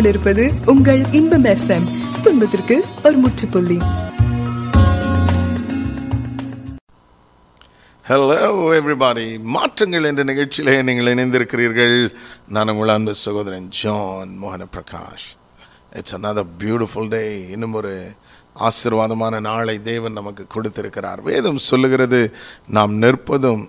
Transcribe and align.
கொண்டிருப்பது 0.00 0.44
உங்கள் 0.72 1.00
இன்பம் 1.18 1.46
எஃப்எம் 1.52 1.86
துன்பத்திற்கு 2.24 2.76
ஒரு 3.06 3.16
முற்றுப்புள்ளி. 3.22 3.76
ஹலோ 8.08 8.38
எவ்ரிபாடி 8.76 9.24
மாற்றங்கள் 9.56 10.06
என்ற 10.10 10.22
நிகழ்ச்சியிலே 10.30 10.76
நீங்கள் 10.88 11.10
இணைந்திருக்கிறீர்கள். 11.14 11.96
நான் 12.54 12.72
உங்கள் 12.74 12.92
அன்பு 12.94 13.14
சகோதரன் 13.24 13.68
ஜான் 13.80 14.32
மோகன 14.42 14.68
Prakash 14.76 15.26
it's 15.98 16.16
another 16.18 16.50
beautiful 16.62 17.12
day 17.16 17.22
இன்னும் 17.56 17.76
ஒரு 17.82 17.92
ஆசீர்வாதமான 18.68 19.42
நாளை 19.50 19.76
தேவன் 19.90 20.18
நமக்கு 20.20 20.46
கொடுத்திருக்கிறார். 20.56 21.22
வேதம் 21.30 21.62
சொல்லுகிறது 21.70 22.22
நாம் 22.78 22.94
நிற்பதும் 23.02 23.62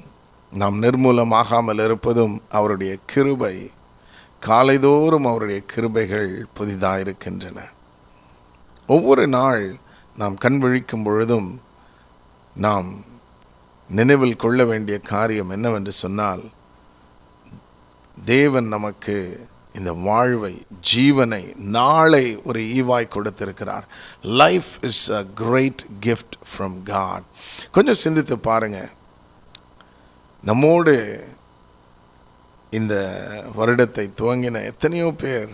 நாம் 0.63 0.81
நிர்மூலமாகாமல் 0.83 1.85
இருப்பதும் 1.89 2.41
அவருடைய 2.59 2.95
கிருபை. 3.13 3.55
காலைதோறும் 4.45 5.27
அவருடைய 5.27 5.61
கிருபைகள் 5.75 6.43
புதிதாக 6.53 6.99
இருக்கின்றன 6.99 7.59
ஒவ்வொரு 8.87 9.27
நாள் 9.27 9.75
நாம் 10.17 10.35
கண் 10.35 10.63
விழிக்கும் 10.63 11.03
பொழுதும் 11.03 11.61
நாம் 12.55 13.05
நினைவில் 13.89 14.35
கொள்ள 14.35 14.65
வேண்டிய 14.65 14.99
காரியம் 14.99 15.49
என்னவென்று 15.49 15.91
சொன்னால் 15.91 16.43
தேவன் 18.25 18.67
நமக்கு 18.67 19.47
இந்த 19.75 19.93
வாழ்வை 19.93 20.61
ஜீவனை 20.93 21.55
நாளை 21.55 22.37
ஒரு 22.43 22.59
ஈவாய் 22.59 23.07
கொடுத்திருக்கிறார். 23.07 23.85
Life 24.21 24.71
is 24.81 25.09
a 25.09 25.23
great 25.23 25.85
gift 26.05 26.37
from 26.51 26.83
God 26.83 27.23
கொஞ்சம் 27.71 27.93
சிந்தித்து 27.93 28.39
பாருங்க. 28.39 28.89
நம்மோடு 30.43 31.27
இந்த 32.79 32.95
வருடத்தை 33.57 34.05
துவங்கின 34.19 34.61
எத்தனையோ 34.71 35.07
பேர் 35.23 35.51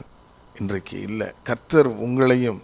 இன்றைக்கு 0.60 0.96
இல்லை. 1.08 1.28
கர்த்தர் 1.48 1.90
உங்களையும் 2.06 2.60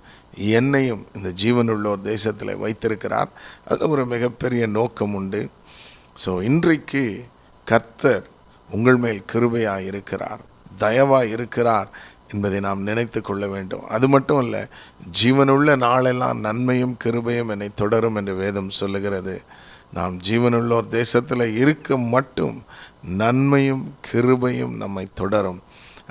என்னையும் 0.58 1.04
இந்த 1.16 1.30
ஜீவனுள்ளோர் 1.42 2.08
தேசத்தில் 2.12 2.62
வைத்திருக்கிறார். 2.64 3.30
அதில் 3.68 3.92
ஒரு 3.96 4.04
மிகப்பெரிய 4.14 4.64
நோக்கம் 4.78 5.16
உண்டு. 5.20 5.42
ஸோ 6.24 6.32
இன்றைக்கு 6.50 7.04
கர்த்தர் 7.68 8.26
உங்கள் 8.70 9.00
மேல் 9.04 9.22
கிருபையாக 9.32 9.88
இருக்கிறார். 9.90 10.42
தயவாக 10.80 11.32
இருக்கிறார் 11.36 11.90
என்பதை 12.32 12.60
நாம் 12.68 12.88
நினைத்து 12.90 13.20
கொள்ள 13.22 13.44
வேண்டும். 13.48 13.84
அது 13.96 14.06
மட்டும் 14.08 14.40
அல்ல 14.44 14.58
ஜீவனுள்ள 15.20 15.76
நாளெல்லாம் 15.88 16.40
நன்மையும் 16.40 16.96
கிருபையும் 17.04 17.52
என்னை 17.56 17.70
தொடரும் 17.82 18.18
என்று 18.22 18.36
வேதம் 18.44 18.72
சொல்லுகிறது. 18.82 19.36
நாம் 19.98 20.16
ஜீவனுள்ளோர் 20.28 20.88
தேசத்தில் 21.00 21.46
இருக்க 21.62 21.98
மட்டும் 22.16 22.56
நன்மையும் 23.04 23.94
கிருபையும் 24.12 24.76
நம்மை 24.76 25.08
தொடரும். 25.14 25.62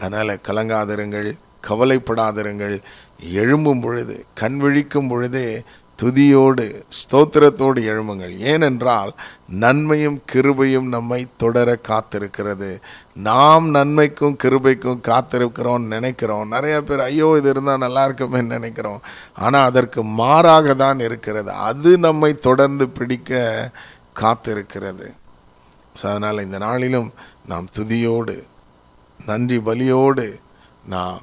அதனால் 0.00 0.42
கலங்காதிருங்கள் 0.48 1.36
கவலைப்படாதிருங்கள். 1.68 2.82
எழும்பும் 3.20 3.80
பொழுது 3.80 4.24
கண் 4.34 4.60
விழிக்கும் 4.60 5.08
பொழுதே 5.08 5.62
துதியோடு 6.02 6.84
ஸ்தோத்திரத்தோடு 7.00 7.80
எழும்புங்கள். 7.92 8.36
ஏனென்றால் 8.38 9.12
நன்மையும் 9.46 10.22
கிருபையும் 10.32 10.88
நம்மை 10.88 11.26
தொடர 11.36 11.78
காத்திருக்கிறது. 11.88 12.80
நாம் 13.14 13.74
நன்மைக்கும் 13.74 14.36
கிருபைக்கும் 14.42 15.00
காத்திருக்கிறோம் 15.08 15.86
நினைக்கிறோம். 15.86 16.48
நிறைய 16.48 16.82
பேர் 16.82 17.00
ஐயோ 17.00 17.34
இது 17.38 17.48
இருந்தால் 17.48 17.78
நல்லா 17.78 18.04
இருக்குமே 18.04 18.42
நினைக்கிறோம். 18.42 19.00
ஆனால் 19.34 19.64
அதற்கு 19.64 20.04
மாறாக 20.04 20.74
தான் 20.74 21.00
இருக்கிறது. 21.00 21.52
அது 21.52 21.98
நம்மை 21.98 22.32
தொடர்ந்து 22.32 22.88
பிடிக்க 22.88 23.70
காத்திருக்கிறது. 24.20 25.14
ஸோ 25.98 26.04
அதனால் 26.10 26.44
இந்த 26.44 26.58
நாளிலும் 26.58 27.12
நாம் 27.46 27.66
துதியோடு 27.76 28.36
நன்றி 29.26 29.58
பலியோடு 29.58 30.26
நாம் 30.94 31.22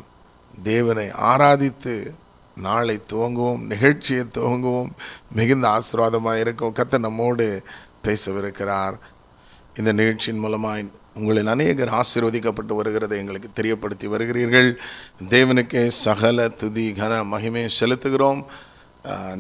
தேவனை 0.63 1.07
ஆராதித்து 1.31 2.13
நாளை 2.67 2.95
துவங்குவோம் 3.11 3.61
நிகழ்ச்சியை 3.73 4.23
துவங்குவோம். 4.37 4.89
மிகுந்த 5.35 5.65
ஆசீர்வாதமாக 5.67 6.39
இருக்கும். 6.39 6.73
கத்த 6.73 6.97
நம்மோடு 6.97 7.63
பேசவிருக்கிறார். 8.05 8.95
இந்த 9.77 9.91
நிகழ்ச்சியின் 9.91 10.43
மூலமாய் 10.45 10.83
உங்களில் 11.13 11.51
அநேகர் 11.53 11.93
ஆசீர்வதிக்கப்பட்டு 11.99 12.73
வருகிறதை 12.79 13.15
எங்களுக்கு 13.21 13.49
தெரியப்படுத்தி 13.59 14.07
வருகிறீர்கள். 14.13 14.69
தேவனுக்கே 15.29 15.87
சகல 15.87 16.47
துதி 16.61 16.85
கன 16.91 17.13
மகிமை 17.33 17.63
செலுத்துகிறோம். 17.79 18.41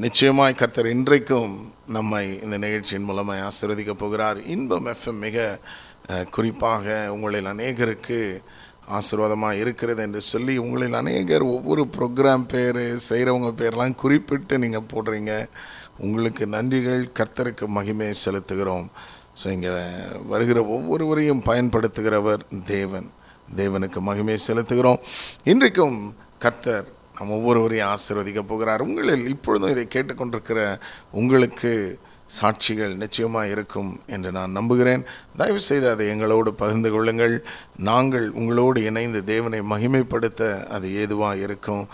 நிச்சயமாய் 0.03 0.53
கர்த்தர் 0.59 0.87
இன்றைக்கும் 0.87 1.53
நம்மை 1.95 2.25
இந்த 2.43 2.57
நிகழ்ச்சியின் 2.57 3.07
மூலமாக 3.07 3.47
ஆசீர்வதிக்கப் 3.47 3.99
போகிறார். 4.03 4.37
இன்பம் 4.53 4.87
எஃப்எம் 4.91 5.19
மிக 5.25 5.59
குறிப்பாக 6.35 6.85
உங்களில் 7.13 7.49
அநேகருக்கு 7.51 8.19
ஆசீர்வாதமாக 8.97 9.59
இருக்கிறது 9.63 10.01
என்று 10.01 10.21
சொல்லி 10.21 10.53
உங்களில் 10.57 10.95
அநேகர் 10.99 11.45
ஒவ்வொரு 11.55 11.83
ப்ரோக்ராம் 11.95 12.45
பேர் 12.53 12.81
செய்கிறவங்க 13.09 13.51
பேர்லாம் 13.61 13.99
குறிப்பிட்டு 14.03 14.57
நீங்கள் 14.63 14.89
போடுறீங்க. 14.93 15.33
உங்களுக்கு 15.97 16.45
நன்றிகள் 16.55 17.03
கர்த்தருக்கு 17.19 17.67
மகிமையை 17.77 18.15
செலுத்துகிறோம். 18.25 18.87
ஸோ 19.41 19.47
இங்கே 19.55 19.73
வருகிற 20.33 20.59
ஒவ்வொருவரையும் 20.75 21.43
பயன்படுத்துகிறவர் 21.49 22.45
தேவன். 22.73 23.09
தேவனுக்கு 23.61 24.01
மகிமையை 24.09 24.39
செலுத்துகிறோம். 24.47 25.01
இன்றைக்கும் 25.53 25.99
கர்த்தர் 26.45 26.87
நம் 27.19 27.29
ஒவ்வொருவரையும் 27.29 27.87
ஆசீர்வதிக்க 27.87 28.41
போகிறார். 28.47 28.81
உங்களில் 28.81 29.27
இப்பொழுதும் 29.27 29.69
இதை 29.69 29.87
கேட்டுக்கொண்டிருக்கிற 29.95 30.79
உங்களுக்கு 31.11 31.99
சாட்சிகள் 32.41 32.95
நிச்சயமாக 32.95 33.47
இருக்கும் 33.47 33.99
என்று 34.07 34.31
நான் 34.31 34.51
நம்புகிறேன். 34.51 35.03
தயவு 35.37 35.59
செய்து 35.59 35.89
அதை 35.89 36.07
எங்களோடு 36.07 36.53
பகிர்ந்து 36.53 36.91
கொள்ளுங்கள். 36.91 37.43
நாங்கள் 37.77 38.29
உங்களோடு 38.31 38.83
இணைந்து 38.83 39.23
தேவனை 39.23 39.59
மகிமைப்படுத்த 39.59 40.67
அது 40.67 40.95
ஏதுவாக 40.95 41.37
இருக்கும். 41.37 41.87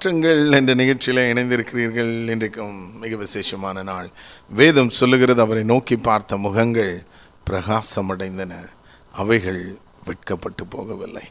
மாற்றங்கள் 0.00 0.54
என்ற 0.56 0.72
நிகழ்ச்சியில் 0.80 1.18
இணைந்திருக்கிறீர்கள். 1.30 2.12
இன்றைக்கும் 2.34 2.76
மிக 3.00 3.16
விசேஷமான 3.22 3.82
நாள். 3.88 4.06
வேதம் 4.60 4.92
சொல்லுகிறது 4.98 5.40
அவரை 5.44 5.64
நோக்கி 5.70 5.96
பார்த்த 6.06 6.36
முகங்கள் 6.44 6.92
பிரகாசமடைந்தன. 7.48 8.52
அவைகள் 9.22 9.60
வெட்கப்பட்டு 10.06 10.64
போகவில்லை. 10.74 11.24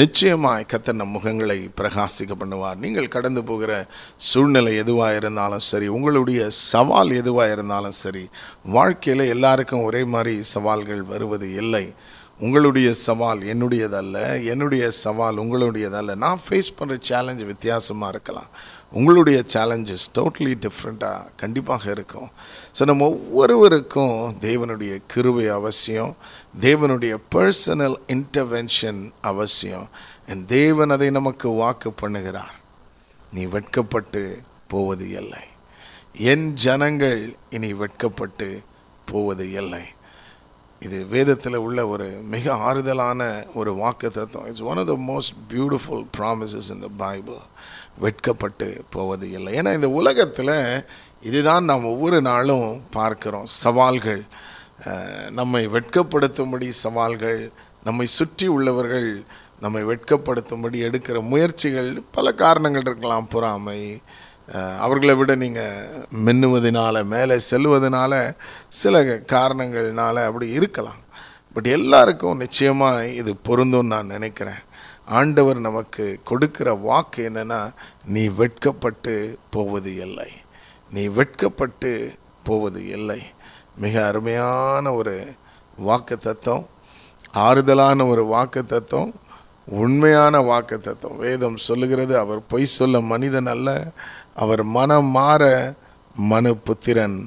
நிச்சயமாய் 0.00 0.68
கத்தன 0.72 1.00
நம் 1.00 1.14
முகங்களை 1.16 1.58
பிரகாசிக்க 1.80 2.36
பண்ணுவார். 2.42 2.78
நீங்கள் 2.84 3.12
கடந்து 3.16 3.42
போகிற 3.50 3.72
சூழ்நிலை 4.28 4.74
எதுவாக 4.82 5.18
இருந்தாலும் 5.20 5.66
சரி 5.70 5.88
உங்களுடைய 5.96 6.46
சவால் 6.72 7.14
எதுவாக 7.22 7.54
இருந்தாலும் 7.56 7.98
சரி 8.04 8.24
வாழ்க்கையில் 8.76 9.32
எல்லாருக்கும் 9.34 9.86
ஒரே 9.88 10.04
மாதிரி 10.14 10.36
சவால்கள் 10.54 11.02
வருவது 11.14 11.48
இல்லை. 11.62 11.86
உங்களுடைய 12.44 12.88
சவால் 12.94 13.42
என்னுடையதல்ல 13.52 14.44
என்னுடைய 14.44 14.90
சவால் 14.90 15.38
உங்களுடையதல்ல. 15.42 16.14
நான் 16.14 16.40
ஃபேஸ் 16.46 16.68
பண்ணுற 16.78 16.96
சேலஞ்ச் 17.00 17.42
வித்தியாசமாக 17.42 18.12
இருக்கலாம். 18.14 18.50
உங்களுடைய 18.92 19.38
சேலஞ்சஸ் 19.54 20.04
டோட்டலி 20.18 20.52
டிஃப்ரெண்ட்டாக 20.64 21.30
கண்டிப்பாக 21.36 21.90
இருக்கும். 21.90 22.28
ஸோ 22.78 22.84
நம்ம 22.84 23.08
ஒவ்வொருவருக்கும் 23.08 24.36
தேவனுடைய 24.40 25.00
கிருவை 25.14 25.46
அவசியம் 25.58 26.12
தேவனுடைய 26.60 27.16
பர்சனல் 27.34 27.96
இன்டர்வென்ஷன் 28.16 29.00
அவசியம் 29.20 29.88
என் 30.26 30.46
தேவன் 30.46 30.90
அதை 30.90 31.10
நமக்கு 31.10 31.48
வாக்கு 31.62 31.92
பண்ணுகிறார். 32.02 32.54
நீ 33.32 33.44
வெட்கப்பட்டு 33.44 34.22
போவது 34.68 35.10
இல்லை. 35.10 35.44
என் 36.32 36.52
ஜனங்கள் 36.52 37.36
இனி 37.50 37.72
வெட்கப்பட்டு 37.72 38.60
போவது 39.04 39.52
இல்லை. 39.52 39.84
இது 40.84 40.98
வேதத்தில் 41.12 41.62
உள்ள 41.66 41.80
ஒரு 41.88 42.06
மிக 42.32 42.54
ஆறுதலான 42.68 43.20
ஒரு 43.54 43.70
வாக்கு 43.74 44.08
தத்துவம் 44.10 44.48
it's 44.48 44.66
one 44.70 44.80
of 44.82 44.90
the 44.92 44.96
most 45.10 45.34
beautiful 45.52 46.04
promises 46.18 46.68
இந்த 46.74 46.88
பைபிள் 47.04 47.40
வெட்கப்பட்டு 48.04 48.68
போவது 48.90 49.26
இல்லை. 49.36 49.50
ஏன்னா 49.58 49.70
இந்த 49.74 49.88
உலகத்தில் 50.00 50.54
இதுதான் 51.28 51.64
நாம் 51.70 51.90
ஒவ்வொரு 51.92 52.18
நாளும் 52.30 52.68
பார்க்குறோம். 52.96 53.48
சவால்கள் 53.62 54.22
நம்மை 55.38 55.62
வெட்கப்படுத்தும்படி 55.76 56.68
சவால்கள் 56.84 57.40
நம்மை 57.84 58.06
சுற்றி 58.18 58.46
உள்ளவர்கள் 58.56 59.10
நம்மை 59.60 59.82
வெட்கப்படுத்தும்படி 59.90 60.78
எடுக்கிற 60.88 61.16
முயற்சிகள் 61.32 61.90
பல 62.16 62.32
காரணங்கள் 62.44 62.86
இருக்கலாம். 62.88 63.28
பொறாமை 63.34 63.80
அவர்களை 64.54 65.14
விட 65.14 65.34
நீங்கள் 65.34 65.88
மின்னுவதனால 66.24 67.04
மேலே 67.04 67.38
செல்வதனால 67.50 68.36
சில 68.68 69.02
காரணங்கள்னால 69.04 70.26
அப்படி 70.26 70.48
இருக்கலாம். 70.48 71.00
பட் 71.52 71.66
எல்லாருக்கும் 71.66 72.36
நிச்சயமாக 72.36 73.06
இது 73.08 73.36
பொருந்தும் 73.36 73.86
நான் 73.86 74.06
நினைக்கிறேன். 74.06 74.62
ஆண்டவர் 75.06 75.58
நமக்கு 75.58 76.20
கொடுக்கிற 76.24 76.72
வாக்கு 76.72 77.30
என்னென்னா 77.30 77.72
நீ 78.04 78.26
வெட்கப்பட்டு 78.26 79.38
போவது 79.50 79.96
இல்லை. 79.96 80.30
நீ 80.90 81.06
வெட்கப்பட்டு 81.06 82.12
போவது 82.44 82.88
இல்லை. 82.88 83.22
மிக 83.76 84.06
அருமையான 84.06 84.94
ஒரு 84.94 85.26
வாக்கு 85.76 86.18
தத்துவம் 86.18 86.66
ஆறுதலான 87.34 88.08
ஒரு 88.08 88.24
வாக்கு 88.24 88.64
தத்துவம் 88.64 89.14
உண்மையான 89.66 90.40
வாக்கு 90.40 90.78
தத்துவம். 90.78 91.18
வேதம் 91.18 91.56
சொல்லுகிறது 91.56 92.18
அவர் 92.18 92.46
பொய் 92.46 92.64
சொல்ல 92.64 93.00
மனிதன் 93.00 93.46
அல்ல. 93.46 93.92
அவர் 94.42 94.62
மனம் 94.76 95.10
மாற 95.18 95.42
மனு 96.30 96.52
புத்திரன் 96.66 97.18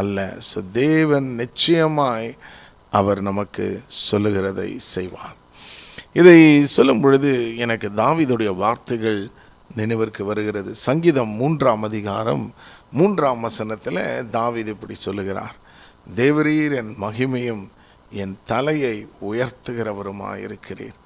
அல்ல. 0.00 0.18
ஸோ 0.48 0.58
தேவன் 0.72 1.28
நிச்சயமாய் 1.40 2.28
அவர் 2.98 3.20
நமக்கு 3.28 3.66
சொல்லுகிறதை 3.86 4.70
செய்வார். 4.94 5.36
இதை 6.12 6.38
சொல்லும் 6.76 7.00
பொழுது 7.00 7.30
எனக்கு 7.64 7.88
தாவிதுடைய 7.96 8.50
வார்த்தைகள் 8.62 9.20
நினைவிற்கு 9.76 10.22
வருகிறது. 10.24 10.70
சங்கீதம் 10.86 11.32
மூன்றாம் 11.40 11.82
அதிகாரம் 11.82 12.44
மூன்றாம் 12.92 13.40
வசனத்தில் 13.40 14.02
தாவீது 14.30 14.70
இப்படி 14.70 14.96
சொல்லுகிறார். 15.06 15.56
தேவரீர் 16.16 16.74
என் 16.80 16.92
மகிமையும் 17.04 17.62
என் 18.22 18.34
தலையை 18.44 18.96
உயர்த்துகிறவருமாயிருக்கிறீர். 19.30 20.98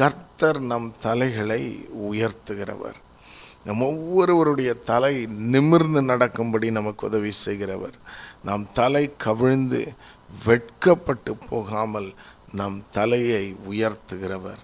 கர்த்தர் 0.00 0.60
நம் 0.72 0.90
தலைகளை 1.06 1.62
உயர்த்துகிறவர். 2.10 2.98
நம் 3.66 3.82
ஒவ்வொருவருடைய 3.88 4.72
தலை 4.90 5.14
நிமிர்ந்து 5.54 6.02
நடக்கும்படி 6.02 6.70
நமக்கு 6.70 7.06
உதவி 7.06 7.32
செய்கிறவர். 7.44 7.96
நாம் 8.48 8.64
தலை 8.72 9.04
கவிழ்ந்து 9.16 9.82
வெட்கப்பட்டு 10.46 11.34
போகாமல் 11.50 12.10
நம் 12.60 12.78
தலையை 12.90 13.44
உயர்த்துகிறவர். 13.70 14.60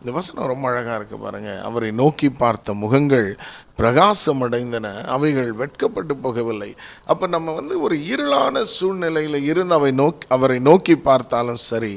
இந்த 0.00 0.10
வசனம் 0.16 0.50
ரொம்ப 0.50 0.64
அழகாக 0.70 0.96
இருக்கு 0.96 1.16
பாருங்கள் 1.18 1.62
அவரை 1.68 1.90
நோக்கி 2.00 2.28
பார்த்த 2.30 2.74
முகங்கள் 2.82 3.28
பிரகாசம் 3.76 4.42
அடைந்தன 4.46 4.86
அவைகள் 5.14 5.50
வெட்கப்பட்டு 5.52 6.14
போகவில்லை. 6.24 6.70
அப்போ 7.04 7.26
நம்ம 7.26 7.52
வந்து 7.52 7.74
ஒரு 7.80 7.96
இருளான 8.12 8.62
சூழ்நிலையில் 8.76 9.38
இருந்து 9.50 9.74
அவை 9.74 9.90
நோக்கி 10.02 10.26
அவரை 10.28 10.58
நோக்கி 10.58 10.96
பார்த்தாலும் 11.08 11.62
சரி 11.70 11.94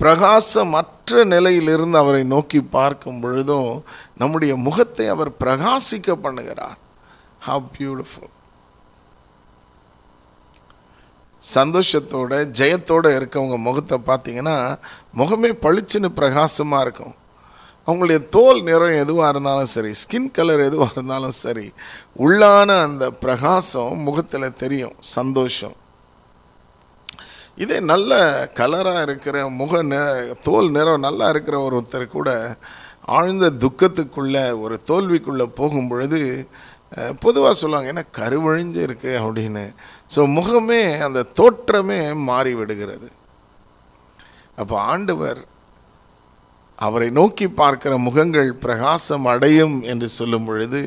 பிரகாசமற்ற 0.00 1.24
நிலையிலிருந்து 1.34 1.98
அவரை 2.02 2.22
நோக்கி 2.34 2.60
பார்க்கும் 2.76 3.20
பொழுதும் 3.20 3.72
நம்முடைய 4.20 4.52
முகத்தை 4.66 5.08
அவர் 5.14 5.30
பிரகாசிக்க 5.42 6.16
பண்ணுகிறார். 6.24 6.78
ஹவ் 7.48 7.66
பியூட்டிஃபுல் 7.76 8.32
சந்தோஷத்தோட 11.42 12.32
ஜெயத்தோடு 12.58 13.08
இருக்கவங்க 13.18 13.56
முகத்தை 13.68 13.96
பார்த்தீங்கன்னா 14.08 14.58
முகமே 15.20 15.50
பளிச்சுன்னு 15.64 16.10
பிரகாசமாக 16.18 16.84
இருக்கும். 16.86 17.14
அவங்களுடைய 17.86 18.20
தோல் 18.34 18.60
நிறம் 18.68 19.00
எதுவாக 19.04 19.30
இருந்தாலும் 19.32 19.70
சரி 19.74 19.92
ஸ்கின் 20.02 20.30
கலர் 20.36 20.66
எதுவாக 20.68 20.94
இருந்தாலும் 20.96 21.36
சரி 21.44 21.66
உள்ளான 22.24 22.68
அந்த 22.82 23.04
பிரகாசம் 23.24 23.96
முகத்தில் 24.08 24.58
தெரியும் 24.62 24.96
சந்தோஷம். 25.16 25.76
இதே 27.58 27.80
நல்ல 27.80 28.12
கலராக 28.54 29.02
இருக்கிற 29.02 29.48
முக 29.50 29.82
ந 29.82 29.96
தோல் 30.40 30.70
நிறம் 30.70 31.00
நல்லா 31.00 31.28
இருக்கிற 31.28 31.56
ஒருத்தர் 31.68 32.06
கூட 32.06 32.30
ஆழ்ந்த 33.12 33.50
துக்கத்துக்குள்ளே 33.58 34.58
ஒரு 34.60 34.80
தோல்விக்குள்ளே 34.86 35.44
போகும் 35.54 35.88
பொழுது 35.88 36.20
பொதுவாக 37.20 37.54
சொல்லுவாங்க 37.54 37.92
ஏன்னா 37.92 38.06
கருவழிஞ்சு 38.16 38.76
இருக்கு? 38.76 39.18
அப்படின்னு. 39.20 39.64
ஸோ 40.14 40.20
முகமே 40.36 40.80
அந்த 41.00 41.26
தோற்றமே 41.36 42.14
மாறி 42.22 42.54
விடுகிறது 42.54 43.08
அப்போ 44.56 44.80
ஆண்டவர் 44.84 45.40
அவரை 46.78 47.10
நோக்கி 47.10 47.48
பார்க்கிற 47.48 47.96
முகங்கள் 47.98 48.54
பிரகாசம் 48.54 49.24
அடையும் 49.24 49.82
என்று 49.82 50.08
சொல்லும் 50.08 50.44
பொழுது 50.44 50.80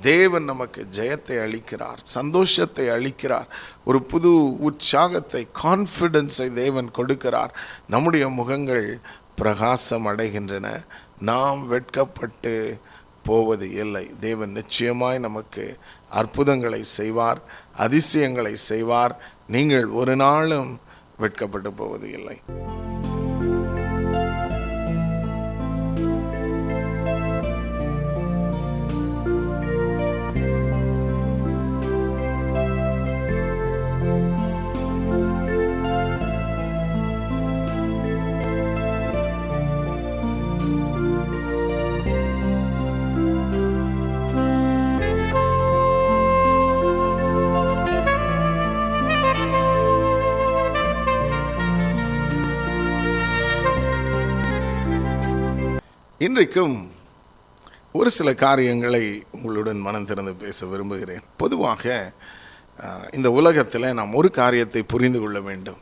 தேவன் 0.00 0.44
நமக்கு 0.44 0.86
ஜெயத்தை 0.92 1.36
அளிக்கிறார் 1.38 2.00
சந்தோஷத்தை 2.02 2.88
அளிக்கிறார் 2.88 3.46
ஒரு 3.84 4.02
புது 4.02 4.58
உற்சாகத்தை 4.58 5.46
கான்ஃபிடென்ஸை 5.62 6.52
தேவன் 6.52 6.90
கொடுக்கிறார். 6.98 7.48
நம்முடைய 7.86 8.28
முகங்கள் 8.28 9.00
பிரகாசம் 9.36 10.06
அடைகின்றன. 10.06 10.84
நாம் 11.18 11.66
வெட்கப்பட்டு 11.66 12.78
போவது 13.22 13.72
இல்லை. 13.72 14.10
தேவன் 14.20 14.50
நிச்சயமாய் 14.50 15.18
நமக்கு 15.18 15.78
அற்புதங்களை 16.08 16.82
செய்வார் 16.82 17.40
அதிசயங்களை 17.76 18.56
செய்வார். 18.56 19.22
நீங்கள் 19.46 19.86
ஒரு 19.86 20.16
நாளும் 20.16 20.80
வெட்கப்பட்டு 21.16 21.72
போவது 21.72 22.10
இல்லை. 22.10 22.42
இன்றைக்கும் 56.34 56.78
ஒரு 57.98 58.10
சில 58.14 58.28
காரியங்களை 58.34 59.02
உங்களுடன் 59.36 59.80
மனம் 59.86 60.06
திறந்து 60.08 60.32
பேச 60.40 60.66
விரும்புகிறேன். 60.66 61.26
பொதுவாக 61.36 61.84
இந்த 63.16 63.28
உலகத்தில் 63.30 63.86
நாம் 63.98 64.16
ஒரு 64.20 64.28
காரியத்தை 64.38 64.82
புரிந்து 64.92 65.20
கொள்ள 65.20 65.40
வேண்டும். 65.48 65.78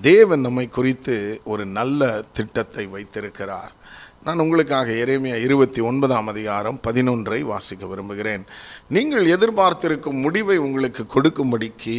தேவன் 0.00 0.44
நம்மை 0.46 0.66
குறித்து 0.68 1.16
ஒரு 1.44 1.66
நல்ல 1.78 2.08
திட்டத்தை 2.38 2.84
வைத்திருக்கிறார். 2.94 3.74
நான் 4.26 4.42
உங்களுக்காக 4.44 4.94
எரேமியா 5.04 5.36
இருபத்தி 5.46 5.82
ஒன்பதாம் 5.90 6.30
அதிகாரம் 6.32 6.80
பதினொன்றை 6.86 7.40
வாசிக்க 7.52 7.86
விரும்புகிறேன். 7.92 8.46
நீங்கள் 8.96 9.26
எதிர்பார்த்திருக்கும் 9.36 10.22
முடிவை 10.26 10.56
உங்களுக்கு 10.66 11.04
கொடுக்கும்படிக்கு 11.16 11.98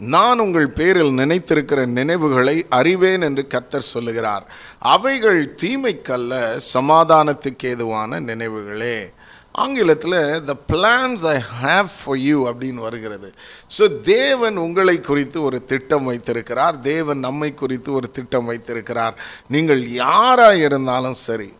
நான் 0.00 0.38
உங்கள் 0.38 0.70
பேரில் 0.70 1.18
நினைத்திருக்கிற 1.18 1.86
நினைவுகளை 1.86 2.66
அறிவேன் 2.68 3.22
என்று 3.22 3.46
கத்தர் 3.48 3.90
சொல்லுகிறார். 3.94 4.44
அவைகள் 4.78 5.54
தீமைக்கல்ல 5.62 6.60
சமாதானத்துக்கு 6.74 7.64
ஏதுவான 7.64 8.20
நினைவுகளே. 8.20 9.12
ஆங்கிலத்தில் 9.52 10.44
the 10.44 10.54
plans 10.72 11.26
I 11.26 11.40
have 11.62 11.88
for 12.04 12.16
you 12.16 12.50
அப்படின்னு 12.50 12.74
வருகிறது. 12.74 13.32
ஸோ 13.78 14.00
தேவன் 14.00 14.56
உங்களை 14.56 15.00
குறித்து 15.00 15.42
ஒரு 15.42 15.64
திட்டம் 15.64 16.04
வைத்திருக்கிறார். 16.04 16.80
தேவன் 16.80 17.18
நம்மை 17.18 17.54
குறித்து 17.54 17.92
ஒரு 17.92 18.10
திட்டம் 18.10 18.44
வைத்திருக்கிறார். 18.44 19.14
நீங்கள் 19.48 19.88
யாராக 19.88 20.56
இருந்தாலும் 20.56 21.12
சரி. 21.12 21.52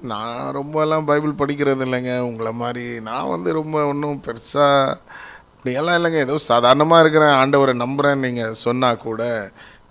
நான் 0.00 0.56
ரொம்பலாம் 0.56 1.04
பைபிள் 1.04 1.38
படிக்கிறது 1.38 1.84
இல்லைங்க 1.84 2.18
உங்களை 2.18 2.52
மாதிரி 2.52 3.00
நான் 3.00 3.28
வந்து 3.28 3.52
ரொம்ப 3.52 3.86
ஒன்றும் 3.86 4.22
பெருசாக 4.26 4.96
அப்படியெல்லாம் 5.58 5.96
இல்லைங்க. 5.98 6.18
ஏதோ 6.26 6.34
சாதாரணமாக 6.52 7.02
இருக்கிறேன் 7.02 7.32
ஆண்டவரை 7.38 7.72
நம்புகிறேன் 7.80 8.20
நீங்கள் 8.24 8.58
சொன்னால் 8.64 9.00
கூட 9.06 9.22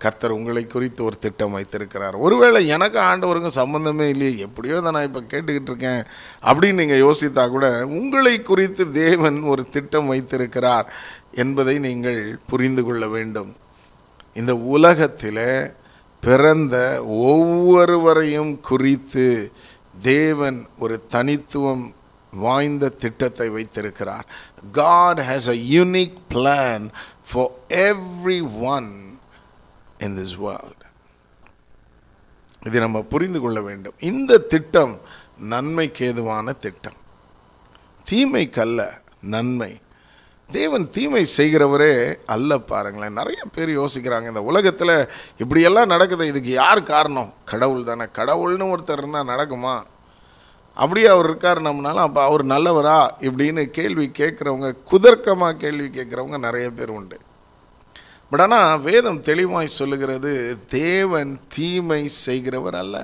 கர்த்தர் 0.04 0.36
உங்களை 0.36 0.62
குறித்து 0.66 1.02
ஒரு 1.08 1.18
திட்டம் 1.24 1.56
வைத்திருக்கிறார். 1.58 2.16
ஒருவேளை 2.26 2.60
எனக்கு 2.76 3.00
ஆண்டவருக்கும் 3.08 3.56
சம்மந்தமே 3.58 4.06
இல்லையே 4.14 4.34
எப்படியோ 4.46 4.78
தான் 4.86 4.96
நான் 4.98 5.08
இப்போ 5.10 5.22
கேட்டுக்கிட்டு 5.34 5.72
இருக்கேன் 5.72 6.02
அப்படின்னு 6.50 6.82
நீங்கள் 6.82 7.04
யோசித்தா 7.06 7.44
கூட 7.56 7.68
உங்களை 8.00 8.34
குறித்து 8.52 8.86
தேவன் 8.92 9.40
ஒரு 9.54 9.66
திட்டம் 9.76 10.12
வைத்திருக்கிறார் 10.14 10.88
என்பதை 11.44 11.76
நீங்கள் 11.88 12.22
புரிந்து 12.52 12.84
கொள்ள 12.84 13.04
வேண்டும். 13.16 13.52
இந்த 14.36 14.56
உலகத்தில் 14.76 15.46
பிறந்த 16.24 16.76
ஒவ்வொருவரையும் 17.04 18.54
குறித்து 18.72 19.28
தேவன் 20.12 20.62
ஒரு 20.80 20.96
தனித்துவம் 21.16 21.86
வாய்ந்த 22.38 22.90
திட்டத்தை 22.90 23.50
வைத்திருக்கிறார். 23.50 24.26
God 24.72 25.20
has 25.20 25.48
a 25.48 25.54
unique 25.54 26.18
plan 26.30 26.90
for 27.32 27.50
every 27.68 28.62
one 28.62 29.20
in 29.98 30.18
this 30.18 30.38
world 30.38 30.86
இதை 32.66 32.80
நம்ம 32.80 33.02
புரிந்து 33.02 33.40
கொள்ள 33.40 33.62
வேண்டும். 33.62 33.94
இந்த 34.00 34.38
திட்டம் 34.38 35.02
நன்மைக்கு 35.38 36.06
ஏதுவான 36.06 36.52
திட்டம். 36.52 36.94
தீமைக்கல்ல 38.12 38.92
நன்மை. 39.22 39.82
தேவன் 40.52 40.90
தீமை 40.90 41.28
செய்கிறவரே 41.38 42.16
அல்ல 42.26 42.58
பாருங்களேன். 42.58 43.14
நிறைய 43.14 43.44
பேர் 43.46 43.70
யோசிக்கிறாங்க 43.70 44.28
இந்த 44.28 44.42
உலகத்தில் 44.42 45.10
இப்படியெல்லாம் 45.38 45.88
நடக்குது 45.88 46.28
இதுக்கு 46.28 46.50
யார் 46.50 46.84
காரணம்? 46.84 47.34
கடவுள் 47.46 47.84
தானே. 47.84 48.04
கடவுள்னு 48.04 48.76
ஒருத்தர் 48.76 48.98
இருந்தால் 48.98 49.28
நடக்குமா? 49.28 49.84
அப்படியே 50.82 51.08
அவர் 51.14 51.28
இருக்கார் 51.30 51.60
நம்மனால 51.68 52.04
அப்போ 52.08 52.22
அவர் 52.24 52.44
நல்லவரா 52.54 53.00
இப்படின்னு 53.28 53.64
கேள்வி 53.78 54.06
கேட்குறவங்க 54.20 54.70
குதர்க்கமாக 54.92 55.62
கேள்வி 55.64 55.90
கேட்குறவங்க 55.98 56.38
நிறைய 56.46 56.68
பேர் 56.72 56.92
உண்டு. 56.98 57.18
பட் 58.32 58.42
ஆனால் 58.42 58.82
வேதம் 58.82 59.20
தெளிவாய் 59.28 59.76
சொல்லுகிறது 59.80 60.32
தேவன் 60.68 61.32
தீமை 61.56 62.02
செய்கிறவர் 62.08 62.78
அல்ல. 62.84 62.98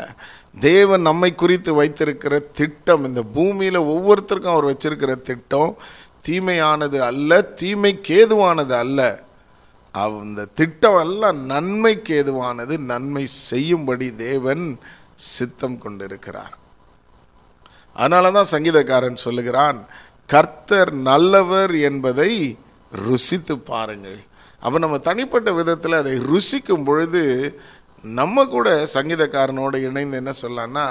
தேவன் 0.70 1.04
நம்மை 1.10 1.30
குறித்து 1.36 1.72
வைத்திருக்கிற 1.74 2.40
திட்டம் 2.40 3.06
இந்த 3.10 3.22
பூமியில் 3.36 3.88
ஒவ்வொருத்தருக்கும் 3.94 4.56
அவர் 4.56 4.70
வச்சிருக்கிற 4.72 5.14
திட்டம் 5.30 5.72
தீமையானது 6.28 7.00
அல்ல 7.10 7.40
தீமைக்கேதுவானது 7.62 8.76
அல்ல. 8.84 9.00
அந்த 9.96 10.50
திட்டம் 10.60 11.00
எல்லாம் 11.06 11.40
நன்மைக்கு 11.46 12.14
ஏதுவானது 12.22 12.78
நன்மை 12.92 13.26
செய்யும்படி 13.50 14.10
தேவன் 14.28 14.66
சித்தம் 15.16 15.78
கொண்டிருக்கிறார். 15.78 16.54
அதனால 17.94 18.32
தான் 18.32 18.52
சங்கீதக்காரன் 18.52 19.24
சொல்லுகிறான் 19.26 19.80
கர்த்தர் 20.26 20.92
நல்லவர் 20.92 21.76
என்பதை 21.76 22.58
ருசித்து 22.92 23.58
பாருங்கள். 23.58 24.20
அப்போ 24.60 24.80
நம்ம 24.80 24.98
தனிப்பட்ட 24.98 25.52
விதத்தில் 25.52 25.94
அதை 25.94 26.14
ருசிக்கும் 26.18 26.86
பொழுது 26.86 27.24
நம்ம 28.04 28.46
கூட 28.46 28.88
சங்கீதக்காரனோடு 28.94 29.76
இணைந்து 29.76 30.18
என்ன 30.18 30.32
சொல்லலாம்னா 30.42 30.86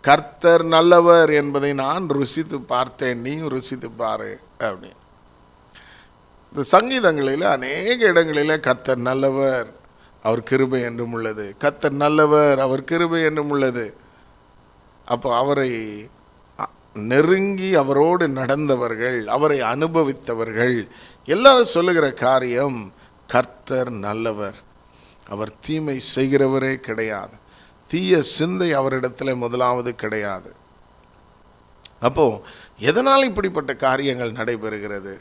கர்த்தர் 0.00 0.64
நல்லவர் 0.64 1.30
என்பதை 1.30 1.72
நான் 1.72 2.08
ருசித்து 2.08 2.60
பார்த்தேன் 2.60 3.20
நீயும் 3.20 3.48
ருசித்து 3.48 3.90
பாரு. 3.90 4.40
அப்படின்னு. 4.58 4.98
இந்த 6.52 6.62
சங்கீதங்களில் 6.62 7.42
அநேக 7.42 7.98
இடங்களில் 8.06 8.60
கர்த்தர் 8.60 8.98
நல்லவர் 8.98 9.68
அவர் 10.22 10.42
கிருபை 10.42 10.80
என்றும் 10.80 11.12
உள்ளது. 11.12 11.54
கர்த்தர் 11.58 11.92
நல்லவர் 11.92 12.58
அவர் 12.58 12.84
கிருபை 12.84 13.22
என்றும் 13.22 13.50
உள்ளது. 13.50 13.94
அப்போ 15.04 15.36
அவரை 15.36 15.70
நெருங்கி 16.94 17.74
அவரோடு 17.74 18.28
நடந்தவர்கள் 18.28 19.26
அவரை 19.26 19.60
அனுபவித்தவர்கள் 19.60 20.88
எல்லாரும் 21.26 21.64
சொல்லுகிற 21.64 22.12
காரியம் 22.12 22.92
கர்த்தர் 23.26 23.90
நல்லவர். 23.90 24.56
அவர் 25.28 25.52
தீமை 25.60 26.00
செய்கிறவரே 26.16 26.76
கிடையாது. 26.76 27.32
தீய 27.88 28.22
சிந்தை 28.22 28.72
அவரிடத்தில் 28.72 29.34
முதலாவது 29.34 29.94
கிடையாது. 29.94 30.54
அப்போ 32.00 32.42
எதனால் 32.78 33.24
இப்படிப்பட்ட 33.24 33.74
காரியங்கள் 33.74 34.32
நடைபெறுகிறது? 34.32 35.18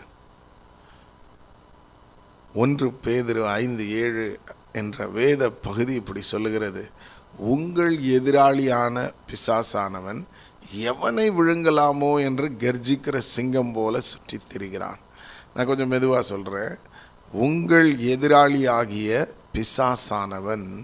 ஒன்று 2.54 3.00
பேதிரு 3.04 3.46
ஐந்து 3.46 3.92
ஏழு 3.92 4.40
என்ற 4.74 5.08
வேத 5.08 5.50
பகுதி 5.50 5.94
இப்படி 5.94 6.22
சொல்லுகிறது. 6.22 6.90
உங்கள் 7.38 7.98
எதிராளியான 7.98 9.14
பிசாசானவன் 9.28 10.24
எவனை 10.78 11.26
விழுங்கலாமோ 11.32 12.22
என்று 12.24 12.52
கர்ஜிக்கிற 12.60 13.18
சிங்கம் 13.18 13.72
போல 13.74 14.00
சுற்றித் 14.00 14.50
திரிகிறான். 14.54 15.00
நான் 15.54 15.66
கொஞ்சம் 15.66 15.88
மெதுவாக 15.88 16.22
சொல்கிறேன் 16.22 16.78
உங்கள் 17.32 17.96
எதிராளியாகிய 17.96 19.28
பிசாசானவன் 19.54 20.84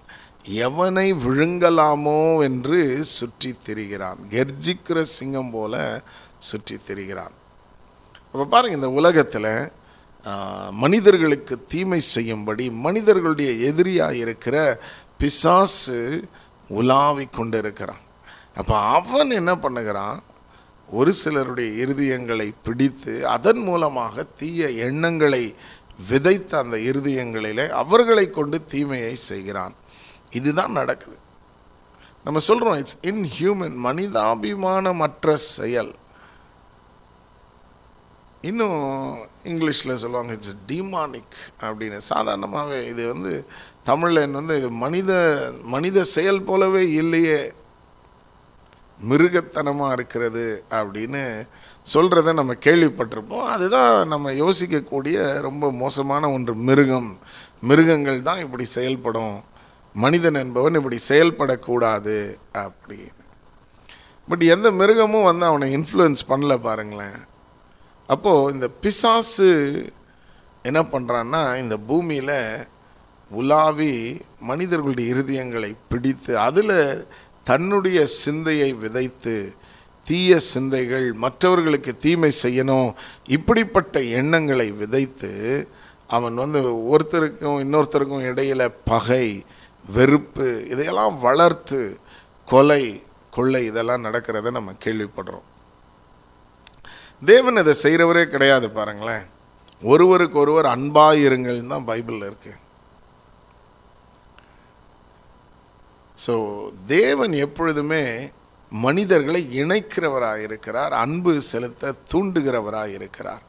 எவனை 0.50 1.08
விழுங்கலாமோ 1.26 2.42
என்று 2.42 3.04
சுற்றித் 3.04 3.64
திரிகிறான். 3.68 4.20
கர்ஜிக்கிற 4.30 5.02
சிங்கம் 5.02 5.52
போல 5.52 6.02
சுற்றித் 6.38 6.86
திரிகிறான். 6.88 7.36
அப்போ 8.32 8.46
பாருங்கள் 8.46 8.76
இந்த 8.76 8.90
உலகத்தில் 8.90 9.72
மனிதர்களுக்கு 10.72 11.66
தீமை 11.68 12.00
செய்யும்படி 12.00 12.70
மனிதர்களுடைய 12.70 13.52
எதிரியாக 13.52 14.16
இருக்கிற 14.16 14.80
பிசாசு 15.18 16.24
உலாவிக் 16.70 17.34
கொண்டிருக்கிறான். 17.34 18.04
அப்போ 18.56 18.76
அவன் 18.80 19.30
என்ன 19.30 19.56
பண்ணுகிறான்? 19.56 20.20
ஒரு 20.90 21.14
சிலருடைய 21.14 21.86
இருதயங்களை 21.86 22.54
பிடித்து 22.64 23.28
அதன் 23.28 23.60
மூலமாக 23.60 24.24
தீய 24.24 24.70
எண்ணங்களை 24.70 25.56
விதைத்த 26.10 26.58
அந்த 26.58 26.78
இருதயங்களிலே 26.78 27.70
அவர்களை 27.70 28.30
கொண்டு 28.30 28.66
தீமையை 28.66 29.16
செய்கிறான். 29.16 29.76
இதுதான் 30.32 30.72
நடக்குது. 30.72 31.18
நம்ம 32.24 32.40
சொல்கிறோம் 32.40 32.78
இட்ஸ் 32.78 32.98
இன்ஹியூமன் 33.02 33.76
மனிதாபிமானமற்ற 33.88 35.34
செயல். 35.34 35.94
இன்னும் 38.42 38.80
இங்கிலீஷில் 39.44 40.02
சொல்லுவாங்க 40.04 40.34
இட்ஸ் 40.34 40.56
டீமானிக் 40.68 41.36
அப்படின்னு. 41.62 41.98
சாதாரணமாகவே 41.98 42.86
இது 42.88 43.14
வந்து 43.14 43.46
தமிழில் 43.84 44.32
வந்து 44.32 44.58
இது 44.58 44.70
மனித 44.70 45.12
மனித 45.64 46.04
செயல் 46.04 46.42
போலவே 46.42 46.92
இல்லையே. 46.92 47.54
மிருகத்தனமாக 49.04 49.92
இருக்கிறது 49.92 50.64
அப்படின்னு 50.70 51.48
சொல்கிறத 51.94 52.34
நம்ம 52.34 52.54
கேள்விப்பட்டிருப்போம். 52.54 53.44
அதுதான் 53.44 54.08
நம்ம 54.08 54.32
யோசிக்கக்கூடிய 54.32 55.40
ரொம்ப 55.40 55.72
மோசமான 55.72 56.30
ஒன்று 56.30 56.56
மிருகம். 56.56 57.18
மிருகங்கள் 57.62 58.22
தான் 58.22 58.40
இப்படி 58.40 58.64
செயல்படும். 58.64 59.44
மனிதன் 59.94 60.34
என்பவன் 60.34 60.74
இப்படி 60.74 60.98
செயல்படக்கூடாது 61.10 62.38
அப்படின்னு. 62.54 63.14
பட் 64.28 64.42
எந்த 64.42 64.72
மிருகமும் 64.72 65.24
வந்து 65.24 65.46
அவனை 65.46 65.76
இன்ஃப்ளூயன்ஸ் 65.78 66.24
பண்ணல 66.28 66.58
பாருங்களேன். 66.58 67.18
அப்போது 68.08 68.54
இந்த 68.54 68.68
பிசாசு 68.68 69.50
என்ன 70.64 70.82
பண்ணுறான்னா 70.82 71.58
இந்த 71.58 71.78
பூமியில் 71.78 72.68
உலாவி 73.32 74.22
மனிதர்களுடைய 74.40 75.14
இருதயங்களை 75.14 75.76
பிடித்து 75.90 76.38
அதில் 76.40 77.08
தன்னுடைய 77.46 78.06
சிந்தையை 78.06 78.74
விதைத்து 78.74 79.36
தீய 80.06 80.40
சிந்தைகள் 80.40 81.08
மற்றவர்களுக்கு 81.14 81.92
தீமை 81.98 82.32
செய்யணும் 82.44 82.90
இப்படிப்பட்ட 83.28 84.02
எண்ணங்களை 84.20 84.68
விதைத்து 84.72 85.32
அவன் 86.10 86.36
வந்து 86.36 86.60
ஒருத்தருக்கும் 86.94 87.62
இன்னொருத்தருக்கும் 87.66 88.26
இடையில் 88.32 88.74
பகை 88.84 89.26
வெறுப்பு 89.86 90.48
இதையெல்லாம் 90.70 91.20
வளர்த்து 91.20 91.82
கொலை 92.48 92.84
கொள்ளை 93.30 93.62
இதெல்லாம் 93.66 94.06
நடக்கிறத 94.06 94.52
நம்ம 94.52 94.74
கேள்விப்படுறோம். 94.84 95.46
தேவன் 97.26 97.58
இதை 97.58 97.74
செய்கிறவரே 97.84 98.24
கிடையாது 98.26 98.68
பாருங்களேன். 98.70 99.26
ஒருவருக்கு 99.82 100.38
ஒருவர் 100.40 100.66
அன்பாக 100.66 101.24
இருங்கள்னு 101.28 101.68
தான் 101.68 101.88
பைபிளில் 101.88 102.28
இருக்குது 102.30 102.60
ஸோ 106.24 106.34
தேவன் 106.88 107.34
எப்பொழுதுமே 107.46 108.04
மனிதர்களை 108.72 109.42
இணைக்கிறவராக 109.62 110.40
இருக்கிறார் 110.48 110.94
அன்பு 111.04 111.34
செலுத்த 111.52 111.94
தூண்டுகிறவராக 112.12 112.90
இருக்கிறார். 112.98 113.44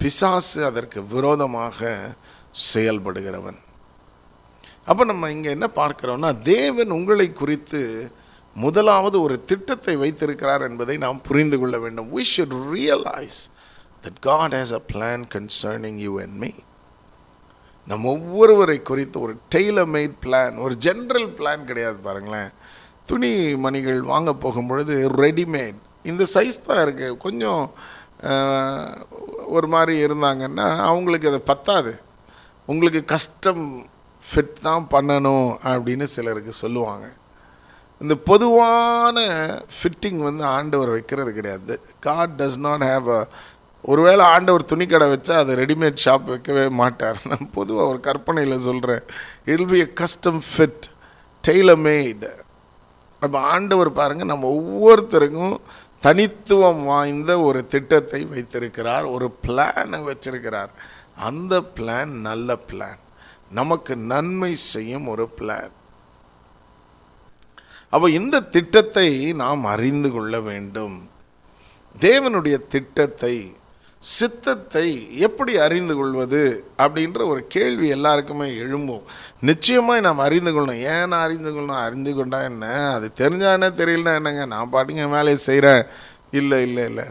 பிசாசு 0.00 0.60
அதற்கு 0.68 1.00
விரோதமாக 1.14 1.90
செயல்படுகிறவன். 2.72 3.60
அப்போ 4.90 5.02
நம்ம 5.10 5.30
இங்கே 5.30 5.50
என்ன 5.56 5.66
பார்க்குறோம்னா 5.80 6.30
தேவன் 6.42 6.96
உங்களை 6.98 7.28
குறித்து 7.32 7.80
முதலாவது 8.56 9.16
ஒரு 9.26 9.36
திட்டத்தை 9.50 9.94
வைத்திருக்கிறார் 9.96 10.64
என்பதை 10.68 10.96
நாம் 11.04 11.24
புரிந்து 11.28 11.58
கொள்ள 11.58 11.76
வேண்டும். 11.84 12.08
We 12.16 12.24
should 12.32 12.56
realise 12.74 13.40
that 14.04 14.20
God 14.28 14.56
has 14.58 14.74
a 14.80 14.82
plan 14.92 15.24
concerning 15.36 16.00
you 16.06 16.14
and 16.24 16.36
me 16.44 16.52
நம்ம 17.90 18.10
ஒவ்வொருவரை 18.16 18.76
குறித்து 18.82 19.16
ஒரு 19.20 19.34
டெய்லர் 19.54 19.90
மேட் 19.94 20.16
பிளான் 20.24 20.58
ஒரு 20.64 20.74
ஜென்ரல் 20.86 21.28
பிளான் 21.38 21.64
கிடையாது 21.70 21.98
பாருங்களேன். 22.06 22.50
துணி 23.10 23.30
மணிகள் 23.64 24.00
வாங்க 24.12 24.30
போகும்பொழுது 24.44 24.94
ரெடிமேட் 25.22 25.80
இந்த 26.10 26.24
சைஸ் 26.34 26.58
தான் 26.68 26.82
இருக்குது 26.84 27.16
கொஞ்சம் 27.24 27.62
ஒரு 29.56 29.66
மாதிரி 29.74 29.94
இருந்தாங்கன்னா 30.06 30.68
அவங்களுக்கு 30.90 31.30
அது 31.30 31.40
பத்தாது. 31.50 31.92
உங்களுக்கு 32.70 33.00
கஸ்டம் 33.14 33.64
ஃபிட் 34.22 34.56
தான் 34.68 34.86
பண்ணணும் 34.94 35.48
அப்படின்னு 35.70 36.06
சிலருக்கு 36.14 36.52
சொல்லுவாங்க. 36.62 37.06
இந்த 38.00 38.14
பொதுவான 38.30 39.18
ஃபிட்டிங் 39.76 40.20
வந்து 40.28 40.44
ஆண்டவர் 40.56 40.94
வைக்கிறது 40.96 41.32
கிடையாது. 41.38 41.74
God 42.06 42.36
does 42.38 42.60
not 42.66 42.84
have 42.90 43.08
a 43.18 43.20
ஒருவேளை 43.90 44.24
ஆண்டவர் 44.34 44.70
துணிக்கடை 44.72 45.06
வச்சா 45.12 45.34
அது 45.42 45.52
ரெடிமேட் 45.60 46.02
ஷாப் 46.04 46.26
வைக்கவே 46.32 46.64
மாட்டார். 46.80 47.18
நான் 47.30 47.52
பொதுவாக 47.56 47.90
ஒரு 47.92 48.00
கற்பனையில் 48.08 48.64
சொல்கிறேன் 48.66 49.04
இல் 49.54 49.68
be 49.72 49.78
a 49.84 49.86
custom 50.00 50.40
fit 50.48 50.86
tailor 51.44 51.80
made 51.86 52.26
அப்போ 53.22 53.38
ஆண்டவர் 53.54 53.90
பாருங்கள் 53.98 54.30
நம்ம 54.32 54.48
ஒவ்வொருத்தருக்கும் 54.58 55.56
தனித்துவம் 56.06 56.80
வாய்ந்த 56.90 57.32
ஒரு 57.48 57.60
திட்டத்தை 57.72 58.20
வைத்திருக்கிறார் 58.32 59.04
ஒரு 59.14 59.26
பிளானை 59.44 59.98
வச்சிருக்கிறார். 60.08 60.72
அந்த 61.28 61.54
பிளான் 61.76 62.12
நல்ல 62.28 62.56
பிளான் 62.70 63.00
நமக்கு 63.58 63.94
நன்மை 64.12 64.52
செய்யும் 64.72 65.06
ஒரு 65.12 65.26
பிளான் 65.38 65.72
அப்போ 67.92 68.06
இந்த 68.18 68.36
திட்டத்தை 68.56 69.08
நாம் 69.42 69.64
அறிந்து 69.72 70.10
கொள்ள 70.12 70.34
வேண்டும். 70.50 70.94
தேவனுடைய 71.94 72.56
திட்டத்தை 72.74 73.34
சித்தத்தை 74.02 75.18
எப்படி 75.18 75.58
அறிந்து 75.58 75.96
கொள்வது 75.96 76.64
அப்படின்ற 76.78 77.26
ஒரு 77.26 77.46
கேள்வி 77.46 77.88
எல்லாருக்குமே 77.88 78.50
எழும்பும். 78.50 79.02
நிச்சயமாக 79.40 80.00
நாம் 80.00 80.18
அறிந்து 80.18 80.50
கொள்ளணும். 80.52 80.80
ஏன் 80.80 81.08
நான் 81.08 81.24
அறிந்து 81.24 81.50
கொள்ளணும்? 81.50 81.84
அறிந்து 81.84 82.14
கொண்டா 82.14 82.42
என்ன? 82.42 82.92
அது 82.92 83.12
தெரிஞ்சா 83.12 83.52
என்ன? 83.52 83.70
தெரியலனா 83.70 84.14
என்னங்க? 84.14 84.46
நான் 84.46 84.72
பாட்டுங்க 84.72 85.08
வேலையை 85.08 85.36
செய்கிறேன் 85.36 85.84
இல்லை 86.30 86.62
இல்லை 86.62 86.84
இல்லை. 86.84 87.04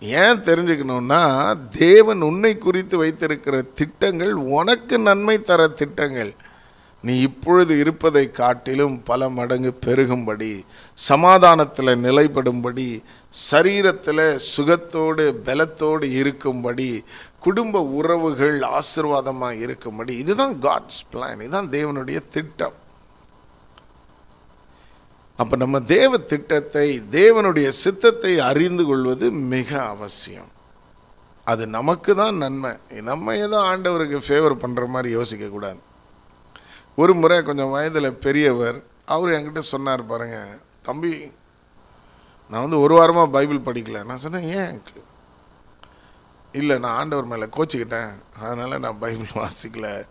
ஏன் 0.00 0.40
தெரிஞ்சுக்கணுன்னா 0.40 1.56
தேவன் 1.70 2.20
உன்னை 2.20 2.58
குறித்து 2.58 2.98
வைத்திருக்கிற 2.98 3.62
திட்டங்கள் 3.62 4.32
உனக்கு 4.32 4.98
நன்மை 4.98 5.40
தர 5.40 5.68
திட்டங்கள். 5.68 6.34
நீ 7.06 7.14
இப்பொழுது 7.28 7.72
இருப்பதை 7.82 8.24
காட்டிலும் 8.40 8.96
பல 9.08 9.28
மடங்கு 9.38 9.70
பெருகும்படி 9.86 10.52
சமாதானத்தில் 11.08 12.00
நிலைப்படும்படி 12.06 12.86
சரீரத்தில் 13.50 14.24
சுகத்தோடு 14.52 15.24
பலத்தோடு 15.48 16.08
இருக்கும்படி 16.20 16.88
குடும்ப 17.46 17.82
உறவுகள் 17.98 18.58
ஆசிர்வாதமாக 18.78 19.60
இருக்கும்படி 19.64 20.12
இதுதான் 20.22 20.54
காட்ஸ் 20.66 21.02
பிளான் 21.12 21.40
இதுதான் 21.44 21.70
தேவனுடைய 21.76 22.18
திட்டம். 22.36 22.76
அப்போ 25.42 25.54
நம்ம 25.62 25.76
தேவ 25.96 26.18
திட்டத்தை 26.32 26.88
தேவனுடைய 27.20 27.68
சித்தத்தை 27.84 28.32
அறிந்து 28.50 28.84
கொள்வது 28.90 29.26
மிக 29.54 29.70
அவசியம். 29.94 30.50
அது 31.52 31.64
நமக்கு 31.78 32.12
தான் 32.20 32.36
நன்மை. 32.42 32.72
நம்ம 33.10 33.34
ஏதோ 33.46 33.58
ஆண்டவருக்கு 33.70 34.20
ஃபேவர் 34.26 34.62
பண்ணுற 34.62 34.84
மாதிரி 34.94 35.10
யோசிக்கக்கூடாது. 35.16 35.80
ஒரு 36.96 37.14
முறை 37.14 37.42
கொஞ்சம் 37.42 37.70
வயதில் 37.70 38.12
பெரியவர் 38.12 38.82
அவர் 39.04 39.30
என்கிட்ட 39.30 39.58
சொன்னார் 39.58 40.06
பாருங்க 40.06 40.58
தம்பி 40.82 41.32
நான் 42.50 42.62
வந்து 42.62 42.80
ஒரு 42.80 42.94
வாரமாக 42.98 43.30
பைபிள் 43.30 43.58
படிக்கல. 43.58 44.04
நான் 44.04 44.16
சொன்னேன் 44.16 44.56
ஏன்? 44.56 44.82
இல்லை 46.52 46.78
நான் 46.78 46.96
ஆண்டவர் 46.96 47.24
மேலே 47.24 47.44
கோச்சிக்கிட்டேன். 47.44 48.10
அதனால் 48.40 48.78
நான் 48.78 48.98
பைபிள் 48.98 49.26
வாசிக்கல. 49.42 50.04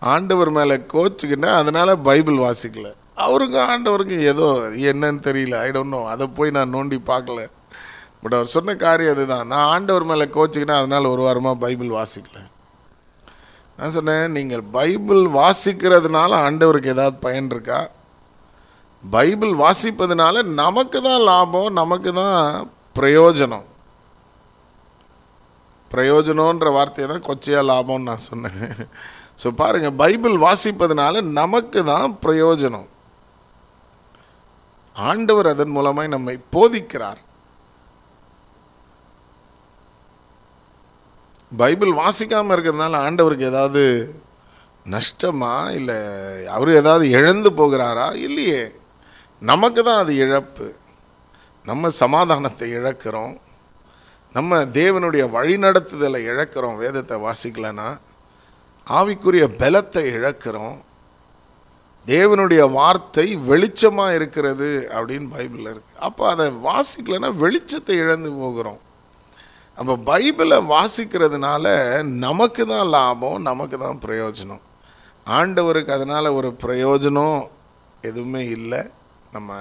ஆண்டவர் 0.00 0.50
மேலே 0.50 0.76
கோச்சிக்கிட்டேன் 0.76 1.56
அதனால் 1.56 1.98
பைபிள் 1.98 2.34
வாசிக்கல. 2.34 2.94
அவருக்கும் 3.14 3.68
ஆண்டவருக்கும் 3.68 4.18
ஏதோ 4.18 4.44
என்னன்னு 4.92 5.20
தெரியல. 5.20 5.58
ஐ 5.58 5.70
டோன்ட் 5.70 5.94
நோ 5.96 6.06
அதை 6.06 6.26
போய் 6.26 6.50
நான் 6.50 6.74
நோண்டி 6.74 6.98
பார்க்கல. 7.06 7.46
பட் 8.22 8.32
அவர் 8.32 8.46
சொன்ன 8.46 8.76
காரியம் 8.76 9.14
அதுதான். 9.14 9.46
நான் 9.46 9.68
ஆண்டவர் 9.68 10.04
மேலே 10.04 10.24
கோச்சிக்கிட்டேன் 10.24 10.78
அதனால் 10.78 11.04
ஒரு 11.04 11.22
வாரமாக 11.22 11.54
பைபிள் 11.54 11.88
வாசிக்கல. 11.88 12.38
நான் 13.80 13.94
சொன்னேன் 13.94 14.34
நீங்கள் 14.36 14.64
பைபிள் 14.74 15.22
வாசிக்கிறதுனால 15.36 16.30
ஆண்டவருக்கு 16.46 16.92
ஏதாவது 16.94 17.16
பயன் 17.22 17.50
இருக்கா? 17.54 17.78
பைபிள் 19.14 19.52
வாசிப்பதுனால 19.62 20.42
நமக்கு 20.62 20.98
தான் 21.06 21.22
லாபம் 21.28 21.70
நமக்கு 21.78 22.10
தான் 22.18 22.40
பிரயோஜனம். 22.98 23.66
பிரயோஜனன்ற 25.92 26.68
வார்த்தையை 26.76 27.06
தான் 27.12 27.26
கொச்சையாக 27.28 27.68
லாபம்னு 27.70 28.08
நான் 28.10 28.26
சொன்னேன். 28.26 28.60
ஸோ 29.42 29.48
பாருங்கள் 29.62 29.98
பைபிள் 30.02 30.36
வாசிப்பதுனால 30.46 31.22
நமக்கு 31.40 31.82
தான் 31.92 32.18
பிரயோஜனம். 32.26 32.88
ஆண்டவர் 34.96 35.52
அதன் 35.54 35.74
மூலமாக 35.78 36.14
நம்மை 36.16 36.36
போதிக்கிறார். 36.56 37.20
பைபிள் 41.56 41.90
வாசிக்காமல் 41.90 42.56
இருக்கிறதுனால 42.56 42.98
ஆண்டவருக்கு 43.06 43.40
ஏதாவது 43.40 44.14
நஷ்டமா? 44.86 45.70
இல்லை 45.70 45.96
அவர் 46.46 46.74
ஏதாவது 46.74 47.10
இழந்து 47.10 47.50
போகிறாரா? 47.50 48.14
இல்லையே. 48.14 48.72
நமக்கு 49.40 49.84
தான் 49.84 50.00
அது 50.00 50.16
இழப்பு. 50.16 50.74
நம்ம 51.64 51.88
சமாதானத்தை 51.88 52.74
இழக்கிறோம். 52.74 53.36
நம்ம 54.32 54.64
தேவனுடைய 54.64 55.24
வழிநடத்துதலை 55.30 56.20
இழக்கிறோம் 56.26 56.76
வேதத்தை 56.76 57.20
வாசிக்கலன்னா. 57.20 57.98
ஆவிக்குரிய 58.86 59.44
பலத்தை 59.58 60.04
இழக்கிறோம். 60.18 60.78
தேவனுடைய 62.06 62.70
வார்த்தை 62.72 63.36
வெளிச்சமாக 63.36 64.14
இருக்கிறது 64.14 64.88
அப்படின்னு 64.92 65.28
பைபிளில் 65.36 65.74
இருக்குது 65.74 65.98
அப்போ 65.98 66.30
அதை 66.30 66.46
வாசிக்கலைன்னா 66.48 67.32
வெளிச்சத்தை 67.40 67.90
இழந்து 67.90 68.32
போகிறோம். 68.32 68.80
அப்போ 69.80 69.94
பைபிளை 70.08 70.56
வாசிக்கிறதுனால 70.72 71.66
நமக்கு 72.24 72.62
தான் 72.72 72.88
லாபம் 72.94 73.38
நமக்கு 73.48 73.76
தான் 73.82 74.00
பிரயோஜனம். 74.06 74.64
ஆண்டவருக்கு 75.36 75.92
அதனால் 75.96 76.36
ஒரு 76.38 76.48
பிரயோஜனம் 76.64 77.38
எதுவுமே 78.08 78.42
இல்லை. 78.56 78.80
நம்ம 79.36 79.56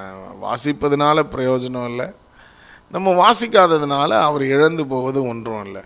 வாசிப்பதனால 0.45 1.23
பிரயோஜனம் 1.35 1.87
இல்லை. 1.91 2.07
நம்ம 2.95 3.13
வாசிக்காததுனால 3.23 4.11
அவர் 4.27 4.43
இழந்து 4.55 4.83
போவது 4.93 5.21
ஒன்றும் 5.31 5.63
இல்லை. 5.67 5.83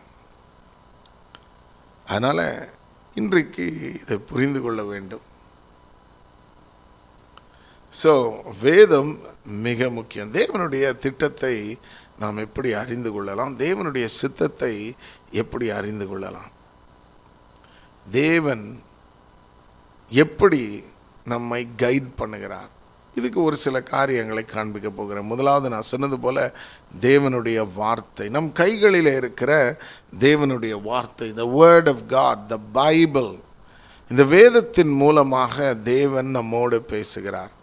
அதனால் 2.14 2.46
இன்றைக்கு 3.22 3.66
இதை 4.02 4.18
புரிந்து 4.32 4.60
கொள்ள 4.62 4.82
வேண்டும். 4.92 5.26
ஸோ 8.02 8.12
வேதம் 8.66 9.12
மிக 9.68 9.90
முக்கியம். 9.98 10.32
தேவனுடைய 10.40 10.86
திட்டத்தை 11.04 11.56
நாம் 12.24 12.44
எப்படி 12.48 12.70
அறிந்து 12.84 13.12
கொள்ளலாம்? 13.12 13.54
தேவனுடைய 13.64 14.06
சித்தத்தை 14.20 14.74
எப்படி 15.42 15.68
அறிந்து 15.80 16.06
கொள்ளலாம்? 16.08 16.52
தேவன் 18.12 18.64
எப்படி 20.10 20.62
நம்மை 21.26 21.62
கைட் 21.78 22.12
பண்ணுகிறார்? 22.18 22.72
இதுக்கு 23.16 23.40
ஒரு 23.44 23.56
சில 23.64 23.78
காரியங்களை 23.94 24.44
காண்பிக்க 24.46 24.90
போகிறேன். 24.90 25.32
முதலாவது 25.32 25.68
நான் 25.70 25.90
சொன்னது 25.92 26.18
போல 26.20 26.38
தேவனுடைய 27.02 27.60
வார்த்தை. 27.76 28.26
நம் 28.36 28.52
கைகளில் 28.52 29.12
இருக்கிற 29.20 29.52
தேவனுடைய 30.20 30.76
வார்த்தை 30.90 31.28
the 31.34 31.46
word 31.60 31.90
of 31.94 32.06
God 32.08 32.48
the 32.48 32.58
Bible 32.80 33.32
இந்த 34.12 34.24
வேதத்தின் 34.36 34.94
மூலமாக 35.02 35.76
தேவன் 35.94 36.30
நம்மோடு 36.38 36.78
பேசுகிறார். 36.94 37.54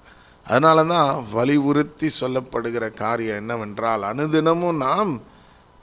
அதனால 0.51 0.85
தான் 0.93 1.11
வலியுறுத்தி 1.33 2.09
சொல்லப்படுகிற 2.21 2.85
காரியம் 3.03 3.41
என்னவென்றால் 3.43 4.05
அனுதினமும் 4.11 4.81
நாம் 4.87 5.13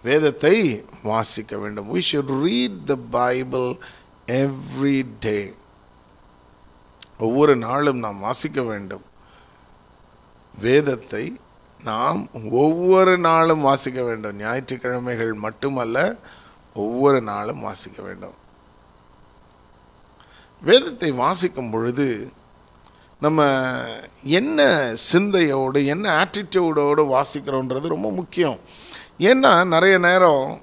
வேதத்தை 0.04 0.56
வாசிக்க 1.12 1.54
வேண்டும். 1.64 1.88
We 1.94 2.02
should 2.10 2.34
read 2.46 2.80
the 2.92 2.96
Bible 3.18 3.68
every 4.42 4.98
day 5.26 5.40
ஒவ்வொரு 7.28 7.54
நாளும் 7.66 8.02
நாம் 8.06 8.26
வாசிக்க 8.28 8.62
வேண்டும். 8.72 9.06
வேதத்தை 10.54 11.24
நாம் 11.80 12.20
ஒவ்வொரு 12.64 13.14
நாளும் 13.28 13.66
வாசிக்க 13.70 14.00
வேண்டும். 14.04 14.38
ஞாயிற்றுக்கிழமைகள் 14.44 15.34
மட்டுமல்ல 15.46 15.98
ஒவ்வொரு 16.76 17.20
நாளும் 17.32 17.64
வாசிக்க 17.68 18.00
வேண்டும். 18.08 18.38
வேதத்தை 20.62 21.10
வாசிக்கும் 21.24 21.72
பொழுது 21.76 22.08
நம்ம 23.20 23.44
என்ன 24.24 24.92
சிந்தையோடு 24.94 25.86
என்ன 25.86 26.06
ஆட்டிடியூடோடு 26.24 27.04
வாசிக்கிறோன்றது 27.14 27.88
ரொம்ப 27.88 28.12
முக்கியம். 28.12 28.60
ஏன்னா 29.20 29.66
நிறைய 29.66 29.98
நேரம் 29.98 30.62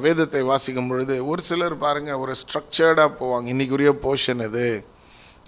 வேதத்தை 0.00 0.42
வாசிக்கும் 0.42 0.88
பொழுது 0.88 1.26
ஒரு 1.26 1.42
சிலர் 1.42 1.78
பாருங்கள் 1.78 2.14
ஒரு 2.14 2.32
ஸ்ட்ரக்சர்டாக 2.32 3.10
போவாங்க. 3.20 3.46
இன்றைக்குரிய 3.46 3.90
போர்ஷன் 3.90 4.42
இது. 4.44 4.84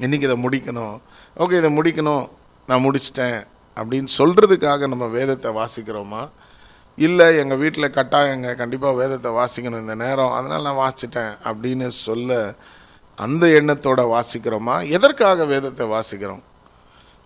இன்றைக்கி 0.01 0.27
இதை 0.29 0.37
முடிக்கணும். 0.45 1.01
ஓகே 1.37 1.53
இதை 1.53 1.79
முடிக்கணும். 1.79 2.31
நான் 2.67 2.85
முடிச்சிட்டேன். 2.85 3.47
அப்படின்னு 3.77 4.09
சொல்கிறதுக்காக 4.19 4.89
நம்ம 4.89 5.07
வேதத்தை 5.07 5.53
வாசிக்கிறோமா? 5.53 6.29
இல்லை 6.97 7.37
எங்கள் 7.37 7.59
வீட்டில் 7.59 7.91
கட்டாயங்க 7.91 8.55
கண்டிப்பாக 8.55 8.95
வேதத்தை 8.95 9.31
வாசிக்கணும் 9.33 9.81
இந்த 9.81 9.95
நேரம். 9.95 10.33
அதனால் 10.33 10.63
நான் 10.63 10.81
வாசிச்சிட்டேன். 10.85 11.33
அப்படின்னு 11.45 11.87
சொல்ல 11.87 12.55
அந்த 13.17 13.47
எண்ணத்தோட 13.47 14.03
வாசிக்கிறோமா? 14.15 14.89
எதற்காக 14.89 15.45
வேதத்தை 15.45 15.87
வாசிக்கிறோம்? 15.87 16.43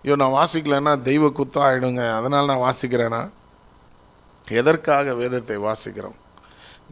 ஐயோ 0.03 0.15
நான் 0.15 0.37
வாசிக்கலைன்னா 0.39 1.01
தெய்வ 1.01 1.27
குத்தம் 1.27 1.67
ஆகிடுங்க 1.67 2.15
அதனால் 2.17 2.45
நான் 2.45 2.65
வாசிக்கிறேன்னா 2.67 3.29
எதற்காக 4.47 5.13
வேதத்தை 5.13 5.57
வாசிக்கிறோம்? 5.57 6.17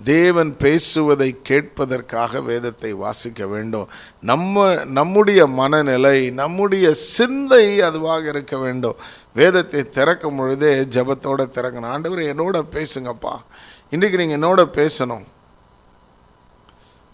தேவன் 0.03 0.57
பேசுவதை 0.57 1.41
கேட்பதற்காக 1.49 2.43
வேதத்தை 2.43 2.93
வாசிக்க 2.93 3.45
வேண்டும். 3.45 3.87
நம்ம 4.21 4.75
நம்முடைய 4.83 5.47
மனநிலை 5.47 6.29
நம்முடைய 6.31 6.93
சிந்தை 6.93 7.81
அதுவாக 7.81 8.27
இருக்க 8.27 8.57
வேண்டும். 8.57 8.95
வேதத்தை 9.33 9.89
திறக்கும் 9.89 10.35
பொழுதே 10.35 10.73
ஜபத்தோடு 10.75 11.47
திறக்கணும். 11.57 11.93
ஆண்டவர் 11.95 12.19
என்னோட 12.19 12.63
பேசுங்கப்பா. 12.75 13.33
இன்றைக்கு 13.89 14.17
நீங்கள் 14.17 14.39
என்னோட 14.39 14.63
பேசணும். 14.79 15.25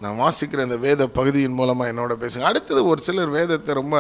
நான் 0.04 0.20
வாசிக்கிற 0.24 0.62
இந்த 0.68 0.78
வேத 0.86 1.08
பகுதியின் 1.18 1.58
மூலமாக 1.60 1.92
என்னோட 1.94 2.14
பேசுங்க. 2.24 2.46
அடுத்தது 2.52 2.82
ஒரு 2.92 3.02
சிலர் 3.08 3.32
வேதத்தை 3.38 3.74
ரொம்ப 3.82 3.98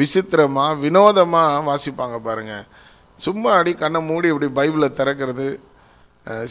விசித்திரமாக 0.00 0.78
வினோதமாக 0.84 1.64
வாசிப்பாங்க 1.70 2.18
பாருங்கள் 2.28 2.66
சும்மா 3.26 3.50
அடி 3.60 3.72
கண்ணை 3.82 4.00
மூடி 4.10 4.28
இப்படி 4.32 4.48
பைபிளை 4.58 4.88
திறக்கிறது. 5.00 5.48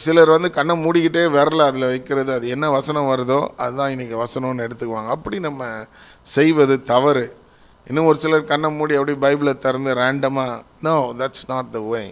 சிலர் 0.04 0.32
வந்து 0.34 0.48
கண்ணை 0.56 0.74
மூடிக்கிட்டே 0.84 1.22
விரல 1.34 1.66
அதில் 1.70 1.90
வைக்கிறது. 1.92 2.30
அது 2.36 2.46
என்ன 2.54 2.66
வசனம் 2.76 3.10
வருதோ 3.10 3.40
அதுதான் 3.64 3.92
இன்றைக்கி 3.94 4.16
வசனம்னு 4.22 4.64
எடுத்துக்குவாங்க. 4.66 5.10
அப்படி 5.16 5.36
நம்ம 5.48 5.68
செய்வது 6.36 6.76
தவறு. 6.92 7.26
இன்னும் 7.86 8.08
ஒரு 8.10 8.18
சிலர் 8.22 8.50
கண்ணை 8.50 8.70
மூடி 8.78 8.96
அப்படி 9.00 9.14
பைபிளை 9.26 9.54
திறந்து 9.66 9.92
ரேண்டமாக 10.00 10.56
no 10.86 10.96
that's 11.20 11.46
not 11.52 11.70
the 11.76 11.80
way 11.92 12.02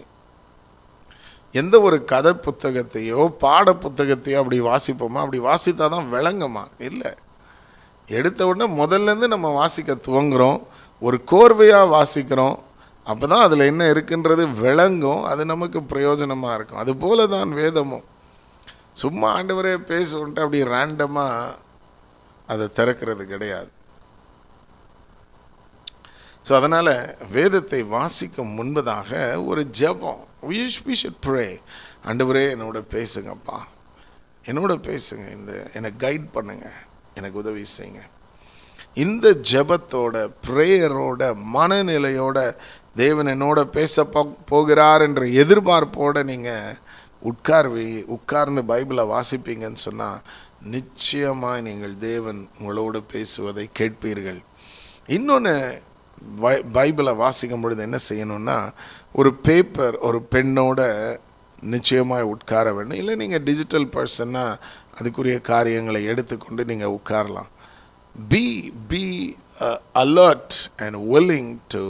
எந்த 1.53 1.81
ஒரு 1.81 2.03
கதை 2.03 2.33
புத்தகத்தையோ 2.33 3.27
பாட 3.27 3.73
புத்தகத்தையோ 3.73 4.37
அப்படி 4.37 4.61
வாசிப்போமா? 4.61 5.19
அப்படி 5.25 5.39
வாசித்தா 5.39 5.89
தான் 5.89 6.11
விளங்குமா? 6.13 6.63
இல்லை. 6.79 7.11
எடுத்த 8.07 8.47
உடனே 8.47 8.85
முதல்லேருந்து 8.85 9.27
நம்ம 9.27 9.53
வாசிக்க 9.53 9.93
துவங்குறோம். 9.93 10.59
ஒரு 10.99 11.21
கோர்வையாக 11.31 11.91
வாசிக்கிறோம். 11.95 12.59
அப்போ 13.03 13.27
தான் 13.27 13.43
அதில் 13.43 13.59
என்ன 13.59 13.91
இருக்குன்றது 13.91 14.53
விளங்கும். 14.53 15.23
அது 15.23 15.45
நமக்கு 15.45 15.79
பிரயோஜனமாக 15.81 16.53
இருக்கும். 16.53 16.79
அது 16.79 16.95
போல 16.95 17.27
தான் 17.27 17.49
வேதமும். 17.49 18.03
சும்மா 18.93 19.39
ஆண்டவரே 19.39 19.73
பேசுன்ட்டு 19.91 20.43
அப்படி 20.43 20.63
ரேண்டமாக 20.63 21.55
அதை 22.47 22.69
திறக்கிறது 22.75 23.25
கிடையாது. 23.25 23.71
ஸோ 26.47 26.55
அதனால் 26.55 27.15
வேதத்தை 27.31 27.83
வாசிக்கும் 27.83 28.55
முன்பதாக 28.59 29.45
ஒரு 29.45 29.67
ஜெபம். 29.79 30.23
We 30.41 30.67
sh- 30.67 30.85
we 30.85 31.09
ப்ரே 31.25 31.59
ஆண்டவரே 32.05 32.55
என்னோட 32.55 32.81
பேசுங்கப்பா. 32.89 33.59
என்னோட 34.45 34.75
பேசுங்க. 34.87 35.31
இந்த 35.31 35.69
என்னை 35.73 35.91
கைட் 35.99 36.27
பண்ணுங்க. 36.31 36.71
எனக்கு 37.13 37.39
உதவி 37.39 37.63
செய்யுங்க. 37.77 38.01
இந்த 38.93 39.37
ஜெபத்தோட 39.51 40.31
ப்ரேயரோட 40.47 41.37
மனநிலையோட 41.53 42.55
தேவன் 42.95 43.27
என்னோட 43.27 43.61
பேச 43.61 44.03
போகிறார் 44.45 45.01
என்ற 45.01 45.21
எதிர்பார்ப்போட 45.21 46.23
நீங்கள் 46.23 46.77
உட்கார்வி 47.19 48.03
உட்கார்ந்து 48.03 48.61
பைபிளை 48.61 49.19
வாசிப்பீங்கன்னு 49.19 49.73
சொன்னால் 49.73 50.21
நிச்சயமாக 50.61 51.61
நீங்கள் 51.61 51.97
தேவன் 51.97 52.49
உங்களோடு 52.59 53.03
பேசுவதை 53.03 53.69
கேட்பீர்கள். 53.79 54.41
இன்னொன்று 55.07 55.81
பைபிளை 56.73 57.15
வாசிக்கும் 57.15 57.61
பொழுது 57.61 57.81
என்ன 57.81 57.97
செய்யணும்னா 58.09 58.69
ஒரு 59.13 59.33
பேப்பர் 59.33 59.95
ஒரு 59.97 60.27
பெண்ணோட 60.31 60.81
நிச்சயமாக 61.61 62.27
உட்கார 62.27 62.73
வேண்டும். 62.73 62.97
இல்லை 62.97 63.15
நீங்கள் 63.15 63.43
டிஜிட்டல் 63.43 63.87
பர்சன்னா 63.87 64.57
அதுக்குரிய 64.99 65.41
காரியங்களை 65.41 66.05
எடுத்துக்கொண்டு 66.05 66.65
நீங்கள் 66.65 66.95
உட்காரலாம். 66.99 67.49
Be 68.29 68.73
be 68.87 69.37
alert 69.93 70.57
and 70.77 70.95
willing 70.95 71.57
to 71.67 71.83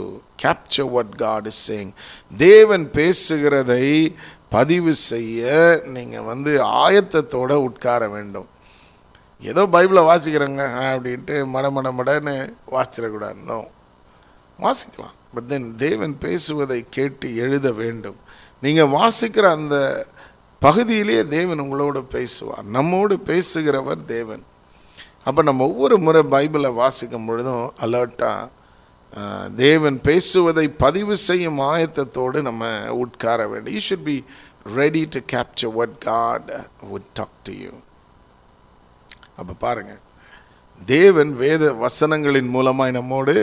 capture 0.44 0.90
capture 0.92 1.16
God 1.16 1.46
is 1.46 1.72
saying 1.72 1.92
தேவன் 2.38 2.90
பேசுகிறதை 2.94 4.16
பதிவு 4.50 4.94
செய்ய 4.94 5.82
நீங்கள் 5.84 6.22
வந்து 6.22 6.63
ஆயத்தத்தோட 6.63 7.54
உட்கார 7.54 8.10
வேண்டும். 8.10 8.48
ஏதோ 9.42 9.66
பைபிளை 9.66 10.04
வாசிக்கிறேங்க 10.12 10.63
அப்படின்ட்டு 10.92 11.36
மட 11.56 11.66
மட 11.78 11.90
மடன்னு 11.98 12.54
வாசிடக்கூடாது 12.72 13.68
வாசிக்கலாம். 14.63 15.15
பட் 15.34 15.48
தென் 15.54 15.70
தேவன் 15.86 16.13
பேசுவதை 16.26 16.80
கேட்டு 16.98 17.28
எழுத 17.43 17.67
வேண்டும். 17.82 18.20
நீங்கள் 18.65 18.93
வாசிக்கிற 18.98 19.46
அந்த 19.58 19.78
பகுதியிலேயே 20.62 21.24
தேவன் 21.38 21.63
உங்களோடு 21.63 22.02
பேசுவார். 22.17 22.65
நம்மோடு 22.76 23.15
பேசுகிறவர் 23.32 24.04
தேவன். 24.15 24.43
அப்போ 25.28 25.41
நம்ம 25.48 25.65
ஒவ்வொரு 25.72 25.96
முறை 26.06 26.22
பைபிளை 26.36 26.70
வாசிக்கும் 26.84 27.28
பொழுதும் 27.30 27.65
அலர்ட்டாக 27.86 28.56
தேவன் 29.56 29.98
பேசுவதை 30.08 30.65
பதிவு 30.84 31.15
செய்யும் 31.28 31.60
ஆயத்தத்தோடு 31.72 32.39
நம்ம 32.48 32.72
உட்கார 33.04 33.48
வேண்டும். 33.52 33.74
You 33.76 33.82
should 33.89 34.08
be 34.10 34.17
ready 34.80 35.04
to 35.15 35.20
capture 35.34 35.74
what 35.80 35.96
God 36.10 36.50
would 36.91 37.10
talk 37.20 37.38
to 37.48 37.54
you 37.63 37.74
அப்போ 39.39 39.54
பாருங்க. 39.65 39.93
தேவன் 40.86 41.32
வேத 41.43 41.63
வசனங்களின் 41.86 42.50
மூலமாக 42.56 42.96
நம்மோடு 42.98 43.36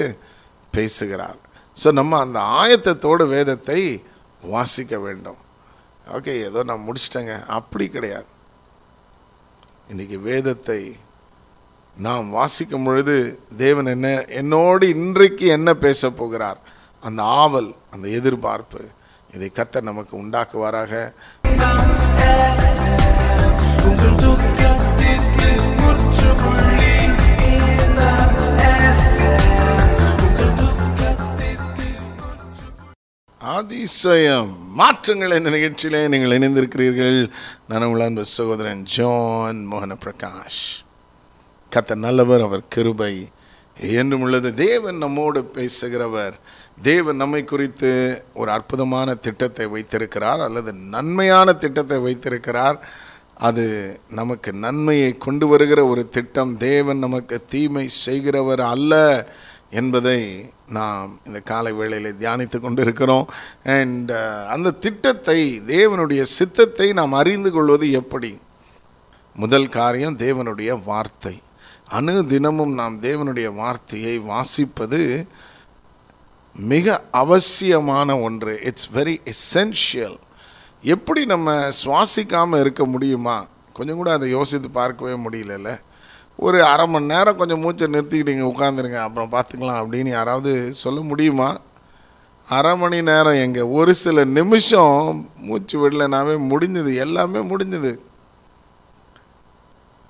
பேசுகிறார். 0.77 1.39
ஸோ 1.83 1.89
நம்ம 1.99 2.19
அந்த 2.25 2.41
ஆயத்தத்தோடு 2.61 3.25
வேதத்தை 3.35 3.81
வாசிக்க 4.55 4.95
வேண்டும். 5.07 5.41
ஓகே 6.17 6.33
ஏதோ 6.49 6.63
நான் 6.71 6.87
முடிச்சிட்டேங்க. 6.87 7.35
அப்படி 7.59 7.87
கிடையாது. 7.97 8.29
இன்னைக்கு 9.93 10.19
வேதத்தை 10.31 10.81
நாம் 12.07 12.29
வாசிக்கும் 12.39 12.87
பொழுது 12.87 13.17
தேவன் 13.63 13.91
என்ன 13.95 14.09
என்னோடு 14.41 14.85
இன்றைக்கு 14.97 15.47
என்ன 15.57 15.75
பேச 15.85 16.11
போகிறார்? 16.21 16.61
அந்த 17.03 17.23
ஆவல் 17.43 17.71
அந்த 17.95 18.07
எதிர்பார்ப்பு 18.19 18.83
இதை 19.37 19.51
கத்த 19.59 19.83
நமக்கு 19.91 20.15
உண்டாக்குவாராக. 20.23 20.93
அதிசயம் 33.45 34.75
மாற்றங்கள் 34.75 35.31
என்ற 35.31 35.51
நிகழ்ச்சியிலே 35.51 36.09
நீங்கள் 36.09 36.35
இணைந்திருக்கிறீர்கள். 36.39 37.31
நான் 37.69 37.83
உங்கள் 37.83 38.07
அன்பு 38.07 38.25
சகோதரன் 38.25 38.83
ஜான் 38.83 39.69
மோகன 39.73 39.97
பிரகாஷ் 40.05 40.61
கத்த 41.73 41.95
நல்லவர் 41.95 42.43
அவர் 42.43 42.63
கிருபை 42.69 43.29
என்றும் 43.81 44.21
உள்ளது. 44.21 44.55
தேவன் 44.55 44.97
நம்மோடு 44.97 45.51
பேசுகிறவர். 45.55 46.33
தேவன் 46.83 47.17
நம்மை 47.17 47.45
குறித்து 47.45 48.25
ஒரு 48.35 48.51
அற்புதமான 48.51 49.15
திட்டத்தை 49.15 49.67
வைத்திருக்கிறார் 49.67 50.41
அல்லது 50.41 50.73
நன்மையான 50.73 51.53
திட்டத்தை 51.53 51.99
வைத்திருக்கிறார். 51.99 52.89
அது 53.35 53.65
நமக்கு 54.11 54.53
நன்மையை 54.53 55.13
கொண்டு 55.19 55.47
வருகிற 55.47 55.87
ஒரு 55.87 56.09
திட்டம். 56.09 56.57
தேவன் 56.57 56.99
நமக்கு 56.99 57.43
தீமை 57.49 57.89
செய்கிறவர் 57.89 58.61
அல்ல. 58.61 58.95
என்பதை 59.81 60.19
நாம் 60.77 61.11
இந்த 61.27 61.39
காலை 61.41 61.73
வேளையில் 61.73 62.19
தியானித்து 62.19 62.59
கொண்டு 62.61 62.81
இருக்கிறோம் 62.83 63.27
அண்ட் 63.77 64.11
uh, 64.13 64.43
அந்த 64.55 64.75
திட்டத்தை 64.85 65.39
தேவனுடைய 65.77 66.23
சித்தத்தை 66.37 66.89
நாம் 66.93 67.19
அறிந்து 67.21 67.51
கொள்வது 67.53 67.87
எப்படி? 68.01 68.33
முதல் 69.37 69.69
காரியம் 69.79 70.19
தேவனுடைய 70.19 70.71
வார்த்தை. 70.85 71.35
அணு 71.89 72.15
தினமும் 72.27 72.75
நாம் 72.75 72.97
தேவனுடைய 73.03 73.49
வார்த்தையை 73.55 74.15
வாசிப்பது 74.33 75.01
மிக 76.57 76.97
அவசியமான 77.23 78.09
ஒன்று. 78.21 78.53
இட்ஸ் 78.69 78.91
வெரி 78.95 79.17
எசென்ஷியல் 79.33 80.19
எப்படி 80.85 81.21
நம்ம 81.25 81.51
சுவாசிக்காமல் 81.81 82.63
இருக்க 82.65 82.83
முடியுமா? 82.85 83.37
கொஞ்சம் 83.77 83.99
கூட 84.01 84.11
அதை 84.13 84.27
யோசித்து 84.31 84.69
பார்க்கவே 84.71 85.15
முடியலல்ல. 85.25 85.71
ஒரு 86.37 86.65
அரை 86.65 86.87
மணி 86.87 87.05
நேரம் 87.05 87.37
கொஞ்சம் 87.37 87.61
மூச்சை 87.61 87.87
நிறுத்திக்கிட்டீங்க 87.87 88.45
உட்காந்துருங்க 88.45 88.99
அப்புறம் 88.99 89.33
பார்த்துக்கலாம் 89.33 89.81
அப்படின்னு 89.83 90.09
யாராவது 90.09 90.73
சொல்ல 90.73 91.01
முடியுமா? 91.01 91.59
அரை 92.49 92.77
மணி 92.77 93.03
நேரம் 93.03 93.33
எங்கள் 93.33 93.63
ஒரு 93.63 93.95
சில 93.95 94.25
நிமிஷம் 94.25 95.29
மூச்சு 95.37 95.77
விடலைனாவே 95.79 96.35
முடிஞ்சது 96.51 96.95
எல்லாமே 96.95 97.39
முடிஞ்சது. 97.39 97.99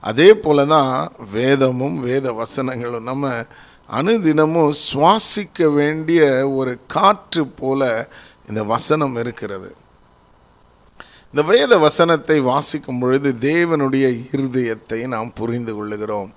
அதே 0.00 0.34
போல 0.34 0.64
தான் 0.64 1.12
வேதமும் 1.32 2.00
வேத 2.00 2.32
வசனங்களும். 2.32 3.02
நம்ம 3.02 3.44
அனுதினமும் 3.92 4.72
சுவாசிக்க 4.92 5.72
வேண்டிய 5.74 6.50
ஒரு 6.50 6.78
காற்று 6.86 7.46
போல 7.46 8.08
இந்த 8.48 8.62
வசனம் 8.62 9.16
இருக்கிறது. 9.16 9.74
இந்த 11.34 11.42
வேத 11.46 11.76
வசனத்தை 11.84 12.34
வாசிக்கும் 12.40 12.98
பொழுது 13.02 13.28
தேவனுடைய 13.40 14.06
இருதயத்தை 14.32 14.98
நாம் 15.14 15.30
புரிந்து 15.34 15.72
கொள்ளுகிறோம். 15.74 16.28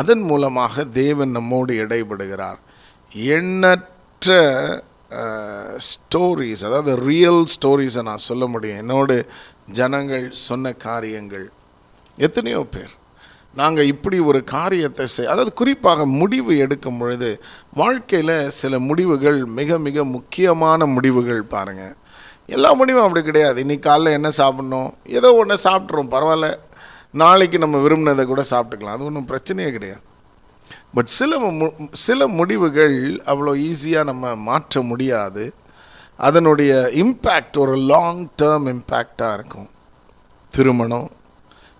அதன் 0.00 0.24
மூலமாக 0.30 0.84
தேவன் 0.84 1.30
நம்மோடு 1.36 1.74
இடைபடுகிறார். 1.82 2.58
எண்ணற்ற 3.36 4.38
ஸ்டோரிஸ் 5.90 6.64
அதாவது 6.68 6.94
ரியல் 7.10 7.40
ஸ்டோரிஸை 7.54 8.02
நான் 8.02 8.26
சொல்ல 8.26 8.46
முடியும். 8.46 8.76
என்னோடு 8.76 9.16
ஜனங்கள் 9.78 10.26
சொன்ன 10.48 10.72
காரியங்கள். 10.86 11.46
எத்தனையோ 12.18 12.64
பேர். 12.74 12.92
நாங்கள் 13.54 13.90
இப்படி 13.94 14.20
ஒரு 14.30 14.42
காரியத்தை 14.56 15.06
செய் 15.16 15.32
அதாவது 15.32 15.54
குறிப்பாக 15.60 16.08
முடிவு 16.20 16.52
எடுக்கும் 16.66 17.00
பொழுது 17.00 17.30
வாழ்க்கையில் 17.82 18.36
சில 18.60 18.78
முடிவுகள் 18.88 19.40
மிக 19.60 19.78
மிக 19.88 20.04
முக்கியமான 20.16 20.86
முடிவுகள் 20.96 21.50
பாருங்கள் 21.56 21.96
எல்லா 22.50 22.72
முடிவும் 22.72 23.02
அப்படி 23.02 23.24
கிடையாது. 23.24 23.64
இன்றைக்கி 23.64 23.66
காலைல 23.66 24.12
என்ன 24.12 24.28
சாப்பிட்ணும்? 24.38 24.92
ஏதோ 25.04 25.34
ஒன்று 25.34 25.58
சாப்பிட்றோம் 25.64 26.08
பரவாயில்ல. 26.10 26.58
நாளைக்கு 27.12 27.58
நம்ம 27.58 27.78
விரும்பினதை 27.78 28.24
கூட 28.24 28.44
சாப்பிட்டுக்கலாம். 28.50 28.84
அது 28.84 29.04
ஒன்றும் 29.04 29.28
பிரச்சனையே 29.28 29.70
கிடையாது. 29.70 30.00
பட் 30.94 31.04
சில 31.04 31.38
மு- 31.38 31.88
சில 31.92 32.26
முடிவுகள் 32.26 33.22
அவ்வளோ 33.26 33.54
ஈஸியாக 33.56 34.04
நம்ம 34.04 34.34
மாற்ற 34.34 34.82
முடியாது. 34.82 35.54
அதனுடைய 36.16 36.90
இம்பேக்ட் 36.92 37.58
ஒரு 37.58 37.76
லாங் 37.76 38.30
டேர்ம் 38.42 38.78
இம்பேக்டாக 38.78 39.34
இருக்கும். 39.34 39.70
திருமணம் 40.50 41.10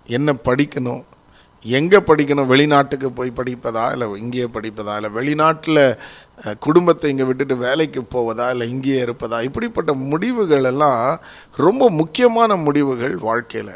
என்ன 0.07 0.33
படிக்கணும் 0.33 1.05
எங்கே 1.63 1.97
படிக்கணும்? 1.97 2.47
வெளிநாட்டுக்கு 2.47 3.13
போய் 3.13 3.33
படிப்பதா? 3.37 3.93
இல்லை 3.93 4.21
இங்கேயே 4.21 4.45
படிப்பதா? 4.45 5.03
இல்லை 5.03 5.11
வெளிநாட்டில் 5.11 5.99
குடும்பத்தை 6.67 7.11
இங்கே 7.11 7.25
விட்டுட்டு 7.29 7.57
வேலைக்கு 7.67 8.03
போவதா 8.05 8.47
இல்லை 8.51 8.67
இங்கேயே 8.69 9.05
இருப்பதா? 9.05 9.39
இப்படிப்பட்ட 9.49 9.95
முடிவுகள் 9.95 10.69
எல்லாம் 10.73 11.05
ரொம்ப 11.67 11.91
முக்கியமான 12.01 12.57
முடிவுகள் 12.67 13.17
வாழ்க்கையில். 13.29 13.75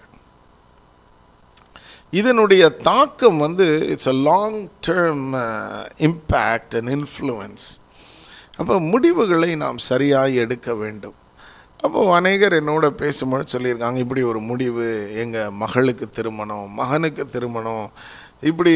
இதனுடைய 2.20 2.64
தாக்கம் 2.88 3.38
வந்து 3.38 3.66
it's 3.92 4.12
a 4.14 4.16
long 4.30 4.58
term 4.88 5.26
impact 6.08 6.76
and 6.80 6.92
influence 6.96 7.66
அப்போ 8.58 8.74
முடிவுகளை 8.92 9.50
நாம் 9.62 9.78
சரியாக 9.90 10.40
எடுக்க 10.42 10.74
வேண்டும். 10.82 11.16
அப்போ 11.80 12.00
அநேகர் 12.14 12.54
என்னோட 12.58 12.86
பேசும்போது 13.00 13.44
சொல்லியிருக்காங்க 13.52 13.98
இப்படி 14.04 14.22
ஒரு 14.22 14.40
முடிவு 14.50 14.86
எங்கள் 15.22 15.56
மகளுக்கு 15.62 16.06
திருமணம் 16.10 16.68
மகனுக்கு 16.80 17.24
திருமணம் 17.24 17.86
இப்படி 18.50 18.72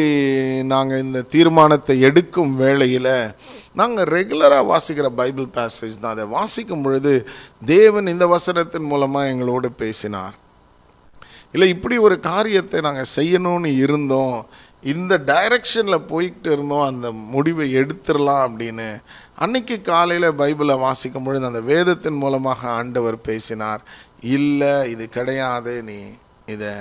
நாங்கள் 0.73 1.03
இந்த 1.05 1.21
தீர்மானத்தை 1.33 1.95
எடுக்கும் 2.09 2.53
வேளையில் 2.57 3.15
நாங்கள் 3.81 4.11
ரெகுலராக 4.15 4.69
வாசிக்கிற 4.73 5.09
பைபிள் 5.21 5.49
பேசேஜ் 5.59 5.97
தான். 6.03 6.15
அதை 6.15 6.25
வாசிக்கும் 6.37 6.83
பொழுது 6.83 7.13
தேவன் 7.73 8.13
இந்த 8.13 8.27
வசனத்தின் 8.27 8.91
மூலமாக 8.93 9.31
எங்களோடு 9.33 9.71
பேசினார். 9.83 10.37
இல்லை 11.53 11.69
இப்படி 11.69 11.99
ஒரு 12.07 12.17
காரியத்தை 12.21 12.81
நாங்கள் 12.81 13.13
செய்யணும்னு 13.17 13.71
இருந்தோம். 13.85 14.39
இந்த 14.93 15.15
டைரக்ஷனில் 15.31 16.07
போய்கிட்டு 16.11 16.51
இருந்தோம். 16.55 16.87
அந்த 16.91 17.11
முடிவை 17.35 17.67
எடுத்துடலாம் 17.81 18.45
அப்படின்னு. 18.47 18.89
அன்னைக்கு 19.45 19.77
காலையில் 19.91 20.37
பைபிளை 20.41 20.77
வாசிக்கும் 20.87 21.27
பொழுது 21.27 21.51
அந்த 21.51 21.63
வேதத்தின் 21.73 22.21
மூலமாக 22.23 22.69
ஆண்டவர் 22.69 23.19
பேசினார். 23.21 23.83
இல்லை 24.37 24.75
இது 24.91 25.05
கிடையாது. 25.19 25.75
நீ 25.83 25.99
இதை 26.47 26.73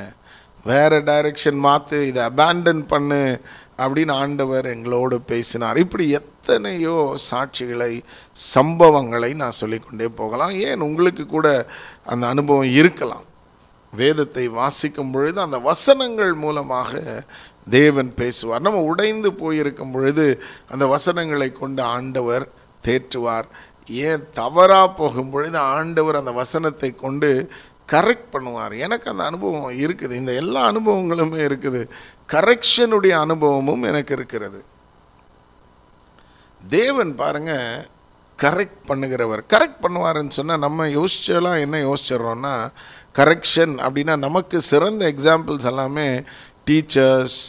வேறு 0.64 0.98
டைரக்ஷன் 1.00 1.60
மாற்று 1.60 2.08
இதை 2.08 2.24
அபேண்டன் 2.24 2.84
பண்ணு 2.88 3.42
அப்படின்னு 3.78 4.12
ஆண்டவர் 4.12 4.66
எங்களோடு 4.66 5.22
பேசினார். 5.22 5.78
இப்படி 5.78 6.10
எத்தனையோ 6.10 7.18
சாட்சிகளை 7.32 8.02
சம்பவங்களை 8.56 9.36
நான் 9.36 9.60
சொல்லிக்கொண்டே 9.62 10.08
போகலாம். 10.08 10.50
ஏன் 10.50 10.80
உங்களுக்கு 10.80 11.26
கூட 11.26 11.68
அந்த 12.04 12.28
அனுபவம் 12.28 12.74
இருக்கலாம்? 12.74 13.26
வேதத்தை 13.94 14.48
வாசிக்கும் 14.48 15.12
பொழுது 15.12 15.42
அந்த 15.42 15.58
வசனங்கள் 15.58 16.34
மூலமாக 16.34 17.24
தேவன் 17.70 18.14
பேசுவார். 18.14 18.62
நம்ம 18.62 18.80
உடைந்து 18.80 19.34
போயிருக்கும் 19.34 19.92
பொழுது 19.92 20.44
அந்த 20.70 20.86
வசனங்களை 20.86 21.52
கொண்டு 21.52 21.84
ஆண்டவர் 21.84 22.48
தேற்றுவார். 22.88 23.48
ஏன் 23.90 24.24
தவறாக 24.34 24.90
போகும் 24.90 25.30
பொழுது 25.30 25.58
ஆண்டவர் 25.58 26.16
அந்த 26.16 26.32
வசனத்தை 26.32 26.96
கொண்டு 26.96 27.50
கரெக்ட் 27.94 28.32
பண்ணுவார். 28.36 28.74
எனக்கு 28.86 29.10
அந்த 29.10 29.24
அனுபவம் 29.24 29.70
இருக்குது. 29.84 30.14
இந்த 30.22 30.32
எல்லா 30.42 30.62
அனுபவங்களுமே 30.72 31.40
இருக்குது. 31.50 31.82
கரெக்ஷனுடைய 32.36 33.14
அனுபவமும் 33.26 33.84
எனக்கு 33.84 34.14
இருக்கிறது. 34.14 34.60
தேவன் 36.64 37.14
பாருங்க 37.16 37.54
கரெக்ட் 38.40 38.82
பண்ணுகிறவர். 38.90 39.42
கரெக்ட் 39.54 39.84
பண்ணுவாருன்னு 39.84 40.38
சொன்னால் 40.40 40.66
நம்ம 40.66 40.88
யோசிச்செல்லாம் 40.88 41.62
என்ன 41.66 41.78
யோசிச்சிடுறோம்னா 41.78 42.56
கரெக்ஷன் 43.20 43.74
அப்படின்னா 43.86 44.16
நமக்கு 44.18 44.58
சிறந்த 44.72 45.04
எக்ஸாம்பிள்ஸ் 45.14 45.70
எல்லாமே 45.72 46.10
டீச்சர்ஸ் 46.68 47.40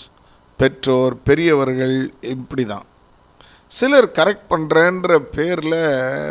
பெற்றோர் 0.61 1.17
பெரியவர்கள் 1.29 1.97
இப்படி 2.35 2.65
தான் 2.65 2.87
சிலர் 3.77 4.07
கரெக்ட் 4.19 4.47
பண்ணுறேன்ற 4.51 5.17
பேரில் 5.35 5.81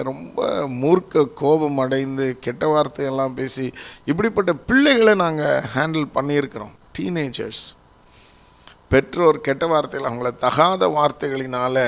ரொம்ப 0.08 0.45
மூர்க்க 0.82 1.26
கோபம் 1.41 1.78
அடைந்து 1.84 2.28
கெட்ட 2.45 2.63
வார்த்தையெல்லாம் 2.67 3.36
பேசி 3.39 3.65
இப்படிப்பட்ட 4.12 4.54
பிள்ளைகளை 4.69 5.13
நாங்கள் 5.23 5.65
ஹேண்டில் 5.76 6.08
பண்ணியிருக்கிறோம். 6.15 6.73
டீனேஜர்ஸ் 6.95 7.65
பெற்றோர் 8.91 9.39
கெட்ட 9.47 9.65
வார்த்தையில் 9.67 10.10
அவங்கள 10.10 10.32
தகாத 10.45 10.84
வார்த்தைகளினால் 10.97 11.84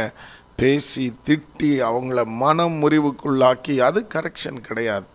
பேசி 0.61 1.05
திட்டி 1.27 1.71
அவங்கள 1.89 2.25
மனம் 2.43 2.77
முறிவுக்குள்ளாக்கி 2.81 3.75
அது 3.87 3.99
கரெக்ஷன் 4.15 4.59
கிடையாது. 4.67 5.07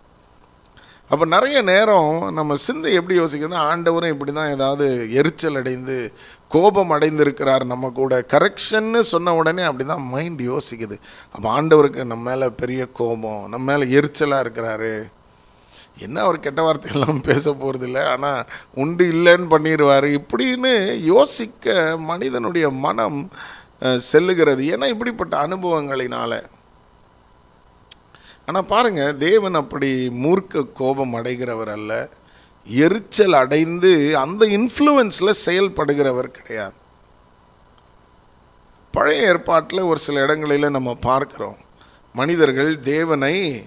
அப்போ 1.10 1.24
நிறைய 1.34 1.58
நேரம் 1.72 2.12
நம்ம 2.32 2.54
சிந்தை 2.66 2.92
எப்படி 2.98 3.14
யோசிக்கிறதுனா 3.18 3.64
ஆண்டவரும் 3.70 4.12
இப்படி 4.14 4.32
தான் 4.32 4.54
ஏதாவது 4.54 4.86
எரிச்சல் 5.20 5.58
அடைந்து 5.60 5.96
கோபம் 6.54 6.94
அடைந்திருக்கிறார் 6.96 7.64
நம்ம 7.72 7.90
கூட. 7.98 8.14
கரெக்ஷன்னு 8.34 9.00
சொன்ன 9.12 9.34
உடனே 9.40 9.62
அப்படி 9.68 9.84
தான் 9.90 10.06
மைண்ட் 10.14 10.40
யோசிக்குது. 10.52 10.96
அப்போ 11.34 11.46
ஆண்டவருக்கு 11.56 12.10
நம்ம 12.12 12.24
மேலே 12.30 12.48
பெரிய 12.62 12.82
கோபம் 13.00 13.42
நம்ம 13.52 13.64
மேலே 13.70 13.86
எரிச்சலாக 13.98 14.44
இருக்கிறாரு. 14.46 14.94
என்ன 16.04 16.16
அவர் 16.26 16.44
கெட்ட 16.44 16.60
வார்த்தையெல்லாம் 16.66 17.20
பேச 17.28 17.50
போகிறதில்ல 17.58 18.00
ஆனால் 18.12 18.46
உண்டு 18.82 19.04
இல்லைன்னு 19.14 19.46
பண்ணிடுவார் 19.52 20.06
இப்படின்னு 20.18 20.72
யோசிக்க 21.12 21.74
மனிதனுடைய 22.10 22.68
மனம் 22.86 23.20
செல்லுகிறது. 24.10 24.62
ஏன்னா 24.74 24.86
இப்படிப்பட்ட 24.94 25.34
அனுபவங்களினால். 25.46 26.38
ஆனால் 28.48 28.68
பாருங்க 28.72 29.02
தேவன் 29.26 29.60
அப்படி 29.60 29.90
மூர்க்க 30.24 30.64
கோபம் 30.80 31.14
அடைகிறவர் 31.18 31.72
அல்ல. 31.78 31.92
எரிச்சல் 32.64 33.32
அடைந்து 33.32 34.18
அந்த 34.18 34.46
இன்ஃப்ளூயன்ஸில் 34.46 35.40
செயல்படுகிறவர் 35.46 36.22
கிடையாது. 36.22 36.72
பழைய 38.90 39.22
ஏற்பாட்டில் 39.22 39.80
ஒரு 39.80 39.98
சில 39.98 40.20
இடங்களில் 40.20 40.70
நம்ம 40.70 40.96
பார்க்குறோம். 41.02 41.56
மனிதர்கள் 42.12 42.80
தேவனை 42.80 43.64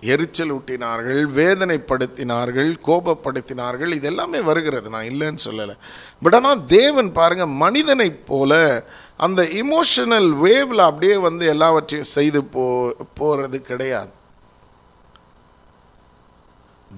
எரிச்சல் 0.00 0.52
ஊட்டினார்கள் 0.52 1.20
வேதனைப்படுத்தினார்கள் 1.28 2.76
கோபப்படுத்தினார்கள் 2.86 3.94
இது 3.94 4.06
எல்லாமே 4.06 4.40
வருகிறது. 4.40 4.88
நான் 4.90 5.04
இல்லைன்னு 5.04 5.38
சொல்லலை. 5.44 5.76
பட் 6.22 6.34
ஆனால் 6.34 6.64
தேவன் 6.64 7.12
பாருங்க 7.12 7.46
மனிதனைப் 7.46 8.26
போல 8.26 8.84
அந்த 9.16 9.42
இமோஷனல் 9.42 10.30
வேவில் 10.30 10.78
அப்படியே 10.78 11.16
வந்து 11.16 11.46
எல்லாவற்றையும் 11.46 12.08
செய்து 12.08 12.44
போ 12.44 12.94
போகிறது 13.14 13.62
கிடையாது. 13.62 14.10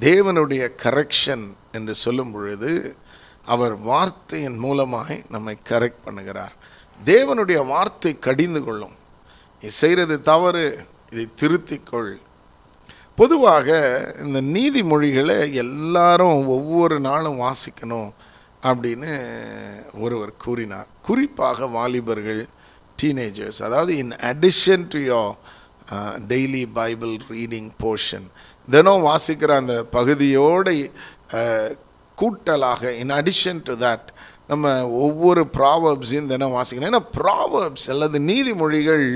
தேவனுடைய 0.00 0.64
கரெக்ஷன் 0.82 1.44
என்று 1.72 1.94
சொல்லும் 1.94 2.32
பொழுது 2.32 2.96
அவர் 3.44 3.74
வார்த்தையின் 3.80 4.58
மூலமாய் 4.62 5.18
நம்மை 5.30 5.56
கரெக்ட் 5.68 6.04
பண்ணுகிறார். 6.06 6.54
தேவனுடைய 7.04 7.66
வார்த்தை 7.66 8.18
கடிந்து 8.18 8.64
கொள்ளும். 8.64 8.96
நீ 9.62 9.68
செய்கிறது 9.68 10.16
தவறு 10.22 10.64
இதை 11.12 11.26
திருத்திக்கொள். 11.40 12.12
பொதுவாக 13.14 13.68
இந்த 14.24 14.40
நீதிமொழிகளை 14.40 15.52
எல்லாரும் 15.52 16.46
ஒவ்வொரு 16.46 17.00
நாளும் 17.00 17.40
வாசிக்கணும் 17.40 18.10
அப்படின்னு 18.62 19.12
ஒருவர் 20.00 20.36
கூறினார். 20.36 20.88
குறிப்பாக 21.02 21.66
வாலிபர்கள் 21.66 22.46
டீனேஜர்ஸ் 23.02 23.62
அதாவது 23.62 23.96
in 23.96 24.14
addition 24.30 24.86
to 24.88 25.00
your 25.12 25.34
daily 26.28 26.64
Bible 26.72 27.16
reading 27.30 27.70
portion 27.82 28.26
தினம் 28.74 29.06
வாசிக்கிற 29.06 29.50
அந்த 29.62 29.74
பகுதியோடு 29.96 30.74
கூட்டலாக 32.18 32.92
இன் 33.02 33.14
அடிஷன் 33.20 33.60
டு 33.68 33.74
தட் 33.84 34.08
நம்ம 34.50 34.66
ஒவ்வொரு 35.04 35.42
ப்ராவர்ப்ஸையும் 35.56 36.30
தினம் 36.32 36.54
வாசிக்கணும். 36.56 36.90
ஏன்னா 36.90 37.02
ப்ராவர்ப்ஸ் 37.18 37.88
அல்லது 37.94 38.18
நீதிமொழிகள் 38.30 39.06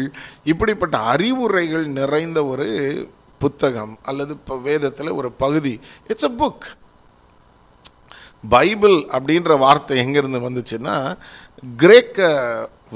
இப்படிப்பட்ட 0.53 0.97
அறிவுரைகள் 1.15 1.87
நிறைந்த 1.99 2.39
ஒரு 2.53 2.69
புத்தகம் 3.45 3.95
அல்லது 4.03 4.33
இப்போ 4.39 4.57
வேதத்தில் 4.69 5.17
ஒரு 5.21 5.31
பகுதி. 5.45 5.75
இட்ஸ் 6.11 6.29
அ 6.31 6.33
புக் 6.43 6.67
பைபிள் 8.55 8.97
அப்படின்ற 9.17 9.53
வார்த்தை 9.65 9.97
எங்கேருந்து 10.05 10.41
வந்துச்சுன்னா 10.47 10.97
கிரேக்க 11.83 12.29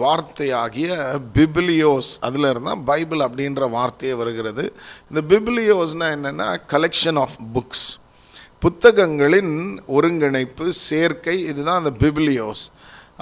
வார்த்தையாகிய 0.02 0.88
பிபிலியோஸ். 1.36 2.10
அதில் 2.26 2.48
இருந்தால் 2.52 2.82
பைபிள் 2.90 3.22
அப்படின்ற 3.26 3.70
வார்த்தையே 3.76 4.14
வருகிறது. 4.20 4.64
இந்த 5.10 5.20
பிபிலியோஸ்னால் 5.30 6.14
என்னென்னா 6.16 6.48
கலெக்ஷன் 6.72 7.20
ஆஃப் 7.24 7.38
புக்ஸ் 7.54 7.86
புத்தகங்களின் 8.64 9.54
ஒருங்கிணைப்பு 9.96 10.66
சேர்க்கை 10.88 11.36
இதுதான் 11.50 11.80
அந்த 11.82 11.92
பிபிலியோஸ். 12.02 12.64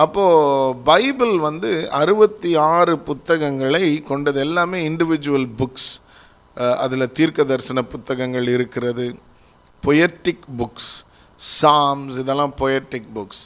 அப்போது 0.03 0.77
பைபிள் 0.91 1.35
வந்து 1.39 1.71
அறுபத்தி 2.01 2.51
ஆறு 2.57 2.95
புத்தகங்களை 3.09 3.85
கொண்டது 4.03 4.41
எல்லாமே 4.47 4.79
இண்டிவிஜுவல் 4.89 5.49
புக்ஸ் 5.61 5.91
அதில் 6.85 7.13
தீர்க்க 7.19 7.45
தரிசன 7.51 7.83
புத்தகங்கள் 7.93 8.49
இருக்கிறது. 8.57 9.07
பொயட்டிக் 9.83 10.47
புக்ஸ் 10.59 10.91
சாம்ஸ் 11.63 12.17
இதெல்லாம் 12.23 12.55
பொயட்டிக் 12.61 13.09
புக்ஸ் 13.17 13.43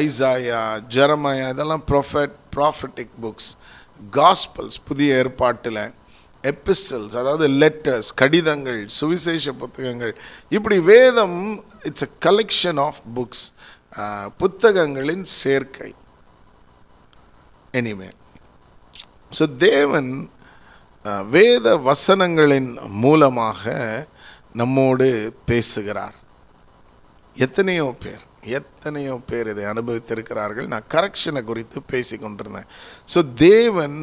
ஐசாயா 0.00 0.60
ஜெரமாயா 0.94 1.46
இதெல்லாம் 1.54 1.84
ப்ரொஃபட் 1.90 2.36
ப்ராஃபட்டிக் 2.56 3.14
புக்ஸ் 3.24 3.50
காஸ்பல்ஸ் 4.18 4.78
புதிய 4.88 5.16
ஏற்பாட்டில் 5.22 5.82
எபிசல்ஸ் 6.52 7.16
அதாவது 7.20 7.46
லெட்டர்ஸ் 7.62 8.10
கடிதங்கள் 8.20 8.80
சுவிசேஷ 8.98 9.52
புத்தகங்கள். 9.62 10.12
இப்படி 10.56 10.78
வேதம் 10.92 11.38
it's 11.88 12.06
a 12.08 12.10
collection 12.26 12.80
of 12.86 13.00
books 13.16 13.44
புத்தகங்களின் 14.42 15.24
சேர்க்கை. 15.40 15.90
எனிவே 17.80 18.10
ஸோ 19.38 19.44
தேவன் 19.68 20.10
வேத 21.36 21.68
வசனங்களின் 21.88 22.70
மூலமாக 23.04 23.72
நம்மோடு 24.60 25.08
பேசுகிறார். 25.50 26.16
எத்தனையோ 27.36 27.86
பேர். 28.02 28.24
எத்தனையோ 28.42 29.14
பேர் 29.30 29.50
இதை 29.52 29.64
அனுபவித்திருக்கிறார்கள். 29.72 30.66
நான் 30.72 30.90
கரெக்ஷனை 30.94 31.42
குறித்து 31.50 31.78
பேசி 31.92 32.16
கொண்டிருந்தேன் 32.16 32.70
ஸோ 33.12 33.20
தேவன் 33.34 33.98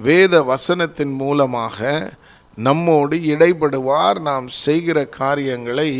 வேத 0.00 0.34
வசனத்தின் 0.52 1.14
மூலமாக 1.22 1.90
நம்மோடு 2.58 3.16
இடைப்படுவார் 3.32 4.18
நாம் 4.30 4.46
செய்கிற 4.64 4.98
காரியங்களை 5.20 5.90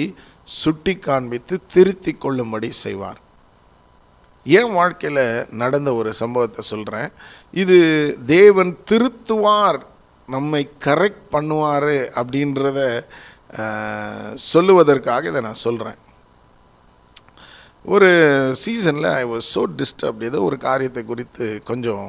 சுட்டி 0.61 0.95
காண்பித்து 0.99 1.55
திருத்தி 1.75 2.13
கொள்ளும்படி 2.25 2.71
செய்வார். 2.85 3.21
என் 4.47 4.73
வாழ்க்கையில் 4.79 5.25
நடந்த 5.63 5.91
ஒரு 5.95 6.11
சம்பவத்தை 6.21 6.63
சொல்கிறேன் 6.73 7.11
இது 7.63 7.79
தேவன் 8.27 8.73
திருத்துவார் 8.91 9.81
நம்மை 10.29 10.63
கரெக்ட் 10.87 11.25
பண்ணுவார் 11.35 11.95
அப்படின்றத 12.21 12.81
சொல்லுவதற்காக 14.53 15.27
இதை 15.33 15.41
நான் 15.41 15.65
சொல்கிறேன் 15.67 15.99
ஒரு 17.95 18.09
சீசனில் 18.63 19.11
ஐ 19.21 19.25
வாஸ் 19.33 19.49
ஸோ 19.57 19.63
டிஸ்டர்ப்ட் 19.81 20.25
ஏதோ 20.29 20.39
ஒரு 20.47 20.57
காரியத்தை 20.69 21.03
குறித்து 21.11 21.47
கொஞ்சம் 21.69 22.07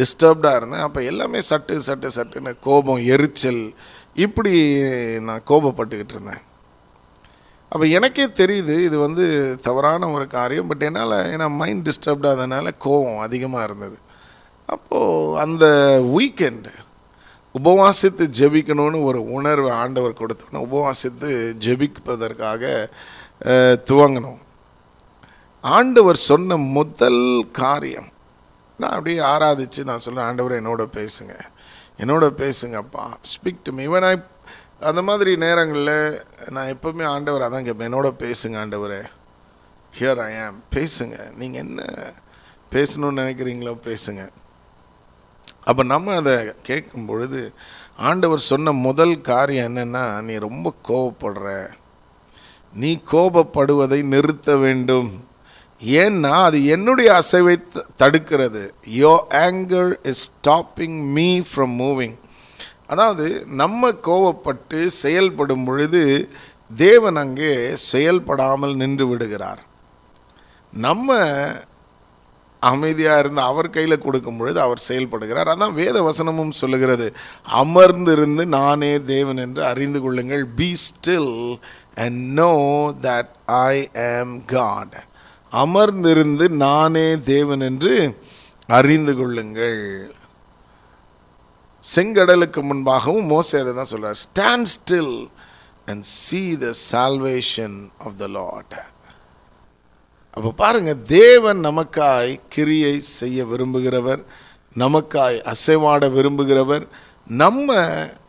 டிஸ்டர்ப்டாக 0.00 0.58
இருந்தேன். 0.58 0.84
அப்போ 0.86 1.00
எல்லாமே 1.10 1.40
சட்டு 1.48 1.74
சட்டு 1.88 2.08
சட்டுன்னு 2.16 2.52
கோபம் 2.66 3.02
எரிச்சல் 3.14 3.62
இப்படி 4.24 4.52
நான் 5.28 5.46
கோபப்பட்டுக்கிட்டு 5.50 6.14
இருந்தேன். 6.16 6.42
அப்போ 7.72 7.84
எனக்கே 7.96 8.26
தெரியுது 8.40 8.74
இது 8.86 8.96
வந்து 9.06 9.24
தவறான 9.66 10.08
ஒரு 10.16 10.26
காரியம். 10.36 10.68
பட் 10.70 10.84
என்னால் 10.88 11.16
ஏன்னா 11.32 11.48
மைண்ட் 11.60 11.84
டிஸ்டர்ப்ட் 11.88 12.28
அதனால் 12.34 12.78
கோபம் 12.86 13.20
அதிகமாக 13.26 13.66
இருந்தது. 13.68 13.98
அப்போது 14.68 15.36
அந்த 15.44 15.64
வீக்கெண்டு 16.14 16.72
உபவாசித்து 17.54 18.24
ஜெபிக்கணும்னு 18.38 19.00
ஒரு 19.08 19.20
உணர்வு 19.38 19.70
ஆண்டவர் 19.82 20.20
கொடுத்தோன்னு 20.20 20.64
உபவாசித்து 20.68 21.30
ஜெபிப்பதற்காக 21.66 22.62
துவங்கணும் 23.90 23.90
துவங்கினோம். 23.90 24.40
ஆண்டவர் 25.62 26.16
சொன்ன 26.16 26.56
முதல் 26.56 27.50
காரியம். 27.52 28.08
நான் 28.78 28.90
அப்படியே 28.90 29.18
ஆராதிச்சு 29.18 29.84
நான் 29.84 29.98
சொல்கிறேன் 29.98 30.28
ஆண்டவர் 30.28 30.62
என்னோட 30.62 30.84
பேசுங்க. 30.96 31.40
என்னோட 31.98 32.30
பேசுங்கப்பா. 32.42 33.14
ஸ்பீக் 33.32 33.62
டு 33.62 33.72
மீ 33.72 33.82
இவன் 33.82 34.24
அந்த 34.80 35.02
மாதிரி 35.02 35.36
நேரங்களில் 35.36 36.22
நான் 36.48 36.76
எப்போவுமே 36.76 37.04
ஆண்டவர் 37.04 37.52
அதான் 37.52 37.64
கேட்பேன் 37.64 37.94
என்னோட 37.94 38.10
பேசுங்க 38.18 38.56
ஆண்டவரே. 38.62 39.02
ஹியர் 39.98 40.20
ஐ 40.24 40.40
ஆம் 40.40 40.62
பேசுங்க. 40.74 41.34
நீங்கள் 41.36 41.60
என்ன 41.60 41.82
பேசணும்னு 42.72 43.20
நினைக்கிறீங்களோ 43.22 43.76
பேசுங்க. 43.88 44.28
அப்போ 45.64 45.82
நம்ம 45.82 46.14
அதை 46.14 46.52
கேட்கும் 46.62 47.06
பொழுது 47.06 47.52
ஆண்டவர் 47.96 48.38
சொன்ன 48.38 48.72
முதல் 48.72 49.20
காரியம் 49.20 49.76
என்னென்னா 49.76 50.20
நீ 50.20 50.36
ரொம்ப 50.36 50.74
கோவப்படுற. 50.88 51.70
நீ 52.72 53.02
கோபப்படுவதை 53.10 54.02
நிறுத்த 54.02 54.56
வேண்டும். 54.56 55.30
ஏன்னா 55.86 56.30
அது 56.30 56.66
என்னுடைய 56.66 57.12
அசைவை 57.12 57.62
த- 57.68 57.84
தடுக்கிறது. 57.98 58.70
Your 58.98 59.18
anger 59.30 59.94
is 60.02 60.30
stopping 60.30 61.12
me 61.12 61.40
from 61.40 61.76
moving 61.78 62.18
அதாவது 62.86 63.46
நம்ம 63.46 63.90
கோவப்பட்டு 63.90 64.86
செயல்படும் 64.86 65.64
பொழுது 65.64 66.28
தேவன் 66.76 67.16
அங்கே 67.16 67.76
செயல்படாமல் 67.76 68.74
நின்று 68.74 69.08
விடுகிறார். 69.08 69.66
நம்ம 70.72 71.18
அமைதியாக 72.60 73.18
இருந்து 73.18 73.40
அவர் 73.40 73.70
கையில் 73.70 73.98
கொடுக்கும் 73.98 74.36
பொழுது 74.36 74.60
அவர் 74.60 74.82
செயல்படுகிறார். 74.88 75.48
அதான் 75.54 75.72
வேத 75.72 76.02
வசனமும் 76.02 76.50
சொல்லுகிறது. 76.50 77.14
அமர்ந்திருந்து 77.52 78.44
நானே 78.44 79.00
தேவன் 79.00 79.36
என்று 79.36 79.64
அறிந்து 79.64 80.00
கொள்ளுங்கள். 80.00 80.46
Be 80.46 80.76
still 80.76 81.58
and 81.94 82.32
know 82.32 82.56
that 83.00 83.28
I 83.46 83.90
am 83.94 84.44
God 84.44 85.10
அமர்ந்திருந்து 85.52 86.48
நானே 86.48 87.16
தேவன் 87.24 87.60
என்று 87.60 87.94
அறிந்து 88.68 89.16
கொள்ளுங்கள். 89.16 89.80
செங்கடலுக்கு 91.84 92.60
முன்பாகவும் 92.62 93.26
மோசே 93.26 93.58
அதை 93.58 93.72
தான் 93.74 93.90
சொல்கிறார் 93.92 94.18
stand 94.22 94.66
still 94.66 95.14
and 95.86 96.04
see 96.04 96.56
the 96.56 96.70
salvation 96.92 97.78
of 97.98 98.16
the 98.16 98.26
lord 98.26 98.76
அப்போ 100.36 100.50
பாருங்க 100.56 100.94
தேவன் 100.94 101.60
நமக்காய் 101.60 102.40
கிரியை 102.48 103.00
செய்ய 103.00 103.44
விரும்புகிறவர் 103.44 104.22
நமக்காய் 104.76 105.38
அசைவாட 105.42 106.08
விரும்புகிறவர் 106.08 106.84
நம்ம 107.26 107.74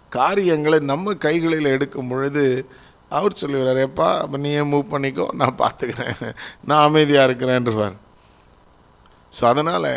காரியங்களை 0.10 0.80
நம்ம 0.80 1.14
கைகளில் 1.14 1.66
எடுக்கும் 1.66 2.08
பொழுது 2.08 2.68
அவர் 3.10 3.40
சொல்லிவிடுறார் 3.42 3.82
எப்பா 3.88 4.10
அப்போ 4.24 4.38
நீயே 4.46 4.64
மூவ் 4.72 4.94
பண்ணிக்கோ 4.94 5.28
நான் 5.42 5.60
பார்த்துக்கிறேன். 5.64 6.22
நான் 6.70 6.86
அமைதியாக 6.88 7.28
இருக்கிறேன்றவார். 7.30 7.98
ஸோ 9.38 9.44
அதனால் 9.52 9.92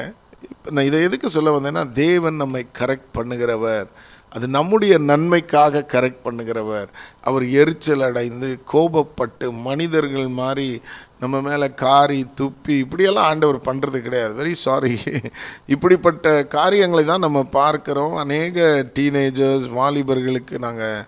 இப்போ 0.53 0.71
நான் 0.75 0.89
இதை 0.89 0.99
எதுக்கு 1.07 1.29
சொல்ல 1.37 1.51
வந்தேன்னா 1.55 1.83
தேவன் 2.03 2.43
நம்மை 2.43 2.63
கரெக்ட் 2.81 3.11
பண்ணுகிறவர். 3.19 3.89
அது 4.35 4.47
நம்முடைய 4.57 4.95
நன்மைக்காக 5.11 5.83
கரெக்ட் 5.93 6.25
பண்ணுகிறவர். 6.25 6.89
அவர் 7.29 7.45
எரிச்சல் 7.61 8.07
அடைந்து 8.07 8.49
கோபப்பட்டு 8.73 9.47
மனிதர்கள் 9.69 10.29
மாதிரி 10.41 10.69
நம்ம 11.23 11.41
மேலே 11.47 11.67
காரி 11.85 12.21
துப்பி 12.41 12.75
இப்படியெல்லாம் 12.85 13.29
ஆண்டவர் 13.31 13.59
பண்ணுறது 13.69 14.01
கிடையாது. 14.07 14.33
வெரி 14.41 14.55
சாரி 14.65 14.95
இப்படிப்பட்ட 15.75 16.35
காரியங்களை 16.57 17.05
தான் 17.05 17.25
நம்ம 17.27 17.43
பார்க்குறோம். 17.61 18.17
அநேக 18.25 18.67
டீனேஜர்ஸ் 18.99 19.67
வாலிபர்களுக்கு 19.79 20.59
நாங்கள் 20.67 21.07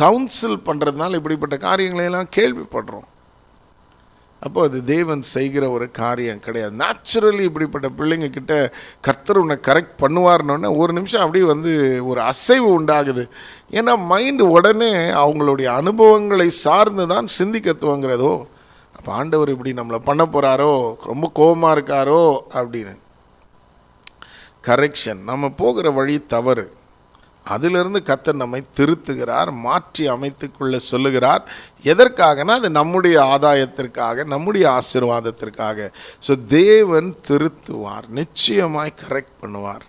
கவுன்சில் 0.00 0.64
பண்ணுறதுனால 0.68 1.18
இப்படிப்பட்ட 1.18 1.56
காரியங்களையெல்லாம் 1.68 2.32
கேள்விப்படுறோம். 2.38 3.06
அப்போ 4.42 4.60
அது 4.68 4.78
தேவன் 4.84 5.22
செய்கிற 5.34 5.64
ஒரு 5.76 5.86
காரியம் 5.98 6.42
கிடையாது. 6.44 6.72
நேச்சுரலி 6.82 7.42
இப்படிப்பட்ட 7.48 7.88
பிள்ளைங்க 7.98 8.28
கிட்ட 8.30 8.54
கர்த்தர் 9.06 9.40
உன்னை 9.42 9.56
கரெக்ட் 9.68 9.96
பண்ணுவார்னோடனே 10.02 10.70
ஒரு 10.82 10.92
நிமிஷம் 10.98 11.24
அப்படியே 11.24 11.46
வந்து 11.52 11.72
ஒரு 12.10 12.20
அசைவு 12.32 12.68
உண்டாகுது. 12.78 13.24
ஏன்னா 13.78 13.94
மைண்டு 14.12 14.46
உடனே 14.56 14.92
அவங்களுடைய 15.22 15.70
அனுபவங்களை 15.80 16.48
சார்ந்து 16.64 17.06
தான் 17.14 17.34
சிந்திக்க 17.38 17.74
துவங்குறதோ 17.84 18.34
அப்போ 18.98 19.10
ஆண்டவர் 19.20 19.52
இப்படி 19.54 19.72
நம்மளை 19.80 20.00
பண்ண 20.10 20.22
போகிறாரோ 20.34 20.72
ரொம்ப 21.10 21.30
கோபமாக 21.40 21.74
இருக்காரோ 21.76 22.22
அப்படின்னு. 22.58 22.94
கரெக்ஷன் 24.68 25.20
நம்ம 25.30 25.48
போகிற 25.62 25.90
வழி 25.98 26.14
தவறு. 26.34 26.66
அதிலிருந்து 27.54 28.00
கத்தர் 28.08 28.42
நம்மை 28.42 28.60
திருத்துகிறார் 28.78 29.50
மாற்றி 29.66 30.04
அமைத்துக்கொள்ள 30.14 30.76
சொல்லுகிறார். 30.90 31.42
எதற்காகனா 31.92 32.54
அது 32.60 32.70
நம்முடைய 32.70 33.16
ஆதாயத்திற்காக 33.34 34.24
நம்முடைய 34.34 34.64
ஆசீர்வாதத்திற்காக. 34.78 35.88
ஸோ 36.26 36.34
தேவன் 36.46 37.10
திருத்துவார் 37.28 38.08
நிச்சயமாய் 38.20 38.98
கரெக்ட் 39.04 39.36
பண்ணுவார். 39.42 39.84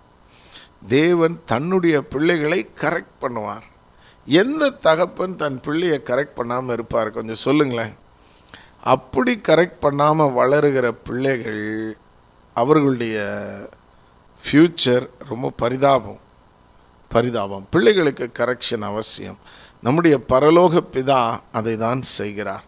தேவன் 0.88 1.36
தன்னுடைய 1.52 1.96
பிள்ளைகளை 2.12 2.60
கரெக்ட் 2.82 3.16
பண்ணுவார். 3.22 3.66
எந்த 4.26 4.64
தகப்பன் 4.86 5.38
தன் 5.42 5.58
பிள்ளையை 5.66 5.98
கரெக்ட் 6.10 6.38
பண்ணாமல் 6.38 6.74
இருப்பார்? 6.76 7.10
கொஞ்சம் 7.10 7.44
சொல்லுங்களேன். 7.46 7.94
அப்படி 8.94 9.32
கரெக்ட் 9.48 9.80
பண்ணாமல் 9.80 10.34
வளருகிற 10.38 10.86
பிள்ளைகள் 11.06 11.64
அவர்களுடைய 12.56 13.16
ஃப்யூச்சர் 14.40 15.04
ரொம்ப 15.30 15.52
பரிதாபம். 15.62 16.20
பரிதாபம். 17.08 17.66
பிள்ளைகளுக்கு 17.70 18.30
கரெக்ஷன் 18.38 18.84
அவசியம். 18.90 19.38
நம்முடைய 19.82 20.20
பரலோக 20.28 20.80
பிதா 20.92 21.40
அதை 21.52 21.76
தான் 21.76 22.02
செய்கிறார். 22.02 22.64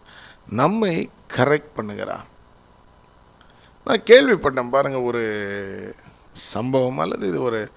நம்மை 0.47 1.09
கரெக்ட் 1.33 1.75
பண்ணுகிறார். 1.75 2.25
நான் 3.85 4.05
கேள்விப்பட்டேன். 4.05 4.69
பாருங்கள் 4.69 5.01
ஒரு 5.01 5.23
சம்பவம் 6.31 6.97
அல்லது 6.97 7.27
இது 7.27 7.41
ஒரு 7.41 7.71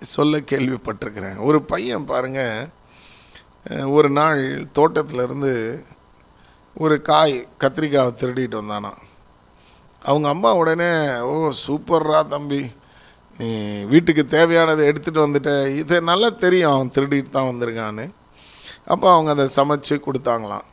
சொல்ல 0.00 0.38
கேள்விப்பட்டிருக்கிறேன். 0.38 1.38
ஒரு 1.38 1.62
பையன் 1.62 2.04
பாருங்க 2.04 2.68
ஒரு 3.86 4.10
நாள் 4.10 4.42
தோட்டத்திலேருந்து 4.74 5.82
ஒரு 6.74 7.02
காய் 7.02 7.48
கத்திரிக்காவை 7.60 8.12
திருடிட்டு 8.20 8.56
வந்தானா 8.60 8.92
அவங்க 10.02 10.28
அம்மா 10.28 10.54
உடனே 10.54 11.18
ஓ 11.18 11.52
சூப்பர்ரா 11.66 12.28
தம்பி. 12.28 12.70
நீ 13.40 13.50
வீட்டுக்கு 13.92 14.22
தேவையானதை 14.36 14.82
எடுத்துகிட்டு 14.90 15.24
வந்துட்ட. 15.24 15.52
இது 15.80 15.96
நல்லா 16.10 16.28
தெரியும் 16.44 16.72
அவன் 16.72 16.94
திருடிட்டு 16.96 17.30
தான் 17.36 17.50
வந்திருக்கான்னு. 17.50 18.06
அப்போ 18.92 19.06
அவங்க 19.14 19.30
அதை 19.34 19.46
சமைச்சு 19.58 19.94
கொடுத்தாங்களாம். 20.06 20.66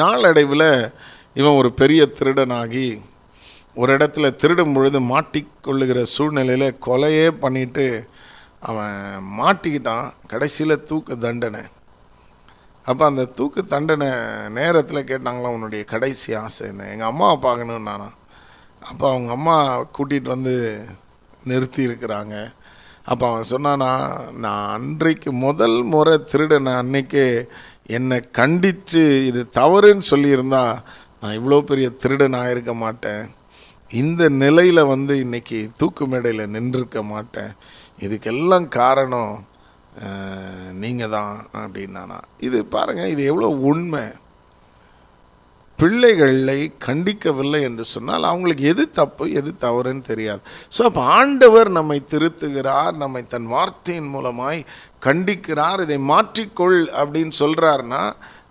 நாளடைவில் 0.00 0.68
இவன் 1.40 1.58
ஒரு 1.60 1.70
பெரிய 1.80 2.02
திருடனாகி 2.18 2.86
ஒரு 3.80 3.90
இடத்துல 3.96 4.28
திருடும் 4.42 4.72
பொழுது 4.76 4.98
மாட்டிக்கொள்ளுகிற 5.12 6.00
சூழ்நிலையில் 6.14 6.78
கொலையே 6.86 7.26
பண்ணிட்டு 7.42 7.86
அவன் 8.70 8.96
மாட்டிக்கிட்டான். 9.40 10.08
கடைசியில் 10.32 10.84
தூக்கு 10.88 11.14
தண்டனை. 11.26 11.62
அப்போ 12.86 13.04
அந்த 13.10 13.24
தூக்கு 13.38 13.60
தண்டனை 13.74 14.08
நேரத்தில் 14.58 15.08
கேட்டாங்களா 15.10 15.54
உன்னுடைய 15.56 15.82
கடைசி 15.92 16.30
ஆசை 16.44 16.64
என்ன? 16.70 16.88
எங்கள் 16.94 17.10
அம்மாவை 17.12 17.36
பார்க்கணுன்னு 17.46 17.88
நானா 17.90 18.08
அப்போ 18.90 19.06
அவங்க 19.12 19.30
அம்மா 19.36 19.56
கூட்டிகிட்டு 19.96 20.30
வந்து 20.34 20.54
நிறுத்தி 21.44 21.82
இருக்கிறாங்க 21.88 22.36
அப்போ 23.10 23.24
அவன் 23.30 23.50
சொன்னானா 23.50 23.90
நான் 24.44 24.70
அன்றைக்கு 24.76 25.30
முதல் 25.46 25.78
முறை 25.92 26.16
திருடனை 26.32 26.72
அன்னைக்கே 26.82 27.26
என்னை 27.96 28.18
கண்டித்து 28.38 29.02
இது 29.28 29.40
தவறுன்னு 29.58 30.10
சொல்லியிருந்தா 30.12 30.64
நான் 31.20 31.36
இவ்வளோ 31.38 31.60
பெரிய 31.70 31.86
திருடன் 32.02 32.36
ஆகிருக்க 32.40 32.72
மாட்டேன். 32.82 33.22
இந்த 34.00 34.22
நிலையில் 34.42 34.90
வந்து 34.92 35.14
இன்னைக்கு 35.24 35.58
தூக்கு 35.80 36.04
மேடையில் 36.06 36.52
நின்றுருக்க 36.54 37.00
மாட்டேன். 37.14 37.52
இதுக்கெல்லாம் 38.04 38.68
காரணம் 38.80 39.34
நீங்கள் 40.82 41.12
தான் 41.16 41.34
அப்படின்னானா. 41.62 42.18
இது 42.46 42.58
பாருங்கள் 42.74 43.12
இது 43.14 43.22
எவ்வளோ 43.30 43.48
உண்மை. 43.70 44.04
பிள்ளைகளை 45.80 46.60
கண்டிக்கவில்லை 46.86 47.60
என்று 47.68 47.84
சொன்னால் 47.94 48.24
அவங்களுக்கு 48.30 48.64
எது 48.72 48.84
தப்பு 48.98 49.24
எது 49.40 49.50
தவறுன்னு 49.64 50.04
தெரியாது. 50.10 50.42
ஸோ 50.76 50.80
அப்போ 50.88 51.02
ஆண்டவர் 51.18 51.68
நம்மை 51.78 51.98
திருத்துகிறார் 52.12 52.94
நம்மை 53.02 53.22
தன் 53.34 53.48
வார்த்தையின் 53.54 54.10
மூலமாய் 54.16 54.60
கண்டிக்கிறார் 55.06 55.82
இதை 55.86 55.98
மாற்றிக்கொள் 56.12 56.80
அப்படின்னு 57.00 57.34
சொல்கிறாருன்னா 57.42 58.02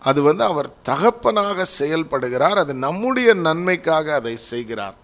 அது 0.10 0.20
வந்து 0.30 0.44
அவர் 0.52 0.70
தகப்பனாக 0.90 1.66
செயல்படுகிறார் 1.80 2.60
அது 2.64 2.74
நம்முடைய 2.88 3.30
நன்மைக்காக 3.48 4.14
அதை 4.20 4.36
செய்கிறார். 4.52 4.98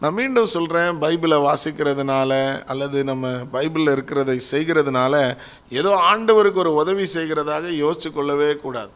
நான் 0.00 0.16
மீண்டும் 0.20 0.52
சொல்கிறேன் 0.56 1.00
பைபிளை 1.02 1.40
வாசிக்கிறதுனால 1.48 2.32
அல்லது 2.72 2.98
நம்ம 3.10 3.26
பைபிளில் 3.54 3.94
இருக்கிறதை 3.96 4.38
செய்கிறதுனால 4.52 5.14
ஏதோ 5.80 5.92
ஆண்டவருக்கு 6.12 6.62
ஒரு 6.64 6.74
உதவி 6.82 7.06
செய்கிறதாக 7.16 7.74
யோசிச்சு 7.82 8.10
கொள்ளவே 8.12 8.50
கூடாது. 8.64 8.92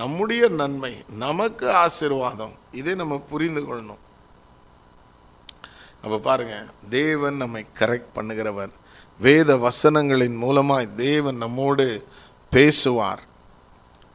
நம்முடைய 0.00 0.48
நன்மை 0.48 0.92
நமக்கு 1.16 1.66
ஆசீர்வாதம். 1.70 2.52
இதை 2.72 2.94
நம்ம 2.94 3.18
புரிந்து 3.18 3.60
கொள்ளணும். 3.60 4.02
அப்போ 6.02 6.18
பாருங்க 6.18 6.64
தேவன் 6.88 7.36
நம்மை 7.36 7.66
கரெக்ட் 7.78 8.14
பண்ணுகிறவர். 8.14 8.72
வேத 9.18 9.56
வசனங்களின் 9.56 10.36
மூலமாய் 10.44 10.94
தேவன் 10.94 11.36
நம்மோடு 11.36 11.86
பேசுவார். 12.50 13.22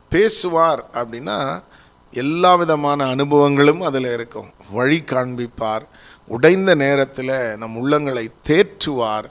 பேசுவார் 0.09 0.81
அப்படின்னா 0.93 1.63
எல்லா 2.11 2.55
விதமான 2.55 3.15
அனுபவங்களும் 3.15 3.81
அதில் 3.81 4.13
இருக்கும். 4.13 4.49
வழி 4.71 5.03
காண்பிப்பார். 5.05 5.85
உடைந்த 6.27 6.75
நேரத்தில் 6.75 7.57
நம் 7.57 7.77
உள்ளங்களை 7.77 8.25
தேற்றுவார். 8.47 9.27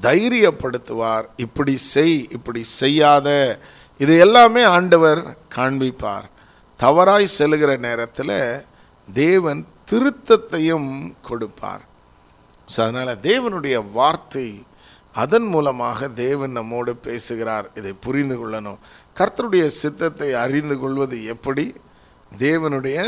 தைரியப்படுத்துவார். 0.00 1.26
இப்படி 1.36 1.76
செய் 1.76 2.28
இப்படி 2.30 2.62
செய்யாத 2.62 3.58
இது 4.02 4.18
எல்லாமே 4.18 4.62
ஆண்டவர் 4.76 5.20
காண்பிப்பார். 5.56 6.26
தவறாய் 6.80 7.26
செல்கிற 7.38 7.78
நேரத்தில் 7.78 8.64
தேவன் 9.08 9.60
திருத்தத்தையும் 9.90 10.90
கொடுப்பார். 11.28 11.84
ஸோ 12.68 12.78
அதனால் 12.86 13.20
தேவனுடைய 13.28 13.76
வார்த்தை 13.92 14.46
அதன் 15.14 15.46
மூலமாக 15.46 16.08
தேவன் 16.08 16.50
நம்மோடு 16.50 16.92
பேசுகிறார். 16.96 17.66
இதை 17.74 17.92
புரிந்து 17.92 18.36
கொள்ளணும். 18.38 18.80
கர்த்தருடைய 19.18 19.66
சித்தத்தை 19.66 20.32
அறிந்து 20.44 20.78
கொள்வது 20.78 21.24
எப்படி? 21.24 21.66
தேவனுடைய 22.38 22.98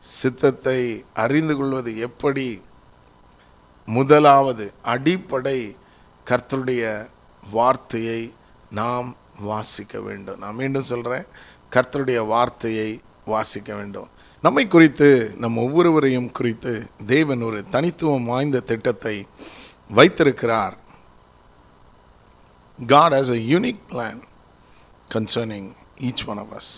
சித்தத்தை 0.00 1.04
அறிந்து 1.24 1.56
கொள்வது 1.56 1.98
எப்படி? 1.98 2.60
முதலாவது 3.86 4.64
அடிப்படை 4.94 5.58
கர்த்தருடைய 6.26 6.84
வார்த்தையை 7.52 8.20
நாம் 8.70 9.08
வாசிக்க 9.40 10.00
வேண்டும். 10.00 10.38
நான் 10.38 10.54
மீண்டும் 10.54 10.90
சொல்கிறேன் 10.92 11.24
கர்த்தருடைய 11.70 12.26
வார்த்தையை 12.26 13.00
வாசிக்க 13.24 13.74
வேண்டும். 13.74 14.08
நம்மை 14.42 14.66
குறித்து 14.66 15.34
நம் 15.38 15.56
ஒவ்வொருவரையும் 15.56 16.32
குறித்து 16.32 16.86
தேவன் 17.06 17.42
ஒரு 17.42 17.64
தனித்துவம் 17.68 18.24
வாய்ந்த 18.24 18.60
திட்டத்தை 18.60 19.26
வைத்திருக்கிறார். 19.88 20.76
God 22.86 23.12
has 23.12 23.30
a 23.30 23.40
unique 23.52 23.82
plan 23.90 24.22
concerning 25.14 25.72
each 25.98 26.26
one 26.26 26.38
of 26.38 26.54
us 26.56 26.72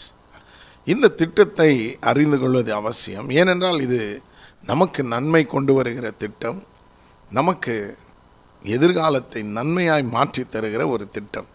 இந்த 0.84 1.08
திட்டத்தை 1.08 1.96
அறிந்து 2.00 2.38
கொள்வது 2.38 2.74
அவசியம். 2.74 3.30
ஏனென்றால் 3.30 3.80
இது 3.80 4.22
நமக்கு 4.64 5.02
நன்மை 5.02 5.46
கொண்டு 5.46 5.74
வருகிற 5.74 6.10
திட்டம். 6.10 6.64
நமக்கு 7.30 7.96
எதிர்காலத்தை 8.62 9.42
நன்மையாய் 9.42 10.10
மாற்றி 10.10 10.42
தருகிற 10.42 10.90
ஒரு 10.90 11.10
திட்டம். 11.10 11.46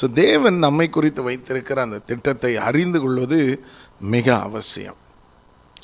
ஸோ 0.00 0.04
தேவன் 0.12 0.58
நம்மை 0.58 0.86
குறித்து 0.90 1.22
வைத்திருக்கிற 1.22 1.80
அந்த 1.82 1.98
திட்டத்தை 2.10 2.56
அறிந்து 2.68 3.00
கொள்வது 3.00 3.38
மிக 4.14 4.26
அவசியம். 4.38 4.98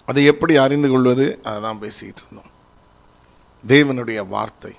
அதை 0.06 0.24
எப்படி 0.24 0.56
அறிந்து 0.56 0.88
கொள்வது? 0.90 1.26
அதை 1.44 1.58
தான் 1.60 1.78
பேசிக்கிட்டு 1.78 2.22
இருந்தோம். 2.24 2.50
தேவனுடைய 3.66 4.20
வார்த்தை. 4.28 4.72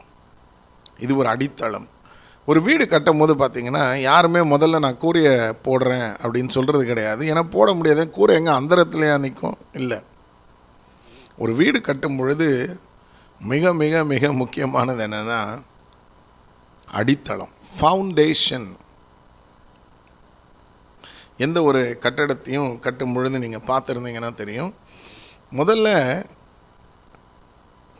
இது 1.05 1.15
ஒரு 1.15 1.27
அடித்தளம். 1.30 1.88
ஒரு 2.45 2.59
வீடு 2.61 2.84
கட்டும் 2.88 3.17
போது 3.17 3.34
பார்த்தீங்கன்னா 3.36 3.84
யாருமே 4.09 4.39
முதல்ல 4.39 4.80
நான் 4.80 4.97
கூரையை 4.97 5.34
போடுறேன் 5.65 6.07
அப்படின்னு 6.23 6.47
சொல்கிறது 6.47 6.84
கிடையாது. 6.86 7.23
ஏன்னா 7.32 7.43
போட 7.55 7.73
முடியாது. 7.73 8.09
கூரை 8.09 8.36
எங்கே 8.36 8.51
அந்தரத்துலையா 8.51 9.17
நிற்கும் 9.19 9.57
இல்லை. 9.73 9.99
ஒரு 11.38 11.53
வீடு 11.55 11.82
கட்டும் 11.82 12.17
பொழுது 12.17 12.47
மிக 13.41 13.73
மிக 13.73 14.03
மிக 14.13 14.32
முக்கியமானது 14.34 15.07
என்னென்னா 15.07 15.41
அடித்தளம். 16.99 17.53
ஃபவுண்டேஷன் 17.73 18.69
எந்த 21.46 21.58
ஒரு 21.70 21.82
கட்டடத்தையும் 22.04 22.72
கட்டும் 22.86 23.14
பொழுது 23.16 23.44
நீங்கள் 23.44 23.68
பார்த்துருந்தீங்கன்னா 23.70 24.32
தெரியும். 24.42 24.72
முதல்ல 25.60 25.88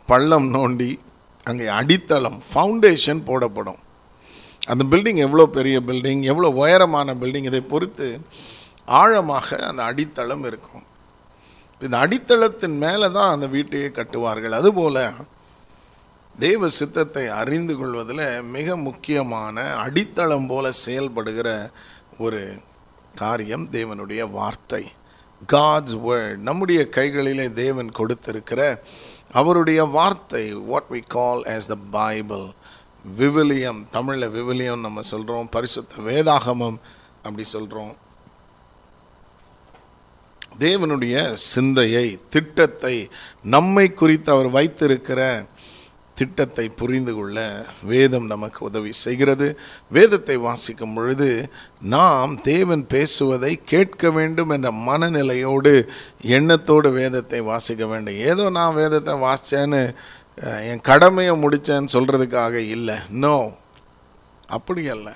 பள்ளம் 0.08 0.48
நோண்டி 0.56 0.90
அங்கே 1.50 1.66
அடித்தளம் 1.78 2.38
ஃபவுண்டேஷன் 2.48 3.22
போடப்படும். 3.30 3.80
அந்த 4.72 4.82
பில்டிங் 4.92 5.20
எவ்வளோ 5.26 5.44
பெரிய 5.56 5.76
பில்டிங் 5.88 6.22
எவ்வளோ 6.30 6.48
உயரமான 6.62 7.14
பில்டிங் 7.22 7.48
இதை 7.50 7.62
பொறுத்து 7.72 8.08
ஆழமாக 9.00 9.58
அந்த 9.68 9.82
அடித்தளம் 9.90 10.44
இருக்கும். 10.50 10.84
இந்த 11.84 11.96
அடித்தளத்தின் 12.04 12.78
மேலே 12.84 13.06
தான் 13.18 13.32
அந்த 13.34 13.46
வீட்டையே 13.56 13.90
கட்டுவார்கள். 13.98 14.56
அதுபோல் 14.60 15.02
தெய்வ 16.44 16.68
சித்தத்தை 16.78 17.22
அறிந்து 17.40 17.74
கொள்வதில் 17.78 18.26
மிக 18.56 18.76
முக்கியமான 18.88 19.64
அடித்தளம் 19.84 20.48
போல 20.50 20.66
செயல்படுகிற 20.84 21.48
ஒரு 22.26 22.40
காரியம் 23.14 23.68
தேவனுடைய 23.70 24.30
வார்த்தை. 24.30 24.92
காட்ஸ் 25.48 25.96
வேர்ட் 26.06 26.36
நம்முடைய 26.36 26.88
கைகளிலே 26.88 27.52
தேவன் 27.52 27.90
கொடுத்திருக்கிற 27.92 28.82
அவருடைய 29.32 29.84
வார்த்தை 29.84 30.52
what 30.52 30.90
we 30.90 31.00
call 31.08 31.42
as 31.44 31.66
the 31.66 31.76
Bible 31.90 32.50
விவிலியம் 33.16 33.86
தமிழில் 33.90 34.28
விவிலியம் 34.28 34.80
நம்ம 34.80 35.00
சொல்கிறோம் 35.00 35.48
பரிசுத்த 35.50 36.02
வேதாகமம் 36.02 36.78
அப்படி 37.22 37.44
சொல்கிறோம் 37.44 37.96
தேவனுடைய 40.58 41.32
சிந்தையை 41.32 42.18
திட்டத்தை 42.30 43.08
நம்மை 43.42 43.92
குறித்து 43.92 44.32
அவர் 44.32 44.48
வைத்திருக்கிற 44.48 45.46
திட்டத்தை 46.20 46.64
புரிந்து 46.80 47.12
கொள்ள 47.16 47.38
வேதம் 47.90 48.26
நமக்கு 48.32 48.60
உதவி 48.68 48.92
செய்கிறது. 49.04 49.46
வேதத்தை 49.96 50.36
வாசிக்கும் 50.46 50.94
பொழுது 50.96 51.28
நாம் 51.94 52.32
தேவன் 52.50 52.84
பேசுவதை 52.94 53.52
கேட்க 53.72 54.10
வேண்டும் 54.18 54.52
என்ற 54.56 54.70
மனநிலையோடு 54.88 55.74
எண்ணத்தோடு 56.38 56.90
வேதத்தை 57.00 57.40
வாசிக்க 57.50 57.86
வேண்டும். 57.92 58.20
ஏதோ 58.30 58.46
நான் 58.58 58.78
வேதத்தை 58.80 59.14
வாசித்தேன்னு 59.26 59.82
என் 60.70 60.86
கடமையை 60.90 61.32
முடித்தேன்னு 61.44 61.94
சொல்கிறதுக்காக 61.96 62.54
இல்லை. 62.76 62.98
நோ 63.24 63.36
அப்படி 64.56 64.82
அல்ல. 64.94 65.08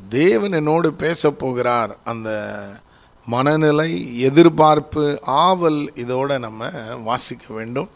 தேவன் 0.00 0.56
என்னோடு 0.58 0.88
பேச 1.02 1.30
போகிறார். 1.42 1.92
அந்த 2.12 2.30
மனநிலை 3.26 3.90
எதிர்பார்ப்பு 4.28 5.04
ஆவல் 5.44 5.80
இதோடு 6.02 6.34
நம்ம 6.44 6.70
வாசிக்க 7.08 7.46
வேண்டும். 7.58 7.88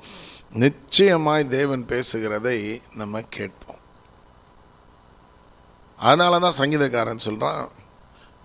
நிச்சயமாய் 0.53 1.49
தேவன் 1.49 1.85
பேசுகிறதை 1.89 2.81
நம்ம 2.95 3.21
கேட்போம். 3.21 3.79
அதனால 5.97 6.39
தான் 6.39 6.59
சங்கீதக்காரன் 6.59 7.17
சொல்கிறான் 7.17 7.69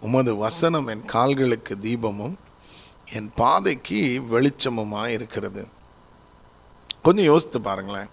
உமது 0.01 0.35
வசனம் 0.35 0.87
என் 0.87 1.05
கால்களுக்கு 1.05 1.75
தீபமும் 1.75 2.35
என் 3.13 3.31
பாதைக்கு 3.35 4.21
வெளிச்சமுமாக 4.31 5.07
இருக்கிறது. 5.07 5.67
கொஞ்சம் 7.01 7.25
யோசித்து 7.25 7.61
பாருங்களேன். 7.61 8.09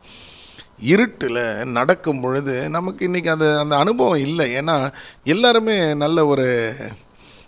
இருட்டில் 0.79 1.65
நடக்கும் 1.65 2.21
பொழுது 2.21 2.71
நமக்கு 2.71 3.09
இன்றைக்கி 3.09 3.29
அது 3.29 3.59
அந்த 3.59 3.77
அனுபவம் 3.77 4.19
இல்லை. 4.19 4.55
ஏன்னா 4.55 4.93
எல்லாருமே 5.25 5.95
நல்ல 5.95 6.27
ஒரு 6.27 6.77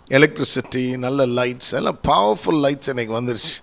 எலக்ட்ரிசிட்டி 0.09 0.97
நல்ல 0.97 1.25
லைட்ஸ் 1.25 1.73
எல்லாம் 1.73 1.99
பவர்ஃபுல் 2.03 2.63
லைட்ஸ் 2.65 2.91
இன்றைக்கி 2.93 3.15
வந்துருச்சு. 3.19 3.55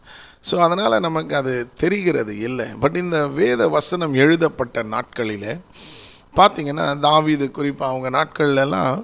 ஸோ 0.49 0.55
அதனால் 0.67 1.05
நமக்கு 1.07 1.35
அது 1.41 1.53
தெரிகிறது 1.83 2.33
இல்லை. 2.49 2.67
பட் 2.83 2.97
இந்த 3.03 3.19
வேத 3.41 3.69
வசனம் 3.77 4.15
எழுதப்பட்ட 4.23 4.83
நாட்களில் 4.95 5.51
பார்த்தீங்கன்னா 6.39 6.87
தாவிது 7.07 7.47
குறிப்பாக 7.59 7.93
அவங்க 7.93 8.09
நாட்கள்லாம் 8.19 8.97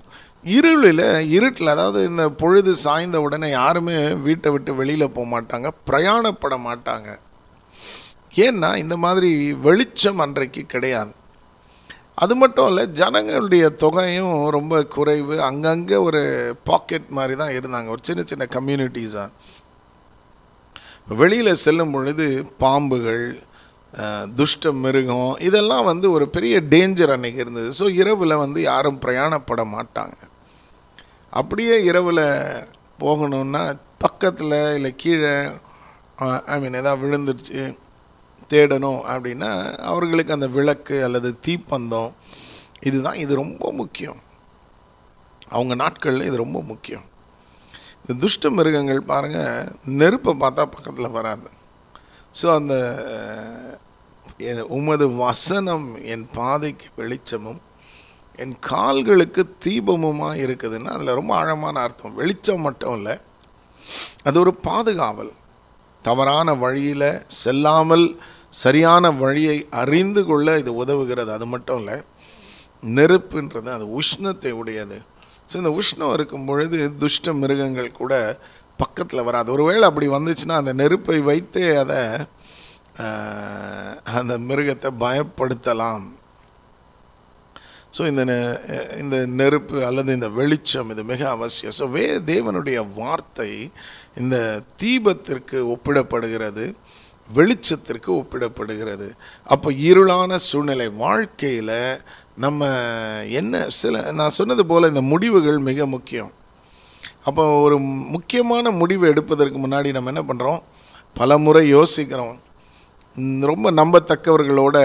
இருளில் 0.57 1.07
இருட்டில் 1.37 1.73
அதாவது 1.75 2.01
இந்த 2.11 2.25
பொழுது 2.41 2.73
சாய்ந்த 2.83 3.19
உடனே 3.27 3.49
யாருமே 3.61 3.97
வீட்டை 4.27 4.51
விட்டு 4.55 4.73
வெளியில் 4.81 5.15
போக 5.17 5.27
மாட்டாங்க 5.35 5.69
பிரயாணப்பட 5.89 6.57
மாட்டாங்க. 6.67 7.09
ஏன்னா 8.47 8.71
இந்த 8.83 8.97
மாதிரி 9.05 9.31
வெளிச்சம் 9.67 10.23
அன்றைக்கு 10.25 10.63
கிடையாது. 10.75 11.13
அது 12.25 12.35
மட்டும் 12.43 12.69
இல்லை 12.71 12.85
ஜனங்களுடைய 13.01 13.65
தொகையும் 13.83 14.37
ரொம்ப 14.57 14.81
குறைவு. 14.95 15.35
அங்கங்கே 15.49 15.99
ஒரு 16.09 16.23
பாக்கெட் 16.71 17.09
மாதிரி 17.19 17.35
தான் 17.43 17.55
இருந்தாங்க. 17.59 17.89
ஒரு 17.95 18.03
சின்ன 18.09 18.23
சின்ன 18.31 18.47
கம்யூனிட்டிஸாக 18.57 19.29
வெளியில் 21.21 21.61
செல்லும் 21.65 21.93
பொழுது 21.93 22.27
பாம்புகள் 22.63 23.25
துஷ்ட 24.39 24.73
மிருகம் 24.73 25.31
இதெல்லாம் 25.49 25.87
வந்து 25.91 26.07
ஒரு 26.11 26.25
பெரிய 26.35 26.55
டேஞ்சர் 26.73 27.13
அன்னைக்கு 27.15 27.41
இருந்தது. 27.45 27.69
ஸோ 27.79 27.85
இரவில் 28.01 28.43
வந்து 28.43 28.61
யாரும் 28.63 29.01
பிரயாணப்பட 29.05 29.63
மாட்டாங்க. 29.77 30.19
அப்படியே 31.31 31.77
இரவில் 31.91 32.25
போகணுன்னா 33.05 33.63
பக்கத்தில் 34.05 34.59
இல்லை 34.77 34.93
கீழே 34.97 35.35
ஐ 36.53 36.57
மீன் 36.61 36.79
எதாவது 36.81 37.03
விழுந்துருச்சு 37.05 37.63
தேடணும் 38.53 39.03
அப்படின்னா 39.13 39.51
அவர்களுக்கு 39.91 40.37
அந்த 40.37 40.49
விளக்கு 40.57 40.97
அல்லது 41.07 41.31
தீப்பந்தம் 41.47 42.13
இதுதான். 42.89 43.21
இது 43.25 43.33
ரொம்ப 43.45 43.73
முக்கியம். 43.73 44.21
அவங்க 45.49 45.75
நாட்களில் 45.83 46.29
இது 46.29 46.37
ரொம்ப 46.45 46.61
முக்கியம். 46.63 47.07
இந்த 48.09 48.19
துஷ்ட 48.21 48.51
மிருகங்கள் 48.59 49.01
பாருங்கள் 49.11 49.67
நெருப்பை 50.01 50.33
பார்த்தா 50.43 50.63
பக்கத்தில் 50.75 51.17
வராது. 51.17 51.49
ஸோ 52.39 52.47
அந்த 52.59 52.75
உமது 54.77 55.07
வசனம் 55.25 55.87
என் 56.13 56.25
பாதைக்கு 56.37 56.89
வெளிச்சமும் 57.01 57.61
என் 58.43 58.55
கால்களுக்கு 58.71 59.43
தீபமுமா 59.65 60.31
இருக்குதுன்னா 60.45 60.95
அதில் 60.97 61.17
ரொம்ப 61.19 61.33
ஆழமான 61.41 61.83
அர்த்தம். 61.87 62.17
வெளிச்சம் 62.21 62.65
மட்டும் 62.67 62.97
இல்லை 62.99 63.15
அது 64.29 64.37
ஒரு 64.45 64.55
பாதுகாவல். 64.69 65.33
தவறான 66.05 66.49
வழியில் 66.65 67.11
செல்லாமல் 67.43 68.07
சரியான 68.63 69.11
வழியை 69.23 69.59
அறிந்து 69.83 70.25
கொள்ள 70.31 70.59
இது 70.63 70.73
உதவுகிறது. 70.85 71.31
அது 71.37 71.47
மட்டும் 71.55 71.81
இல்லை 71.83 71.97
நெருப்புன்றது 72.97 73.71
அது 73.77 73.87
உஷ்ணத்தை 74.01 74.53
உடையது. 74.63 74.99
ஸோ 75.49 75.57
இந்த 75.61 75.73
உஷ்ணம் 75.79 76.15
இருக்கும் 76.15 76.47
பொழுது 76.47 76.79
துஷ்ட 77.01 77.33
மிருகங்கள் 77.39 77.91
கூட 77.95 78.15
பக்கத்தில் 78.79 79.27
வராது. 79.29 79.49
ஒருவேளை 79.55 79.85
அப்படி 79.89 80.09
வந்துச்சுன்னா 80.11 80.57
அந்த 80.61 80.73
நெருப்பை 80.81 81.19
வைத்தே 81.29 81.67
அதை 81.83 82.01
ஆஹ், 83.05 83.91
அந்த 84.19 84.35
மிருகத்தை 84.47 84.91
பயப்படுத்தலாம். 85.03 86.07
ஸோ 87.95 88.03
இந்த 88.11 88.23
இந்த 88.99 89.17
நெருப்பு 89.39 89.77
அல்லது 89.87 90.17
இந்த 90.17 90.29
வெளிச்சம் 90.35 90.91
இது 90.91 91.03
மிக 91.11 91.23
அவசியம். 91.31 91.77
ஸோ 91.79 91.87
வே 91.91 92.03
தேவனுடைய 92.29 92.79
வார்த்தை 92.97 93.51
இந்த 94.17 94.37
தீபத்திற்கு 94.83 95.59
ஒப்பிடப்படுகிறது 95.75 96.65
வெளிச்சத்திற்கு 97.31 98.11
ஒப்பிடப்படுகிறது. 98.19 99.09
அப்போ 99.47 99.69
இருளான 99.89 100.37
சூழ்நிலை 100.47 100.89
வாழ்க்கையில் 101.01 101.77
நம்ம 102.45 102.67
என்ன 103.41 103.65
சில 103.81 104.13
நான் 104.13 104.37
சொன்னது 104.39 104.65
போல் 104.67 104.89
இந்த 104.89 105.03
முடிவுகள் 105.13 105.59
மிக 105.69 105.87
முக்கியம். 105.87 106.33
அப்போ 107.25 107.45
ஒரு 107.61 107.77
முக்கியமான 108.15 108.71
முடிவு 108.81 109.05
எடுப்பதற்கு 109.09 109.59
முன்னாடி 109.67 109.91
நம்ம 109.97 110.13
என்ன 110.13 110.23
பண்ணுறோம் 110.29 110.61
பல 111.15 111.39
முறை 111.39 111.63
யோசிக்கிறோம். 111.69 112.37
ரொம்ப 113.51 113.71
நம்பத்தக்கவர்களோட 113.71 114.79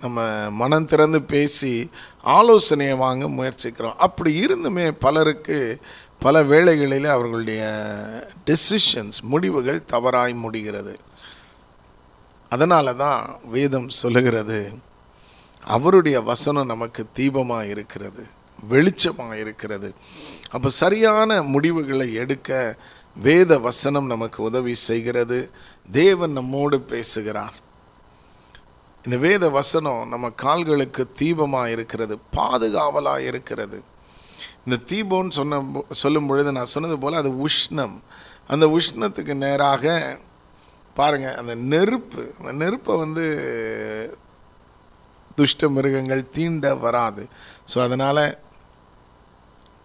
நம்ம 0.00 0.24
மனம் 0.50 0.88
திறந்து 0.92 1.22
பேசி 1.22 1.74
ஆலோசனையை 2.38 2.96
வாங்க 2.96 3.28
முயற்சிக்கிறோம். 3.28 3.96
அப்படி 4.06 4.32
இருந்துமே 4.46 4.86
பலருக்கு 5.04 5.58
பல 6.18 6.42
வேளைகளில் 6.42 7.08
அவர்களுடைய 7.14 7.62
டெசிஷன்ஸ் 8.46 9.18
முடிவுகள் 9.22 9.84
தவறாய் 9.84 10.34
முடிகிறது. 10.44 10.94
அதனால 12.52 12.94
தான் 12.94 13.20
வேதம் 13.54 13.88
சொல்லுகிறது. 14.02 14.60
அவருடைய 15.74 16.20
வசனம் 16.20 16.66
நமக்கு 16.66 17.02
தீபமாக 17.16 17.68
இருக்கிறது 17.68 18.24
வெளிச்சமாக 18.70 19.32
இருக்கிறது. 19.32 19.88
அப்போ 20.50 20.68
சரியான 20.68 21.42
முடிவுகளை 21.42 22.14
எடுக்க 22.22 22.50
வேத 23.16 23.58
வசனம் 23.58 24.06
நமக்கு 24.06 24.42
உதவி 24.42 24.74
செய்கிறது. 24.74 25.50
தேவன் 25.90 26.32
நம்மோடு 26.32 26.80
பேசுகிறார். 26.80 27.56
இந்த 29.04 29.16
வேத 29.16 29.44
வசனம் 29.50 30.08
நம்ம 30.08 30.30
கால்களுக்கு 30.30 31.02
தீபமாக 31.18 31.66
இருக்கிறது 31.66 32.18
பாதுகாவலாக 32.36 33.26
இருக்கிறது. 33.30 33.78
இந்த 34.64 34.76
தீபம்னு 34.90 35.30
சொன்ன 35.30 35.82
சொல்லும் 35.90 36.26
பொழுது 36.26 36.52
நான் 36.52 36.72
சொன்னது 36.74 36.98
போல் 36.98 37.20
அது 37.22 37.30
உஷ்ணம். 37.46 37.96
அந்த 38.48 38.66
உஷ்ணத்துக்கு 38.66 39.34
நேராக 39.34 39.94
பாருங்கள் 40.94 41.34
அந்த 41.34 41.54
நெருப்பு 41.54 42.22
அந்த 42.38 42.52
நெருப்பை 42.52 42.96
வந்து 42.96 43.24
துஷ்ட 45.36 45.68
மிருகங்கள் 45.76 46.30
தீண்ட 46.36 46.74
வராது. 46.84 47.22
ஸோ 47.72 47.76
அதனால் 47.86 48.24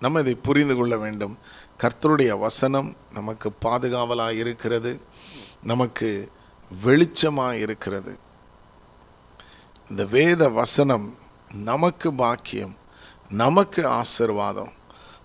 நம்ம 0.04 0.20
இதை 0.24 0.36
புரிந்து 0.47 0.76
கொள்ள 0.76 0.95
வேண்டும். 0.97 1.36
கர்த்தருடைய 1.82 2.32
வசனம் 2.45 2.89
நமக்கு 3.18 3.47
பாதுகாவலாக 3.66 4.39
இருக்கிறது. 4.43 4.91
நமக்கு 5.72 6.10
வெளிச்சமாக 6.86 7.60
இருக்கிறது. 7.66 8.14
இந்த 9.89 10.04
வேத 10.18 10.43
வசனம் 10.62 11.08
நமக்கு 11.70 12.10
பாக்கியம் 12.24 12.76
நமக்கு 13.41 13.82
ஆசிர்வாதம். 13.99 14.72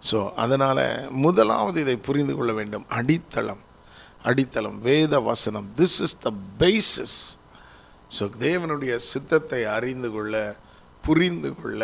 ஸோ 0.09 0.19
அதனால் 0.43 0.85
முதலாவது 1.25 1.79
இதை 1.85 1.97
புரிந்து 2.09 2.35
கொள்ள 2.37 2.53
வேண்டும். 2.53 2.85
அடித்தளம் 2.99 3.63
அடித்தளம் 4.29 4.79
வேத 4.89 5.15
வசனம். 5.31 5.67
This 5.81 5.99
is 6.07 6.17
the 6.25 6.31
basis 6.63 7.19
so 8.11 8.25
தேவனுடைய 8.39 8.97
சித்தத்தை 8.97 9.65
அறிந்து 9.65 10.11
கொள்ள 10.11 10.57
புரிந்து 11.05 11.55
கொள்ள 11.55 11.83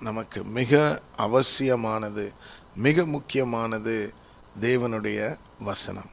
நமக்கு 0.00 0.44
மிக 0.44 1.02
அவசியமானது 1.16 2.32
மிக 2.74 3.06
முக்கியமானது 3.06 4.12
தேவனுடைய 4.60 5.36
வசனம். 5.60 6.10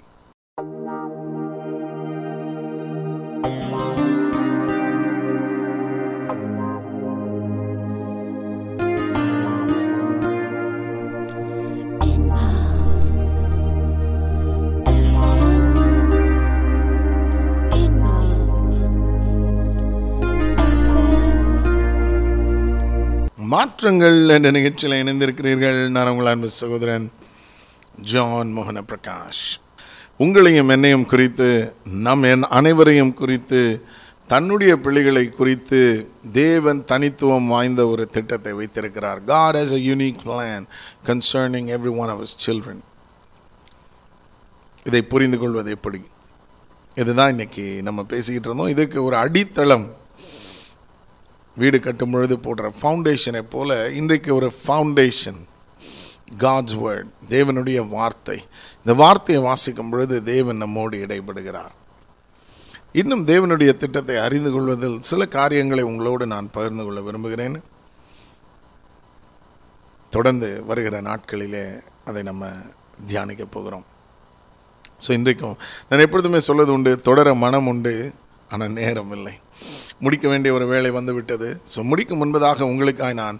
மாற்றங்கள் 23.61 24.29
என்ற 24.29 24.51
நிகழ்ச்சியில் 24.51 24.99
இணைந்திருக்கிறீர்கள். 25.01 25.89
நான் 25.89 26.07
உங்கள் 26.07 26.25
அன்பு 26.25 26.49
சகோதரன் 26.49 27.11
ஜான் 28.01 28.57
மோகன 28.57 28.79
பிரகாஷ் 28.91 29.43
உங்களையும் 30.19 30.69
என்னையும் 30.69 31.05
குறித்து 31.05 31.75
நம் 32.05 32.23
என் 32.23 32.43
அனைவரையும் 32.43 33.13
குறித்து 33.13 33.83
தன்னுடைய 34.27 34.77
பிள்ளைகளை 34.77 35.29
குறித்து 35.29 36.09
தேவன் 36.31 36.83
தனித்துவம் 36.83 37.47
வாய்ந்த 37.47 37.87
ஒரு 37.87 38.07
திட்டத்தை 38.07 38.53
வைத்திருக்கிறார். 38.53 39.23
God 39.23 39.55
has 39.55 39.71
a 39.71 39.81
unique 39.89 40.21
plan 40.25 40.65
concerning 41.05 41.69
every 41.77 41.95
one 41.97 42.09
of 42.09 42.25
children 42.45 42.83
இதை 44.83 45.01
புரிந்து 45.01 45.39
கொள்வது 45.39 45.71
எப்படி? 45.71 46.01
இதுதான் 46.95 47.29
இன்னைக்கு 47.29 47.79
நம்ம 47.81 48.03
பேசிக்கிட்டு 48.03 48.49
இருந்தோம். 48.49 48.73
இதுக்கு 48.77 49.03
ஒரு 49.03 49.15
அடித்தளம் 49.15 49.99
வீடு 51.61 51.77
கட்டும் 51.79 52.13
பொழுது 52.13 52.35
போடுற 52.45 52.67
ஃபவுண்டேஷனை 52.79 53.41
போல 53.55 53.79
இன்றைக்கு 53.99 54.29
ஒரு 54.39 54.49
ஃபவுண்டேஷன் 54.61 55.39
காட்ஸ் 56.43 56.77
வேர்ட் 56.83 57.09
தேவனுடைய 57.33 57.79
வார்த்தை. 57.95 58.37
இந்த 58.81 58.93
வார்த்தையை 59.01 59.39
வாசிக்கும் 59.47 59.91
பொழுது 59.93 60.15
தேவன் 60.33 60.61
நம்மோடு 60.63 60.97
இடைபடுகிறார். 61.05 61.73
இன்னும் 63.01 63.23
தேவனுடைய 63.31 63.71
திட்டத்தை 63.81 64.15
அறிந்து 64.25 64.49
கொள்வதில் 64.53 64.97
சில 65.09 65.25
காரியங்களை 65.35 65.83
உங்களோடு 65.89 66.23
நான் 66.33 66.53
பகிர்ந்து 66.55 66.85
கொள்ள 66.85 67.01
விரும்புகிறேன். 67.07 67.57
தொடர்ந்து 70.15 70.49
வருகிற 70.69 70.95
நாட்களிலே 71.09 71.65
அதை 72.09 72.21
நம்ம 72.29 72.49
தியானிக்க 73.09 73.43
போகிறோம். 73.55 73.85
ஸோ 75.03 75.09
இன்றைக்கும் 75.17 75.55
நான் 75.89 76.03
எப்பொழுதுமே 76.05 76.39
சொல்வது 76.47 76.71
உண்டு 76.77 76.91
தொடர 77.07 77.33
மனம் 77.43 77.69
உண்டு. 77.71 77.93
ஆனால் 78.53 78.75
நேரம் 78.79 79.11
இல்லை 79.17 79.35
முடிக்க 80.03 80.25
வேண்டிய 80.27 80.51
ஒரு 80.57 80.65
வேலை 80.73 80.91
வந்து 80.97 81.13
விட்டது 81.13 81.49
ஸோ 81.73 81.79
முடிக்கும் 81.91 82.21
முன்பதாக 82.21 82.67
உங்களுக்காக 82.71 83.13
நான் 83.23 83.37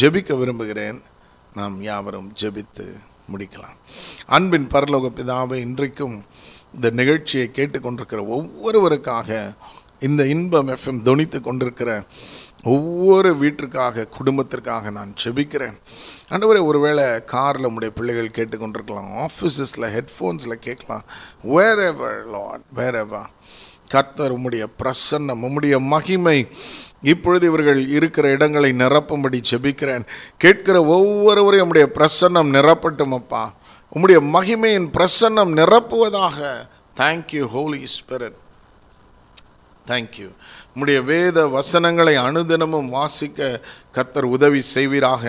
ஜெபிக்க 0.00 0.38
விரும்புகிறேன். 0.38 0.98
நாம் 1.58 1.76
யாவரும் 1.88 2.30
ஜெபித்து 2.40 2.86
முடிக்கலாம். 3.32 3.76
அன்பின் 4.36 4.68
பரலோக 4.74 5.06
பிதாவை 5.18 5.56
இன்றைக்கும் 5.66 6.16
இந்த 6.74 6.88
நிகழ்ச்சியை 7.00 7.46
கேட்டுக்கொண்டிருக்கிற 7.58 8.22
ஒவ்வொருவருக்காக 8.36 9.40
இந்த 10.06 10.22
இன்பம் 10.32 10.68
எஃப்எம் 10.74 11.00
துணித்து 11.06 11.38
கொண்டிருக்கிற 11.40 11.90
ஒவ்வொரு 12.74 13.30
வீட்டிற்காக 13.42 14.04
குடும்பத்திற்காக 14.16 14.90
நான் 14.98 15.12
செபிக்கிறேன் 15.22 15.76
ஆண்டவரே 16.32 16.60
ஒருவேளை 16.70 17.06
காரில் 17.34 17.72
உடைய 17.76 17.92
பிள்ளைகள் 17.98 18.36
கேட்டுக்கொண்டிருக்கலாம் 18.38 19.10
ஆஃபீஸஸில் 19.26 19.88
ஹெட்ஃபோன்ஸில் 19.96 20.62
கேட்கலாம். 20.66 21.04
வேர் 21.54 21.82
எவர் 21.90 22.20
லாட் 22.36 22.64
வேர் 22.78 22.98
எவர் 23.04 23.28
கர்த்தர் 23.94 24.34
உம்முடைய 24.36 24.64
பிரசன்னம் 24.80 25.42
உம்முடைய 25.46 25.76
மகிமை 25.92 26.38
இப்பொழுது 27.12 27.46
இவர்கள் 27.46 27.80
இருக்கிற 27.96 28.28
இடங்களை 28.36 28.70
நிரப்பும்படி 28.82 29.38
செபிக்கிறேன் 29.50 30.04
கேட்கிற 30.44 30.76
ஒவ்வொருவரையும் 30.96 31.66
உம்முடைய 31.68 31.88
பிரசன்னம் 31.98 32.52
நிரப்பட்டும் 32.56 33.16
அப்பா. 33.20 33.44
உம்முடைய 33.94 34.18
மகிமையின் 34.34 34.88
பிரசன்னம் 34.96 35.54
நிரப்புவதாக. 35.60 36.38
Thank you 37.00 37.44
Holy 37.56 37.82
Spirit 37.96 38.38
thank you 39.90 40.28
உம்முடைய 40.72 40.98
வேத 41.10 41.38
வசனங்களை 41.56 42.14
அனுதினமும் 42.24 42.88
வாசிக்க 42.96 43.60
கத்தர் 43.96 44.26
உதவி 44.36 44.60
செய்வீராக. 44.74 45.24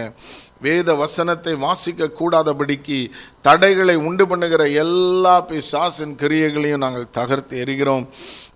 வேத 0.66 0.94
வசனத்தை 1.02 1.54
வாசிக்க 1.64 2.10
கூடாதபடிக்கு 2.20 2.98
தடைகளை 3.48 3.96
உண்டு 4.08 4.26
பண்ணுகிற 4.28 4.64
எல்லா 4.84 5.36
பிசாசின் 5.52 6.16
கிரியைகளையும் 6.24 6.84
நாங்கள் 6.86 7.14
தகர்த்து 7.18 7.58
எறிகிறோம். 7.64 8.06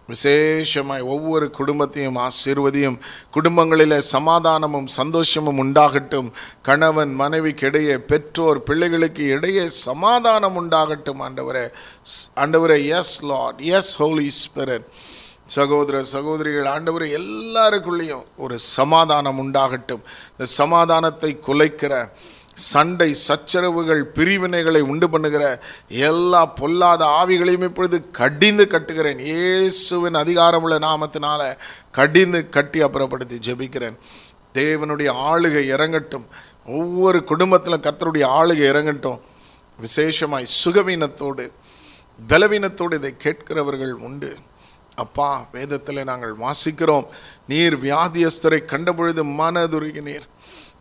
விசேஷமாய் 0.08 1.04
ஒவ்வொரு 1.14 1.49
குடும்பத்தையும் 1.49 2.18
ஆசீர்வதியும் 2.18 2.97
குடும்பங்களில் 3.32 3.97
சமாதானமும் 4.12 4.88
சந்தோஷமும் 4.88 5.62
உண்டாகட்டும். 5.64 6.30
கணவன் 6.62 7.14
மனைவிக்கு 7.14 7.68
இடையே 7.68 7.97
பெற்றோர் 7.97 8.64
பிள்ளைகளுக்கு 8.64 9.26
இடையே 9.26 9.68
சமாதானம் 9.68 10.58
உண்டாகட்டும் 10.62 11.22
ஆண்டவரே. 11.28 11.66
ஆண்டவரே 12.36 12.80
yes 12.88 13.24
lord 13.24 13.60
yes 13.60 13.93
holy 14.01 14.30
spirit 14.41 14.88
சகோதர 15.45 16.04
சகோதரிகள் 16.04 16.66
ஆண்டவர் 16.66 17.04
எல்லாருக்குள்ளேயும் 17.04 18.24
ஒரு 18.38 18.60
சமாதானம் 18.60 19.39
உண்டாகட்டும். 19.43 20.04
இந்த 20.32 20.45
சமாதானத்தை 20.45 21.32
குலைக்கிற 21.47 21.93
சண்டை 22.54 23.16
சச்சரவுகள் 23.28 24.04
பிரிவினைகளை 24.16 24.80
உண்டு 24.80 25.10
பண்ணுகிற 25.10 25.64
எல்லா 25.88 26.45
பொல்லாத 26.45 27.06
ஆவிகளையும் 27.06 27.64
இப்பொழுது 27.64 28.12
கடிந்து 28.12 28.68
கட்டுகிறேன். 28.68 29.20
இயேசுவின் 29.20 30.14
அதிகாரமுள்ள 30.14 30.80
நாமத்தினால 30.80 31.58
கடிந்து 31.91 32.49
கட்டி 32.49 32.84
அப்புறப்படுத்தி 32.84 33.39
ஜெபிக்கிறேன். 33.45 33.97
தேவனுடைய 34.54 35.10
ஆளுகை 35.12 35.64
இறங்கட்டும். 35.72 36.26
ஒவ்வொரு 36.66 37.24
குடும்பத்தில் 37.24 37.80
கத்தருடைய 37.80 38.26
ஆளுகை 38.39 38.70
இறங்கட்டும். 38.72 39.20
விசேஷமாய் 39.82 40.45
சுகவீனத்தோடு 40.66 41.51
பலவீனத்தோடு 42.30 42.93
இதை 42.93 43.16
கேட்கிறவர்கள் 43.24 43.91
உண்டு. 43.91 44.38
அப்பா 44.95 45.47
வேதத்தில் 45.51 46.04
நாங்கள் 46.04 46.36
வாசிக்கிறோம். 46.36 47.06
நீர் 47.47 47.84
வியாதியஸ்தரை 47.84 48.60
கண்டபொழுது 48.66 49.24
மனதுருகினீர். 49.24 50.28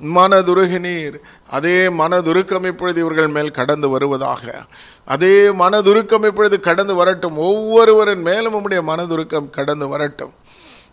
மனதுருகினீர். 0.00 1.18
அதே 1.50 1.88
மனதுருக்கம் 1.88 2.66
இப்பொழுது 2.66 3.00
இவர்கள் 3.00 3.28
மேல் 3.28 3.50
கடந்து 3.50 3.88
வருவதாக. 3.88 4.64
அதே 5.04 5.48
மனதுருக்கம் 5.48 6.26
இப்பொழுது 6.26 6.60
கடந்து 6.60 6.94
வரட்டும். 6.94 7.36
ஒவ்வொருவரின் 7.36 8.22
மேலும் 8.22 8.54
உம்முடைய 8.54 8.74
மனதுருக்கம் 8.74 9.50
கடந்து 9.50 9.88
வரட்டும். 9.88 10.32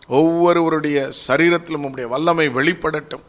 ஒவ்வொருவருடைய 0.08 1.08
சரீரத்திலும் 1.28 1.84
உம்முடைய 1.84 2.06
வல்லமை 2.06 2.48
வெளிப்படட்டும். 2.48 3.22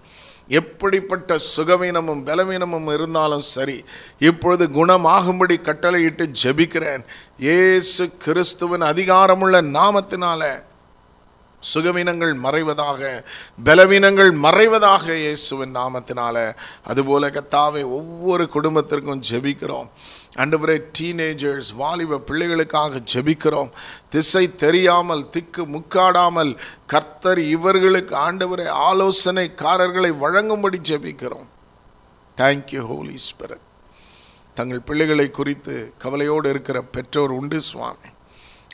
எப்படிப்பட்ட 0.48 1.36
சுகவீனமும் 1.56 2.26
பலவீனமும் 2.26 2.94
இருந்தாலும் 2.94 3.42
சரி 3.42 3.86
இப்பொழுது 4.20 4.68
குணமாகும்படி 4.68 5.62
கட்டளையிட்டு 5.62 6.30
ஜெபிக்கிறேன். 6.44 7.04
ஏசு 7.40 8.10
கிறிஸ்துவின் 8.18 8.82
அதிகாரமுள்ள 8.82 9.62
நாமத்தினால 9.62 10.64
சுகவீனங்கள் 11.74 12.34
மறைவதாக 12.44 13.24
பலவீனங்கள் 13.64 14.32
மறைவதாக 14.46 15.16
இயேசுவின் 15.18 15.76
நாமத்தினால. 15.76 16.56
அதுபோல 16.84 17.30
கத்தாவை 17.30 17.84
ஒவ்வொரு 17.84 18.50
குடும்பத்திற்கும் 18.50 19.24
ஜெபிக்கிறோம். 19.30 19.90
அண்டுபுரே 20.36 20.78
டீனேஜர்ஸ் 21.00 21.72
வாலிப 21.76 22.22
பிள்ளைகளுக்காக 22.28 23.02
ஜெபிக்கிறோம். 23.14 23.72
திசை 24.10 24.56
தெரியாமல் 24.56 25.30
திக்கு 25.30 25.66
முக்காடாமல் 25.66 26.58
கர்த்தர் 26.88 27.40
இவர்களுக்கு 27.40 28.16
ஆண்டவரை 28.16 28.68
ஆலோசனைக்காரர்களை 28.90 30.12
வழங்கும்படி 30.24 30.80
ஜெபிக்கிறோம். 30.90 31.50
தேங்க்யூ 32.38 32.88
ஹோலி 32.88 33.18
ஸ்பிரிட் 33.28 33.68
தங்கள் 34.54 34.80
பிள்ளைகளை 34.80 35.32
குறித்து 35.32 35.94
கவலையோடு 35.98 36.50
இருக்கிற 36.50 36.82
பெற்றோர் 36.82 37.32
உண்டு 37.32 37.60
சுவாமி. 37.60 38.10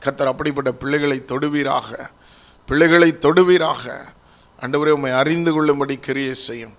கர்த்தர் 0.02 0.28
அப்படிப்பட்ட 0.28 0.72
பிள்ளைகளை 0.72 1.24
தொடுவீராக. 1.28 2.10
பிள்ளைகளை 2.68 3.18
தொடுவீராக. 3.20 4.06
அண்டவரே 4.62 4.90
உண்மை 4.90 5.12
அறிந்து 5.12 5.54
கொள்ளும்படி 5.54 5.98
கிரியை 5.98 6.34
செய்யும். 6.34 6.74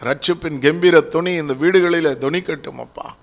ரட்சிப்பின் 0.00 0.58
கம்பீர 0.58 1.00
துணி 1.00 1.32
இந்த 1.32 1.52
வீடுகளில் 1.52 2.18
துணிக்கட்டும் 2.18 2.80
அப்பா. 2.80 3.16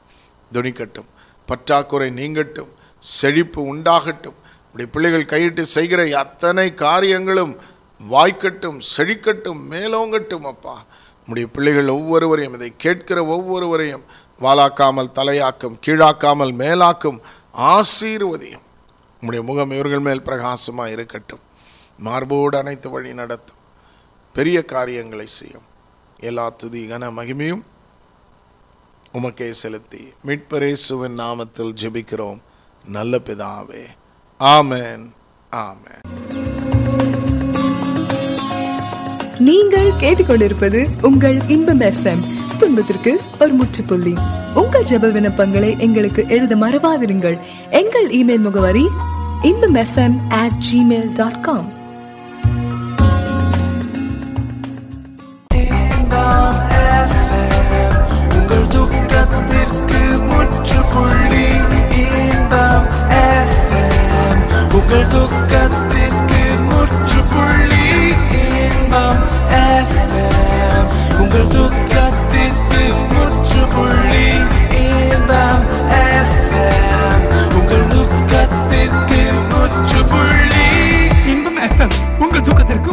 துணிக்கட்டும். 0.53 1.05
பற்றாக்குறை 1.45 2.09
நீங்கட்டும். 2.09 2.67
செழிப்பு 2.99 3.75
உண்டாகட்டும். 3.75 4.33
இப்படி 4.65 4.85
பிள்ளைகள் 4.85 5.25
கையிட்டு 5.25 5.65
செய்கிற 5.65 6.19
அத்தனை 6.19 6.73
காரியங்களும் 6.73 7.57
வாய்க்கட்டும் 8.11 8.79
செழிக்கட்டும் 8.97 9.71
மேலோங்கட்டும் 9.71 10.41
அப்பா. 10.41 10.83
நம்முடைய 11.17 11.49
பிள்ளைகள் 11.53 11.87
ஒவ்வொருவரையும் 11.87 12.53
இதை 12.53 12.73
கேட்கிற 12.77 13.25
ஒவ்வொருவரையும் 13.25 14.03
வாலாக்காமல் 14.39 15.11
தலையாக்கும் 15.15 15.79
கீழாக்காமல் 15.85 16.53
மேலாக்கும் 16.53 17.19
ஆசீர்வதியும். 17.57 18.67
நம்முடைய 19.21 19.45
முகம் 19.45 19.71
இவர்கள் 19.71 19.99
மேல் 19.99 20.21
பிரகாசமாக 20.21 20.89
இருக்கட்டும். 20.89 21.47
மார்போடு 21.99 22.57
அனைத்து 22.57 22.89
வழி 22.89 23.13
நடத்தும். 23.13 23.55
பெரிய 24.33 24.65
காரியங்களை 24.65 25.25
செய்யும். 25.25 25.61
எல்லா 26.19 26.53
துதி 26.57 26.85
கன 26.85 27.11
மகிமையும் 27.11 27.61
உமக்கே 29.13 29.49
செலுத்தி 29.49 30.13
மீட்பரேசுவின் 30.25 31.17
நாமத்தில் 31.17 31.73
ஜெபிக்கிறோம். 31.81 32.41
நல்ல 32.85 33.17
பிதாவே. 33.17 33.85
ஆமேன். 34.39 35.11
ஆமேன். 35.51 36.17
நீங்கள் 39.39 39.91
கேட்டுக்கொண்டிருப்பது 39.91 40.89
உங்கள் 41.01 41.41
இன்பம் 41.47 41.79
எஃப்எம் 41.79 42.25
துன்பத்திற்கு 42.59 43.21
ஒரு 43.39 43.53
முற்றுப்புள்ளி. 43.53 44.13
உங்கள் 44.53 44.83
ஜெப 44.83 45.11
விண்ணப்பங்களை 45.11 45.77
எங்களுக்கு 45.77 46.25
எழுத 46.27 46.55
மறவாதிருங்கள். 46.55 47.39
எங்கள் 47.69 48.09
இமெயில் 48.09 48.41
முகவரி 48.41 48.89
Inbam 49.41 49.75
FM 49.75 50.29
at 50.29 50.63
Gmail 50.73 51.11
dot 51.13 51.41
com 51.41 51.77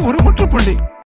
ஒரு 0.05 0.17
முற்றுப்புள்ளி 0.23 0.75